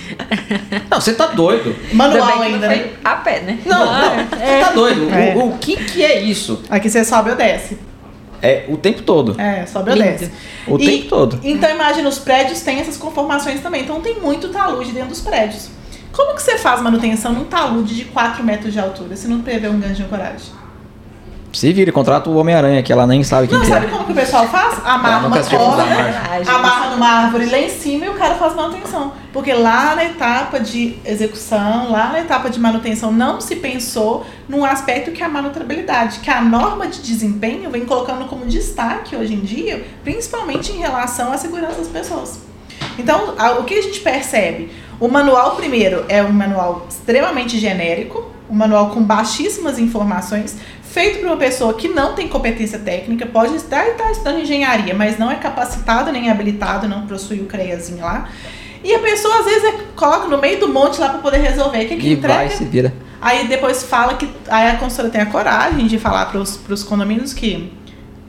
Não, 0.91 0.99
você 0.99 1.13
tá 1.13 1.27
doido. 1.27 1.73
Manual 1.93 2.41
ainda 2.41 2.67
né? 2.67 2.89
a 3.05 3.15
pé, 3.15 3.39
né? 3.39 3.59
Não, 3.65 3.85
não, 3.85 4.15
você 4.17 4.59
tá 4.65 4.71
doido. 4.73 5.09
É. 5.09 5.33
O, 5.37 5.51
o 5.51 5.57
que 5.57 5.77
que 5.77 6.03
é 6.03 6.21
isso? 6.21 6.61
Aqui 6.69 6.89
você 6.89 7.05
sobe 7.05 7.29
ou 7.29 7.37
desce. 7.37 7.77
É 8.41 8.65
o 8.67 8.75
tempo 8.75 9.01
todo. 9.03 9.39
É, 9.39 9.65
sobe 9.65 9.91
ou 9.91 9.95
desce. 9.95 10.29
O 10.67 10.77
E- 10.77 10.85
tempo 10.85 11.07
todo. 11.07 11.39
Então 11.41 11.69
imagina, 11.69 12.09
os 12.09 12.19
prédios 12.19 12.59
têm 12.59 12.81
essas 12.81 12.97
conformações 12.97 13.61
também. 13.61 13.83
Então 13.83 14.01
tem 14.01 14.19
muito 14.19 14.49
talude 14.49 14.91
dentro 14.91 15.07
dos 15.11 15.21
prédios. 15.21 15.69
Como 16.11 16.35
que 16.35 16.43
você 16.43 16.57
faz 16.57 16.81
manutenção 16.81 17.31
num 17.31 17.45
talude 17.45 17.95
de 17.95 18.03
4 18.05 18.43
metros 18.43 18.73
de 18.73 18.79
altura 18.81 19.15
se 19.15 19.29
não 19.29 19.41
prevê 19.41 19.69
um 19.69 19.79
gancho 19.79 19.95
de 19.95 20.03
ancoragem? 20.03 20.60
Se 21.53 21.73
vira, 21.73 21.91
contrata 21.91 22.29
o 22.29 22.37
Homem-Aranha, 22.37 22.81
que 22.81 22.93
ela 22.93 23.05
nem 23.05 23.23
sabe 23.23 23.47
quem 23.47 23.57
Não, 23.57 23.63
que 23.63 23.69
sabe 23.69 23.85
é. 23.85 23.89
como 23.89 24.05
que 24.05 24.11
o 24.13 24.15
pessoal 24.15 24.47
faz? 24.47 24.79
Amarra 24.85 25.27
uma 25.27 25.37
corda, 25.43 25.83
Margem. 25.85 26.53
amarra 26.53 26.89
numa 26.91 27.07
árvore 27.07 27.45
lá 27.47 27.57
em 27.57 27.69
cima 27.69 28.05
e 28.05 28.09
o 28.09 28.13
cara 28.13 28.35
faz 28.35 28.55
manutenção. 28.55 29.11
Porque 29.33 29.53
lá 29.53 29.95
na 29.95 30.05
etapa 30.05 30.59
de 30.59 30.95
execução, 31.05 31.91
lá 31.91 32.11
na 32.13 32.21
etapa 32.21 32.49
de 32.49 32.59
manutenção, 32.59 33.11
não 33.11 33.41
se 33.41 33.57
pensou 33.57 34.25
num 34.47 34.63
aspecto 34.63 35.11
que 35.11 35.21
é 35.21 35.25
a 35.25 35.29
manutenabilidade, 35.29 36.19
que 36.19 36.29
a 36.29 36.41
norma 36.41 36.87
de 36.87 37.01
desempenho 37.01 37.69
vem 37.69 37.85
colocando 37.85 38.25
como 38.27 38.45
destaque 38.45 39.15
hoje 39.15 39.33
em 39.33 39.41
dia, 39.41 39.85
principalmente 40.03 40.71
em 40.71 40.77
relação 40.77 41.33
à 41.33 41.37
segurança 41.37 41.79
das 41.79 41.87
pessoas. 41.87 42.39
Então, 42.97 43.35
o 43.59 43.63
que 43.63 43.73
a 43.73 43.81
gente 43.81 43.99
percebe? 43.99 44.71
O 44.99 45.07
manual, 45.07 45.55
primeiro, 45.55 46.05
é 46.07 46.21
um 46.23 46.31
manual 46.31 46.85
extremamente 46.89 47.57
genérico, 47.57 48.29
um 48.49 48.53
manual 48.53 48.89
com 48.89 49.01
baixíssimas 49.01 49.79
informações, 49.79 50.57
feito 50.91 51.19
por 51.19 51.27
uma 51.27 51.37
pessoa 51.37 51.73
que 51.73 51.87
não 51.87 52.13
tem 52.13 52.27
competência 52.27 52.77
técnica, 52.79 53.25
pode 53.25 53.55
estar, 53.55 53.87
estar 53.87 54.11
estudando 54.11 54.39
engenharia, 54.39 54.93
mas 54.93 55.17
não 55.17 55.31
é 55.31 55.35
capacitado 55.35 56.11
nem 56.11 56.29
habilitado, 56.29 56.87
não 56.87 57.07
possui 57.07 57.39
o 57.39 57.45
CREAzinho 57.45 58.01
lá. 58.03 58.27
E 58.83 58.93
a 58.95 58.99
pessoa, 58.99 59.39
às 59.39 59.45
vezes, 59.45 59.63
é- 59.63 59.77
coloca 59.95 60.27
no 60.27 60.37
meio 60.37 60.59
do 60.59 60.67
monte 60.67 60.99
lá 60.99 61.09
para 61.09 61.19
poder 61.19 61.37
resolver. 61.37 61.85
O 61.85 61.87
que, 61.87 61.95
que 61.97 62.07
E 62.07 62.13
entrega? 62.13 62.33
vai, 62.39 62.49
se 62.49 62.65
vira. 62.65 62.91
Aí 63.21 63.47
depois 63.47 63.83
fala 63.83 64.15
que. 64.15 64.27
Aí 64.49 64.69
a 64.69 64.75
consultora 64.77 65.09
tem 65.09 65.21
a 65.21 65.27
coragem 65.27 65.85
de 65.85 65.99
falar 65.99 66.25
para 66.25 66.39
os 66.39 66.83
condomínios 66.83 67.31
que 67.33 67.71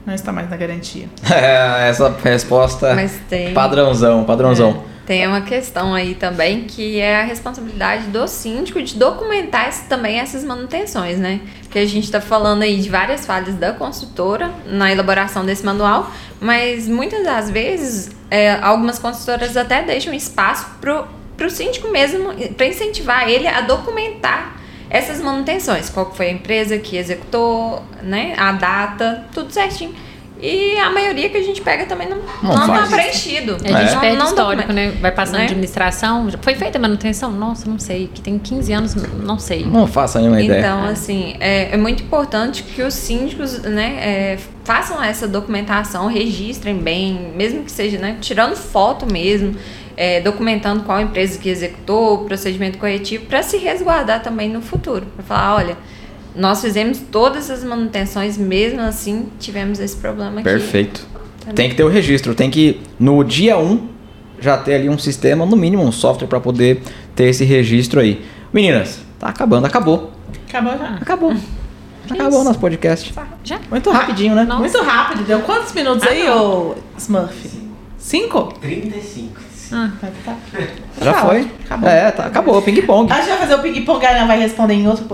não 0.05 0.13
está 0.13 0.31
mais 0.31 0.49
na 0.49 0.55
garantia. 0.55 1.07
É, 1.33 1.89
essa 1.89 2.15
resposta 2.23 2.93
Mas 2.93 3.13
tem. 3.27 3.53
padrãozão, 3.53 4.23
padrãozão. 4.23 4.83
Tem 5.05 5.27
uma 5.27 5.41
questão 5.41 5.93
aí 5.93 6.15
também 6.15 6.63
que 6.63 6.97
é 6.99 7.19
a 7.21 7.23
responsabilidade 7.25 8.07
do 8.07 8.25
síndico 8.25 8.81
de 8.81 8.95
documentar 8.95 9.67
esse- 9.67 9.83
também 9.89 10.17
essas 10.19 10.45
manutenções, 10.45 11.17
né? 11.19 11.41
Porque 11.61 11.77
a 11.79 11.85
gente 11.85 12.05
está 12.05 12.21
falando 12.21 12.61
aí 12.61 12.79
de 12.79 12.89
várias 12.89 13.25
falhas 13.25 13.55
da 13.55 13.73
construtora 13.73 14.49
na 14.65 14.91
elaboração 14.91 15.45
desse 15.45 15.65
manual, 15.65 16.09
mas 16.39 16.87
muitas 16.87 17.21
das 17.23 17.51
vezes 17.51 18.11
é, 18.31 18.53
algumas 18.61 18.97
construtoras 18.97 19.57
até 19.57 19.83
deixam 19.83 20.13
espaço 20.13 20.65
pro, 20.79 21.05
pro 21.35 21.49
síndico 21.49 21.89
mesmo, 21.91 22.33
para 22.55 22.65
incentivar 22.65 23.27
ele 23.29 23.47
a 23.47 23.59
documentar 23.61 24.55
essas 24.89 25.19
manutenções. 25.21 25.89
Qual 25.89 26.13
foi 26.13 26.27
a 26.27 26.31
empresa 26.31 26.77
que 26.77 26.95
executou, 26.95 27.83
né? 28.01 28.35
A 28.37 28.53
data, 28.53 29.25
tudo 29.33 29.51
certinho. 29.51 29.93
E 30.43 30.77
a 30.77 30.89
maioria 30.89 31.29
que 31.29 31.37
a 31.37 31.41
gente 31.41 31.61
pega 31.61 31.85
também 31.85 32.09
não, 32.09 32.17
Não 32.43 32.53
não, 32.53 32.67
tá 32.67 32.87
preenchido. 32.87 33.53
A 33.63 33.81
gente 33.81 33.95
É. 33.95 33.99
perde 33.99 34.17
Não 34.17 34.25
histórico, 34.25 34.73
né? 34.73 34.91
Vai 34.99 35.11
passando 35.13 35.37
Né? 35.37 35.45
administração. 35.45 36.27
Foi 36.41 36.53
feita 36.53 36.77
a 36.77 36.81
manutenção? 36.81 37.31
Nossa, 37.31 37.69
não 37.69 37.79
sei. 37.79 38.09
Que 38.13 38.19
tem 38.21 38.37
15 38.37 38.73
anos, 38.73 38.93
não 38.93 39.39
sei. 39.39 39.65
Não 39.65 39.87
faça 39.87 40.19
nenhuma 40.19 40.41
ideia. 40.41 40.59
Então, 40.59 40.83
assim, 40.83 41.37
é, 41.39 41.73
é 41.73 41.77
muito 41.77 42.03
importante 42.03 42.61
que 42.63 42.81
os 42.81 42.93
síndicos, 42.93 43.61
né, 43.61 43.95
é, 44.01 44.37
façam 44.65 45.01
essa 45.01 45.29
documentação, 45.29 46.07
registrem 46.07 46.75
bem, 46.77 47.31
mesmo 47.37 47.63
que 47.63 47.71
seja, 47.71 47.97
né, 47.97 48.17
tirando 48.19 48.57
foto 48.57 49.05
mesmo, 49.09 49.55
é, 49.95 50.19
documentando 50.19 50.83
qual 50.83 50.99
empresa 50.99 51.39
que 51.39 51.47
executou 51.47 52.15
o 52.15 52.25
procedimento 52.25 52.77
corretivo, 52.77 53.27
para 53.27 53.41
se 53.43 53.55
resguardar 53.57 54.21
também 54.21 54.49
no 54.49 54.61
futuro. 54.61 55.05
Para 55.15 55.23
falar, 55.23 55.55
olha, 55.55 55.77
nós 56.35 56.61
fizemos 56.61 56.99
todas 57.11 57.49
as 57.49 57.63
manutenções, 57.63 58.37
mesmo 58.37 58.81
assim 58.81 59.29
tivemos 59.39 59.79
esse 59.79 59.95
problema 59.95 60.41
aqui. 60.41 60.43
Perfeito. 60.43 61.05
Tem 61.53 61.69
que 61.69 61.75
ter 61.75 61.83
o 61.83 61.89
registro, 61.89 62.33
tem 62.33 62.49
que 62.49 62.81
no 62.99 63.23
dia 63.23 63.57
1 63.57 63.89
já 64.39 64.57
ter 64.57 64.75
ali 64.75 64.89
um 64.89 64.97
sistema, 64.97 65.45
no 65.45 65.55
mínimo 65.55 65.83
um 65.83 65.91
software 65.91 66.27
para 66.27 66.39
poder 66.39 66.81
ter 67.15 67.25
esse 67.25 67.43
registro 67.43 67.99
aí. 67.99 68.23
Meninas, 68.51 68.99
tá 69.19 69.27
acabando, 69.27 69.65
acabou. 69.65 70.11
Acabou 70.47 70.77
já. 70.77 70.87
Acabou. 70.95 71.35
Acabou 72.09 72.41
o 72.41 72.43
nosso 72.43 72.59
podcast. 72.59 73.13
Já? 73.43 73.59
Muito 73.69 73.89
Rapidinho, 73.89 74.35
né? 74.35 74.43
Nossa. 74.43 74.59
Muito 74.59 74.81
rápido. 74.81 75.23
Deu 75.25 75.39
quantos 75.41 75.73
minutos 75.73 76.05
aí, 76.05 76.29
ô 76.29 76.75
Smurf? 76.97 77.49
Cinco? 77.97 78.53
35. 78.59 79.42
Ah, 79.73 79.89
Tá. 80.25 80.33
Já 81.01 81.13
foi? 81.15 81.51
acabou. 81.65 81.89
É, 81.89 82.11
tá, 82.11 82.25
acabou, 82.25 82.61
ping-pong. 82.61 83.11
A 83.11 83.15
gente 83.17 83.29
vai 83.29 83.37
fazer 83.39 83.55
o 83.55 83.59
ping-pong, 83.59 84.05
a 84.05 84.09
Ana 84.11 84.25
vai 84.27 84.39
responder 84.39 84.75
em 84.75 84.87
outro. 84.87 85.05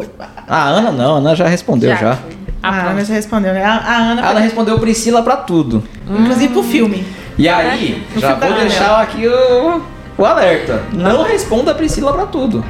A 0.48 0.64
Ana 0.68 0.92
não, 0.92 1.16
a 1.16 1.18
Ana 1.20 1.36
já 1.36 1.48
respondeu 1.48 1.96
já. 1.96 2.18
A 2.62 2.72
pronto. 2.74 2.88
Ana 2.90 3.06
já 3.06 3.14
respondeu, 3.14 3.54
né? 3.54 3.64
A, 3.64 3.76
a 3.78 3.96
Ana, 3.96 4.22
Ela 4.22 4.40
respondeu 4.42 4.78
Priscila 4.80 5.24
pra 5.24 5.38
tudo. 5.38 5.84
inclusive 6.10 6.50
pro 6.54 6.62
filme. 6.64 7.06
E 7.38 7.48
aí, 7.48 8.06
No 8.14 8.20
já 8.22 8.34
vou 8.36 8.50
Ana. 8.50 8.60
deixar 8.60 9.02
aqui 9.02 9.26
o, 9.26 9.82
o 10.18 10.26
alerta. 10.26 10.84
Não 10.92 11.24
responda 11.24 11.72
a 11.72 11.76
Priscila 11.76 12.12
pra 12.12 12.26
tudo. 12.26 12.64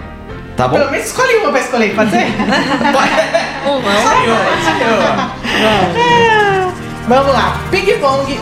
Tá 0.56 0.67
bom? 0.67 0.78
Pelo 0.78 0.91
menos 0.91 1.08
escolhe 1.08 1.36
uma 1.38 1.49
pra 1.52 1.60
escolher, 1.62 1.95
pode 1.95 2.12
ser? 2.12 2.28
Senhor, 2.28 3.82
senhor. 4.63 5.32
É. 5.97 6.67
Vamos 7.08 7.34
lá, 7.34 7.58
ping-pong. 7.71 8.39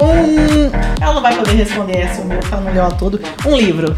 Um. 0.00 0.70
Ela 1.00 1.14
não 1.14 1.22
vai 1.22 1.34
poder 1.36 1.52
responder 1.52 1.98
essa, 1.98 2.22
o 2.22 2.24
meu, 2.26 2.38
que 2.38 2.52
ela 2.52 2.62
não 2.62 2.72
leu 2.72 2.84
a 2.84 2.90
todo. 2.90 3.20
Um 3.46 3.56
livro. 3.56 3.94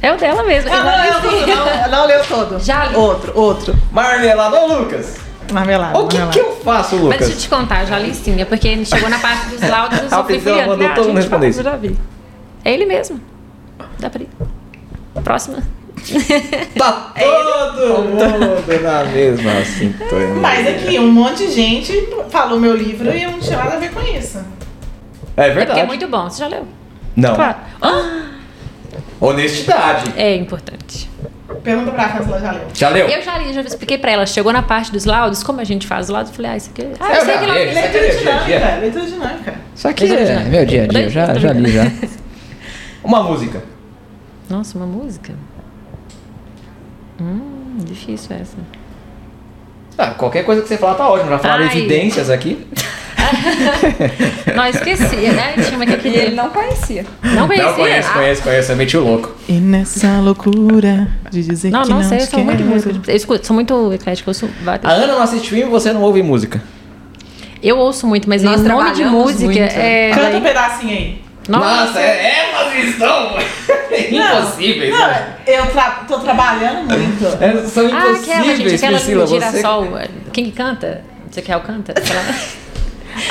É 0.00 0.12
o 0.12 0.16
dela 0.16 0.42
mesmo. 0.44 0.70
Ela 0.70 0.84
não 0.84 1.02
leu 1.04 1.20
todo, 1.22 1.46
não. 1.46 1.68
Ela 1.68 1.88
não 1.88 2.06
leu 2.06 2.24
todo. 2.24 2.60
Já 2.60 2.84
li. 2.86 2.96
Outro, 2.96 3.32
outro. 3.34 3.74
Marmelada, 3.92 4.56
ô 4.60 4.66
Lucas. 4.78 5.16
Marmelada. 5.52 5.98
O 5.98 6.06
que, 6.08 6.18
marmelada. 6.18 6.32
que 6.32 6.40
eu 6.46 6.56
faço, 6.64 6.94
Mas 6.96 7.04
Lucas? 7.04 7.18
deixa 7.20 7.34
eu 7.34 7.38
te 7.38 7.48
contar, 7.48 7.84
já 7.84 7.98
li 7.98 8.14
sim. 8.14 8.40
É 8.40 8.44
porque 8.44 8.84
chegou 8.84 9.08
na 9.08 9.18
parte 9.18 9.46
dos 9.48 9.68
laudos, 9.68 9.98
eu 9.98 10.06
A 10.06 10.10
só 10.10 10.24
fui 10.24 10.38
criando. 10.40 10.68
mandou 10.68 10.86
Ah, 10.86 10.94
todo 10.94 11.06
mundo 11.08 11.16
responder 11.16 11.48
isso. 11.48 11.60
eu 11.60 11.64
já 11.64 11.76
vi. 11.76 11.96
É 12.64 12.72
ele 12.72 12.86
mesmo. 12.86 13.20
Dá 13.98 14.10
pra 14.10 14.22
ir. 14.22 14.28
Próxima. 15.24 15.58
Tá 16.78 17.12
todo 17.18 18.02
mundo 18.04 18.82
na 18.82 19.04
mesma 19.04 19.64
sintonia. 19.64 20.34
Mas 20.40 20.66
aqui, 20.68 20.98
um 20.98 21.10
monte 21.10 21.46
de 21.46 21.52
gente 21.52 22.08
falou 22.30 22.60
meu 22.60 22.74
livro 22.76 23.10
e 23.12 23.22
eu 23.22 23.32
não 23.32 23.40
tinha 23.40 23.56
nada 23.56 23.74
a 23.76 23.78
ver 23.78 23.90
com 23.90 24.00
isso. 24.00 24.38
É 25.38 25.42
É 25.42 25.44
porque 25.46 25.58
verdade. 25.58 25.80
é 25.80 25.86
muito 25.86 26.08
bom. 26.08 26.28
Você 26.28 26.40
já 26.40 26.48
leu? 26.48 26.66
Não. 27.16 27.34
Claro. 27.34 27.56
Ah, 27.80 28.22
Honestidade. 29.20 30.12
é 30.16 30.34
importante. 30.36 31.08
Pergunta 31.62 31.90
pra 31.92 32.08
Fran 32.10 32.22
se 32.24 32.28
ela 32.30 32.40
já 32.40 32.52
leu. 32.52 32.66
Já 32.74 32.88
leu? 32.90 33.08
Eu 33.08 33.22
já 33.22 33.38
li, 33.38 33.52
já 33.52 33.60
expliquei 33.62 33.98
pra 33.98 34.10
ela. 34.12 34.26
Chegou 34.26 34.52
na 34.52 34.62
parte 34.62 34.92
dos 34.92 35.04
laudos, 35.04 35.42
como 35.42 35.60
a 35.60 35.64
gente 35.64 35.86
faz 35.86 36.08
o 36.08 36.12
laudo, 36.12 36.28
eu 36.30 36.34
falei, 36.34 36.50
ah, 36.52 36.56
isso 36.56 36.70
aqui. 36.70 36.86
Ah, 37.00 37.08
Eu 37.08 37.14
eu 37.16 37.24
sei 37.24 37.34
já 37.34 37.40
que 37.40 37.46
laudo. 37.46 37.62
Aqui 37.62 37.74
Leitura 37.74 38.04
é 38.06 38.10
dinâmica. 38.16 38.76
Leitura 38.80 39.06
dinâmica. 39.06 39.54
Isso 39.74 39.88
aqui 39.88 40.04
é 40.14 40.38
meu 40.44 40.66
dia 40.66 40.84
a 40.84 40.86
dia, 40.86 41.00
eu 41.04 41.10
já, 41.10 41.34
já 41.34 41.52
li 41.52 41.72
já. 41.72 41.84
Uma 43.02 43.22
música. 43.22 43.62
Nossa, 44.50 44.76
uma 44.78 44.86
música? 44.86 45.32
Hum, 47.20 47.78
difícil 47.84 48.36
essa. 48.36 48.56
Ah, 49.96 50.10
qualquer 50.12 50.44
coisa 50.44 50.62
que 50.62 50.68
você 50.68 50.76
falar 50.78 50.94
tá 50.94 51.08
ótimo. 51.08 51.30
Já 51.30 51.38
falaram 51.38 51.64
Ai. 51.64 51.70
evidências 51.76 52.30
aqui. 52.30 52.66
Não, 54.54 54.66
esqueci, 54.66 55.16
né? 55.16 55.54
Tinha 55.54 55.76
uma 55.76 55.86
que 55.86 55.92
eu 55.92 55.98
E 55.98 56.00
queria. 56.00 56.22
ele 56.24 56.34
não 56.34 56.50
conhecia. 56.50 57.04
Não 57.22 57.46
conhecia? 57.46 57.66
Não, 57.68 57.74
conheço, 57.74 58.08
Ah, 58.10 58.14
conheço, 58.14 58.42
conheço. 58.42 58.72
É 58.72 58.74
meti 58.74 58.96
o 58.96 59.04
louco. 59.04 59.34
E 59.48 59.52
nessa 59.52 60.20
loucura 60.20 61.08
de 61.30 61.42
dizer 61.42 61.70
Não, 61.70 61.82
que 61.82 61.90
não 61.90 62.00
não 62.00 62.08
sei, 62.08 62.18
eu 62.18 62.26
te 62.26 62.30
sou 62.30 62.44
muito 62.44 62.64
música. 62.64 63.10
Eu 63.10 63.16
escuto, 63.16 63.46
sou 63.46 63.54
muito 63.54 63.92
eclética, 63.92 64.30
eu 64.30 64.48
várias. 64.62 64.84
A 64.84 64.94
Ana 64.94 65.06
não 65.14 65.22
assiste 65.22 65.48
filme 65.50 65.64
e 65.64 65.68
você 65.68 65.92
não 65.92 66.02
ouve 66.02 66.22
música. 66.22 66.62
Eu 67.62 67.76
ouço 67.78 68.06
muito, 68.06 68.28
mas 68.28 68.42
Nós 68.42 68.60
em 68.60 68.64
nome 68.68 68.92
de 68.92 69.04
música 69.04 69.44
muito. 69.44 69.58
é. 69.60 70.10
Canta 70.14 70.36
um 70.36 70.40
pedacinho 70.42 70.92
aí. 70.92 71.22
Nossa, 71.48 71.98
é, 71.98 72.50
elas 72.52 72.74
estão 72.88 73.36
impossíveis. 73.98 74.90
Não, 74.90 75.06
né? 75.08 75.34
eu 75.46 75.66
tra 75.66 76.04
tô 76.06 76.18
trabalhando 76.18 76.86
muito. 76.86 77.24
É, 77.42 77.66
São 77.66 77.86
Ah, 77.86 77.98
aquela, 77.98 78.10
impossíveis, 78.12 78.58
gente, 78.58 78.74
aquela 78.74 78.92
Priscila. 78.98 79.24
do 79.24 79.28
Você... 79.30 79.34
girassol. 79.34 79.88
Quem 80.32 80.44
que 80.44 80.52
canta? 80.52 81.02
Você 81.30 81.42
quer 81.42 81.56
o 81.56 81.60
canta? 81.60 81.94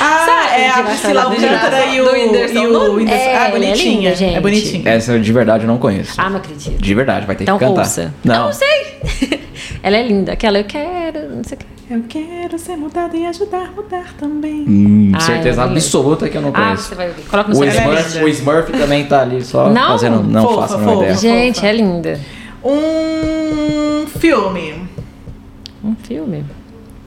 Ah, 0.00 0.24
Sabe, 0.26 0.60
é 0.62 0.70
a 0.70 0.82
Priscila 0.82 1.22
Alcântara 1.22 1.86
e 1.86 2.00
o, 2.00 2.12
Whindersson 2.12 2.58
e 2.58 2.66
o? 2.66 2.94
Whindersson. 2.94 3.22
É, 3.22 3.36
ah, 3.36 3.48
é 3.48 3.50
bonitinha. 3.50 4.00
linda, 4.00 4.14
gente. 4.16 4.36
É 4.36 4.40
bonitinha. 4.40 4.88
Essa 4.90 5.12
eu 5.12 5.20
de 5.20 5.32
verdade 5.32 5.66
não 5.66 5.78
conheço. 5.78 6.14
Ah, 6.18 6.28
não 6.30 6.36
acredito. 6.38 6.80
De 6.80 6.94
verdade, 6.94 7.26
vai 7.26 7.36
ter 7.36 7.44
Então 7.44 7.58
que 7.58 7.64
cantar. 7.64 7.80
ouça. 7.80 8.14
Não. 8.24 8.46
Não 8.46 8.52
sei. 8.52 9.00
Ela 9.82 9.96
é 9.96 10.02
linda. 10.02 10.32
Aquela 10.32 10.58
eu 10.58 10.64
quero, 10.64 11.34
não 11.36 11.44
sei 11.44 11.56
o 11.56 11.58
que. 11.60 11.66
Eu 11.90 12.02
quero 12.06 12.58
ser 12.58 12.76
mudada 12.76 13.16
e 13.16 13.24
ajudar 13.24 13.62
a 13.68 13.70
mudar 13.70 14.12
também. 14.18 14.62
Hum, 14.68 15.12
Ah, 15.14 15.20
certeza 15.20 15.62
eu 15.62 15.66
não 15.68 15.72
absoluta 15.72 16.28
que 16.28 16.36
eu 16.36 16.42
não 16.42 16.50
Ah, 16.50 16.64
conheço. 16.64 16.82
você 16.88 16.94
vai 16.94 17.08
ouvir. 17.08 17.22
Coloca 17.22 17.50
no 17.50 17.58
o, 17.58 17.64
é 17.64 17.68
Smurf, 17.68 18.18
o 18.24 18.28
Smurf 18.28 18.72
também 18.72 19.06
tá 19.06 19.22
ali 19.22 19.42
só 19.42 19.70
Não, 19.70 19.92
fazendo. 19.92 20.22
Não 20.22 20.42
fofa, 20.42 20.60
faço 20.60 20.74
a 20.74 20.78
fofa. 20.80 20.96
ideia. 20.96 21.14
Gente, 21.16 21.54
fofa. 21.54 21.66
é 21.66 21.72
linda. 21.72 22.20
Um 22.62 24.06
filme. 24.06 24.74
Um 25.82 25.94
filme. 26.02 26.44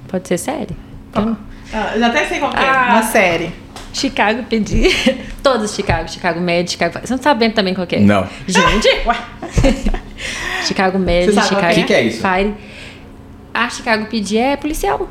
Pode 0.07 0.27
ser 0.27 0.37
série? 0.39 0.75
Eu- 1.15 1.21
Ah, 1.21 1.35
eu 1.73 1.99
já 1.99 2.07
até 2.07 2.25
sei 2.25 2.39
qual 2.39 2.51
é. 2.53 2.57
Ah. 2.57 2.89
Uma 2.93 3.03
série. 3.03 3.51
Chicago 3.93 4.43
pedi. 4.49 4.89
Todos 5.43 5.73
Chicago. 5.73 6.09
Chicago 6.09 6.39
Med, 6.39 6.69
Chicago. 6.69 6.99
Você 7.03 7.13
não 7.13 7.19
tá 7.19 7.33
vendo 7.33 7.53
também 7.53 7.73
qual 7.73 7.85
que 7.85 7.97
é? 7.97 7.99
Não. 7.99 8.27
Gente! 8.47 8.87
Chicago 10.65 10.99
Med, 10.99 11.33
sabe 11.33 11.47
Chicago 11.47 11.67
que 11.67 11.71
é? 11.71 11.73
Que 11.75 11.83
que 11.83 11.93
é 11.93 12.01
isso? 12.03 12.21
Fire. 12.21 12.53
A 13.53 13.69
Chicago 13.69 14.05
PD 14.05 14.37
é 14.37 14.55
policial. 14.55 15.09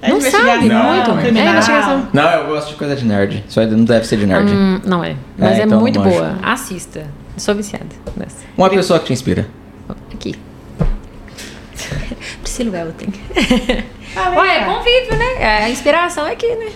É 0.00 0.10
não 0.10 0.20
sabe 0.20 0.44
muito. 0.44 0.58
criminal. 0.60 0.94
É 0.94 1.50
investigação. 1.50 2.08
Não, 2.12 2.30
eu 2.30 2.46
gosto 2.46 2.68
de 2.68 2.74
coisa 2.74 2.94
de 2.94 3.04
nerd. 3.04 3.42
Isso 3.48 3.58
aí 3.58 3.66
não 3.66 3.84
deve 3.84 4.06
ser 4.06 4.18
de 4.18 4.26
nerd. 4.26 4.52
Hum, 4.52 4.80
não 4.84 5.02
é. 5.02 5.16
Mas 5.36 5.58
É, 5.58 5.62
é, 5.62 5.64
então 5.64 5.80
muito 5.80 5.98
não 5.98 6.08
boa. 6.08 6.38
Assista. 6.42 7.06
Sou 7.36 7.54
viciada 7.54 7.86
nessa. 8.16 8.44
Uma 8.56 8.68
pessoa 8.70 9.00
que 9.00 9.06
te 9.06 9.12
inspira. 9.12 9.48
Aqui. 10.12 10.34
Priscila 12.42 12.78
Elton. 12.78 13.06
Ah, 14.16 14.30
Ué, 14.30 14.58
cá. 14.60 14.64
convívio, 14.66 15.16
né? 15.16 15.64
A 15.64 15.68
inspiração 15.68 16.26
é 16.26 16.32
aqui, 16.32 16.48
né? 16.54 16.70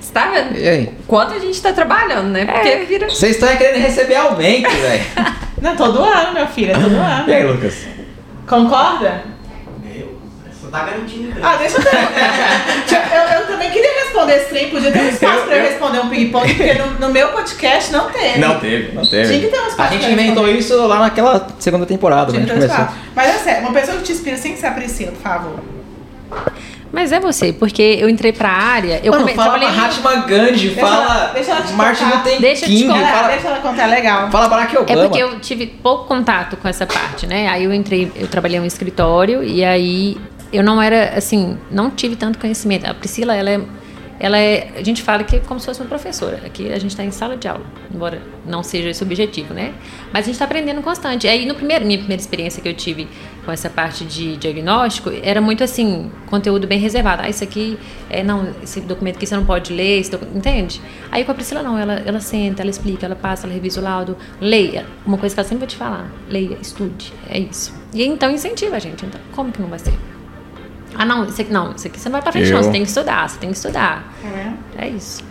Você 0.00 0.12
tá 0.12 0.28
vendo? 0.28 0.56
E 0.56 0.68
aí? 0.68 0.92
Quanto 1.06 1.34
a 1.34 1.38
gente 1.38 1.60
tá 1.60 1.72
trabalhando, 1.72 2.28
né? 2.28 2.44
Porque 2.46 2.76
vira. 2.84 3.08
Vocês 3.08 3.32
estão 3.32 3.54
querendo 3.56 3.82
receber 3.82 4.16
aumento, 4.16 4.70
velho. 4.70 5.04
Não, 5.60 5.74
todo 5.74 6.02
ano, 6.02 6.32
meu 6.34 6.46
filho. 6.46 6.70
É 6.70 6.74
todo 6.74 6.94
ano. 6.94 7.28
E 7.28 7.34
aí, 7.34 7.44
Lucas? 7.44 7.86
Concorda? 8.46 9.24
Meu, 9.82 10.16
só 10.60 10.68
tá 10.68 10.84
garantindo. 10.84 11.34
Ah, 11.42 11.56
deixa 11.56 11.78
eu 11.78 11.82
ver. 11.82 11.90
eu, 13.16 13.40
eu 13.40 13.46
também 13.46 13.70
queria 13.70 14.04
responder 14.04 14.36
esse 14.36 14.48
trem. 14.50 14.70
Podia 14.70 14.92
ter 14.92 15.00
um 15.00 15.08
espaço 15.08 15.42
pra 15.46 15.56
eu 15.56 15.62
responder 15.64 15.98
um 16.00 16.08
ping-pong, 16.08 16.54
porque 16.54 16.74
no, 16.74 16.86
no 17.00 17.08
meu 17.08 17.28
podcast 17.30 17.90
não 17.90 18.10
teve. 18.10 18.38
Não 18.38 18.60
teve, 18.60 18.94
não 18.94 19.04
teve. 19.04 19.26
Tinha 19.26 19.40
que 19.40 19.48
ter 19.48 19.60
um 19.60 19.66
espaço 19.66 19.94
A 19.94 19.96
gente 19.98 20.12
inventou 20.12 20.48
isso 20.48 20.86
lá 20.86 21.00
naquela 21.00 21.48
segunda 21.58 21.86
temporada, 21.86 22.30
Tinha 22.30 22.46
quando 22.46 22.52
que 22.52 22.58
ter 22.60 22.70
um 22.70 22.72
espaço. 22.72 22.96
Mas 23.14 23.28
é 23.28 23.38
sério, 23.38 23.62
uma 23.62 23.72
pessoa 23.72 23.96
que 23.96 24.04
te 24.04 24.12
inspira 24.12 24.36
sem 24.36 24.56
ser 24.56 24.66
a 24.66 24.70
Priscila, 24.72 25.10
por 25.12 25.22
favor. 25.22 25.60
Mas 26.92 27.12
é 27.12 27.20
você, 27.20 27.52
porque 27.52 27.82
eu 28.00 28.08
entrei 28.08 28.32
pra 28.32 28.48
área. 28.48 29.00
Eu 29.02 29.12
Mano, 29.12 29.24
come- 29.24 29.34
fala 29.36 29.58
trabalhei. 29.58 29.76
Mahatma 29.76 30.16
Gandhi, 30.26 30.68
Deixa 30.68 30.80
fala 30.80 31.02
ela- 31.04 31.26
deixa 31.34 31.50
ela 31.52 31.62
te 31.62 31.72
Martin 31.74 32.04
contar. 32.04 32.16
Luther 32.18 32.40
Deixa 32.40 32.64
eu 32.64 32.68
te 32.68 32.74
King, 32.76 32.88
contar. 32.92 33.12
Fala, 33.12 33.28
deixa 33.28 33.48
ela 33.48 33.58
contar, 33.58 33.82
é 33.82 33.86
legal. 33.86 34.30
fala 34.30 34.48
Barack 34.48 34.76
É 34.76 34.78
Obama. 34.80 35.02
porque 35.02 35.22
eu 35.22 35.40
tive 35.40 35.66
pouco 35.66 36.04
contato 36.06 36.56
com 36.56 36.68
essa 36.68 36.86
parte, 36.86 37.26
né? 37.26 37.48
Aí 37.48 37.64
eu 37.64 37.72
entrei, 37.74 38.10
eu 38.16 38.28
trabalhei 38.28 38.58
em 38.58 38.62
um 38.62 38.66
escritório 38.66 39.42
e 39.42 39.64
aí 39.64 40.16
eu 40.52 40.62
não 40.62 40.80
era, 40.80 41.12
assim, 41.16 41.58
não 41.70 41.90
tive 41.90 42.16
tanto 42.16 42.38
conhecimento. 42.38 42.86
A 42.88 42.94
Priscila, 42.94 43.34
ela 43.34 43.50
é, 43.50 43.60
ela 44.18 44.38
é, 44.38 44.68
a 44.76 44.82
gente 44.82 45.02
fala 45.02 45.22
que 45.24 45.36
é 45.36 45.40
como 45.40 45.58
se 45.60 45.66
fosse 45.66 45.80
uma 45.80 45.88
professora. 45.88 46.40
Aqui 46.46 46.72
a 46.72 46.78
gente 46.78 46.92
está 46.92 47.04
em 47.04 47.10
sala 47.10 47.36
de 47.36 47.46
aula, 47.48 47.64
embora 47.92 48.22
não 48.46 48.62
seja 48.62 48.88
esse 48.88 49.02
o 49.02 49.06
objetivo, 49.06 49.52
né? 49.52 49.74
Mas 50.12 50.22
a 50.22 50.26
gente 50.26 50.34
está 50.36 50.44
aprendendo 50.46 50.80
constante. 50.80 51.26
Aí, 51.28 51.44
no 51.44 51.54
primeiro, 51.54 51.84
minha 51.84 51.98
primeira 51.98 52.20
experiência 52.20 52.62
que 52.62 52.68
eu 52.68 52.74
tive 52.74 53.06
com 53.46 53.52
essa 53.52 53.70
parte 53.70 54.04
de 54.04 54.36
diagnóstico, 54.36 55.10
era 55.22 55.40
muito 55.40 55.62
assim, 55.62 56.10
conteúdo 56.26 56.66
bem 56.66 56.78
reservado. 56.80 57.22
Ah, 57.22 57.28
isso 57.30 57.44
aqui, 57.44 57.78
é, 58.10 58.22
não, 58.22 58.48
esse 58.62 58.80
documento 58.80 59.16
aqui 59.16 59.26
você 59.26 59.36
não 59.36 59.46
pode 59.46 59.72
ler, 59.72 60.02
entende? 60.34 60.82
Aí 61.12 61.24
com 61.24 61.30
a 61.30 61.34
Priscila 61.34 61.62
não, 61.62 61.78
ela, 61.78 61.94
ela 62.04 62.18
senta, 62.20 62.60
ela 62.62 62.70
explica, 62.70 63.06
ela 63.06 63.14
passa, 63.14 63.46
ela 63.46 63.54
revisa 63.54 63.80
o 63.80 63.84
laudo, 63.84 64.16
leia. 64.40 64.84
Uma 65.06 65.16
coisa 65.16 65.32
que 65.34 65.40
ela 65.40 65.48
sempre 65.48 65.60
vai 65.64 65.68
te 65.68 65.76
falar, 65.76 66.10
leia, 66.28 66.58
estude, 66.60 67.12
é 67.30 67.38
isso. 67.38 67.72
E 67.94 68.02
então 68.04 68.30
incentiva 68.30 68.76
a 68.76 68.80
gente, 68.80 69.06
então, 69.06 69.20
como 69.32 69.52
que 69.52 69.62
não 69.62 69.68
vai 69.68 69.78
ser? 69.78 69.94
Ah, 70.94 71.04
não, 71.04 71.24
isso 71.26 71.40
aqui 71.40 71.52
não, 71.52 71.72
isso 71.74 71.86
aqui 71.86 72.00
você 72.00 72.08
não 72.08 72.14
vai 72.14 72.22
pra 72.22 72.32
frente, 72.32 72.48
Eu- 72.50 72.56
não, 72.56 72.62
você 72.64 72.70
tem 72.72 72.82
que 72.82 72.88
estudar, 72.88 73.28
você 73.28 73.38
tem 73.38 73.50
que 73.50 73.56
estudar. 73.56 74.12
É. 74.76 74.84
É 74.86 74.88
isso. 74.88 75.22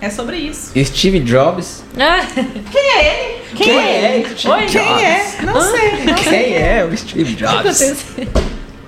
É 0.00 0.08
sobre 0.10 0.36
isso. 0.38 0.72
Steve 0.84 1.20
Jobs. 1.20 1.84
Quem 1.94 2.82
é 2.96 3.34
ele? 3.34 3.39
Quem, 3.54 3.78
é 3.78 4.14
ele? 4.16 4.36
Steve 4.36 4.52
Oi, 4.54 4.66
quem 4.66 4.82
Jobs? 4.84 5.02
é? 5.02 5.42
Não 5.42 5.60
sei. 5.60 5.90
Não 6.04 6.18
sei. 6.18 6.42
Quem 6.44 6.56
é 6.56 6.84
o 6.90 6.96
Steve 6.96 7.34
Jobs? 7.34 8.04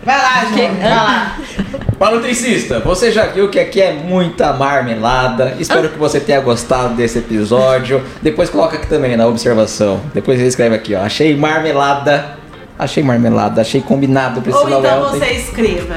Vai 0.05 0.19
lá, 0.19 0.45
João. 0.47 0.75
Vai 0.75 0.91
lá. 0.91 1.37
Manutricista, 2.01 2.81
você 2.81 3.13
já 3.13 3.27
viu 3.27 3.49
que 3.49 3.61
aqui 3.61 3.81
é 3.81 3.93
muita 3.93 4.53
marmelada. 4.53 5.57
Espero 5.61 5.89
que 5.89 5.99
você 5.99 6.19
tenha 6.19 6.41
gostado 6.41 6.95
desse 6.95 7.19
episódio. 7.19 8.03
Depois 8.21 8.51
coloca 8.51 8.77
aqui 8.77 8.89
também 8.89 9.17
na 9.17 9.27
observação. 9.27 10.01
Depois 10.13 10.41
você 10.41 10.47
escreve 10.49 10.75
aqui, 10.75 10.95
ó. 10.95 11.03
Achei 11.03 11.37
marmelada. 11.37 12.37
Achei 12.79 13.03
marmelada, 13.05 13.61
achei 13.61 13.81
combinado, 13.81 14.37
Ou 14.39 14.43
Priscila 14.43 14.79
então 14.81 15.03
Léo. 15.03 15.11
você 15.11 15.27
escreva. 15.35 15.95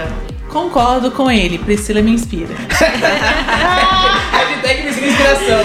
Concordo 0.50 1.10
com 1.10 1.32
ele, 1.32 1.58
Priscila 1.58 2.02
me 2.02 2.12
inspira. 2.12 2.54
Hashtag 4.66 4.84
me 4.84 4.90
ensina 4.90 5.08
inspiração. 5.08 5.62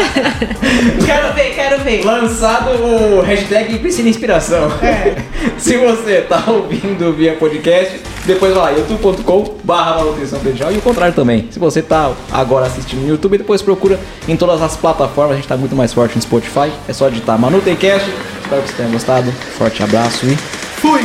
quero 1.04 1.34
ver, 1.34 1.54
quero 1.54 1.82
ver. 1.82 2.04
Lançado 2.04 2.70
o 2.70 3.20
hashtag 3.20 3.78
Priscila 3.78 4.08
Inspiração. 4.08 4.70
É. 4.82 5.16
Se 5.58 5.76
você 5.76 6.22
tá 6.22 6.44
ouvindo 6.48 7.12
via 7.12 7.34
podcast, 7.34 8.00
depois 8.24 8.54
vai 8.54 8.72
lá, 8.72 8.78
youtube.com 8.78 9.58
barra 9.64 9.96
manutenção 9.96 10.38
predial 10.40 10.72
e 10.72 10.78
o 10.78 10.82
contrário 10.82 11.14
também. 11.14 11.48
Se 11.50 11.58
você 11.58 11.82
tá 11.82 12.12
agora 12.30 12.66
assistindo 12.66 13.00
no 13.00 13.08
YouTube, 13.08 13.38
depois 13.38 13.62
procura 13.62 13.98
em 14.28 14.36
todas 14.36 14.60
as 14.62 14.76
plataformas, 14.76 15.32
a 15.32 15.36
gente 15.36 15.48
tá 15.48 15.56
muito 15.56 15.74
mais 15.74 15.92
forte 15.92 16.16
no 16.16 16.22
Spotify. 16.22 16.70
É 16.88 16.92
só 16.92 17.08
digitar 17.08 17.38
Manutencast. 17.38 18.10
Espero 18.42 18.62
que 18.62 18.68
você 18.68 18.76
tenha 18.76 18.88
gostado. 18.88 19.32
Forte 19.56 19.82
abraço 19.82 20.26
e 20.26 20.36
Fui. 20.80 21.00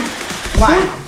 Vai. 0.56 1.05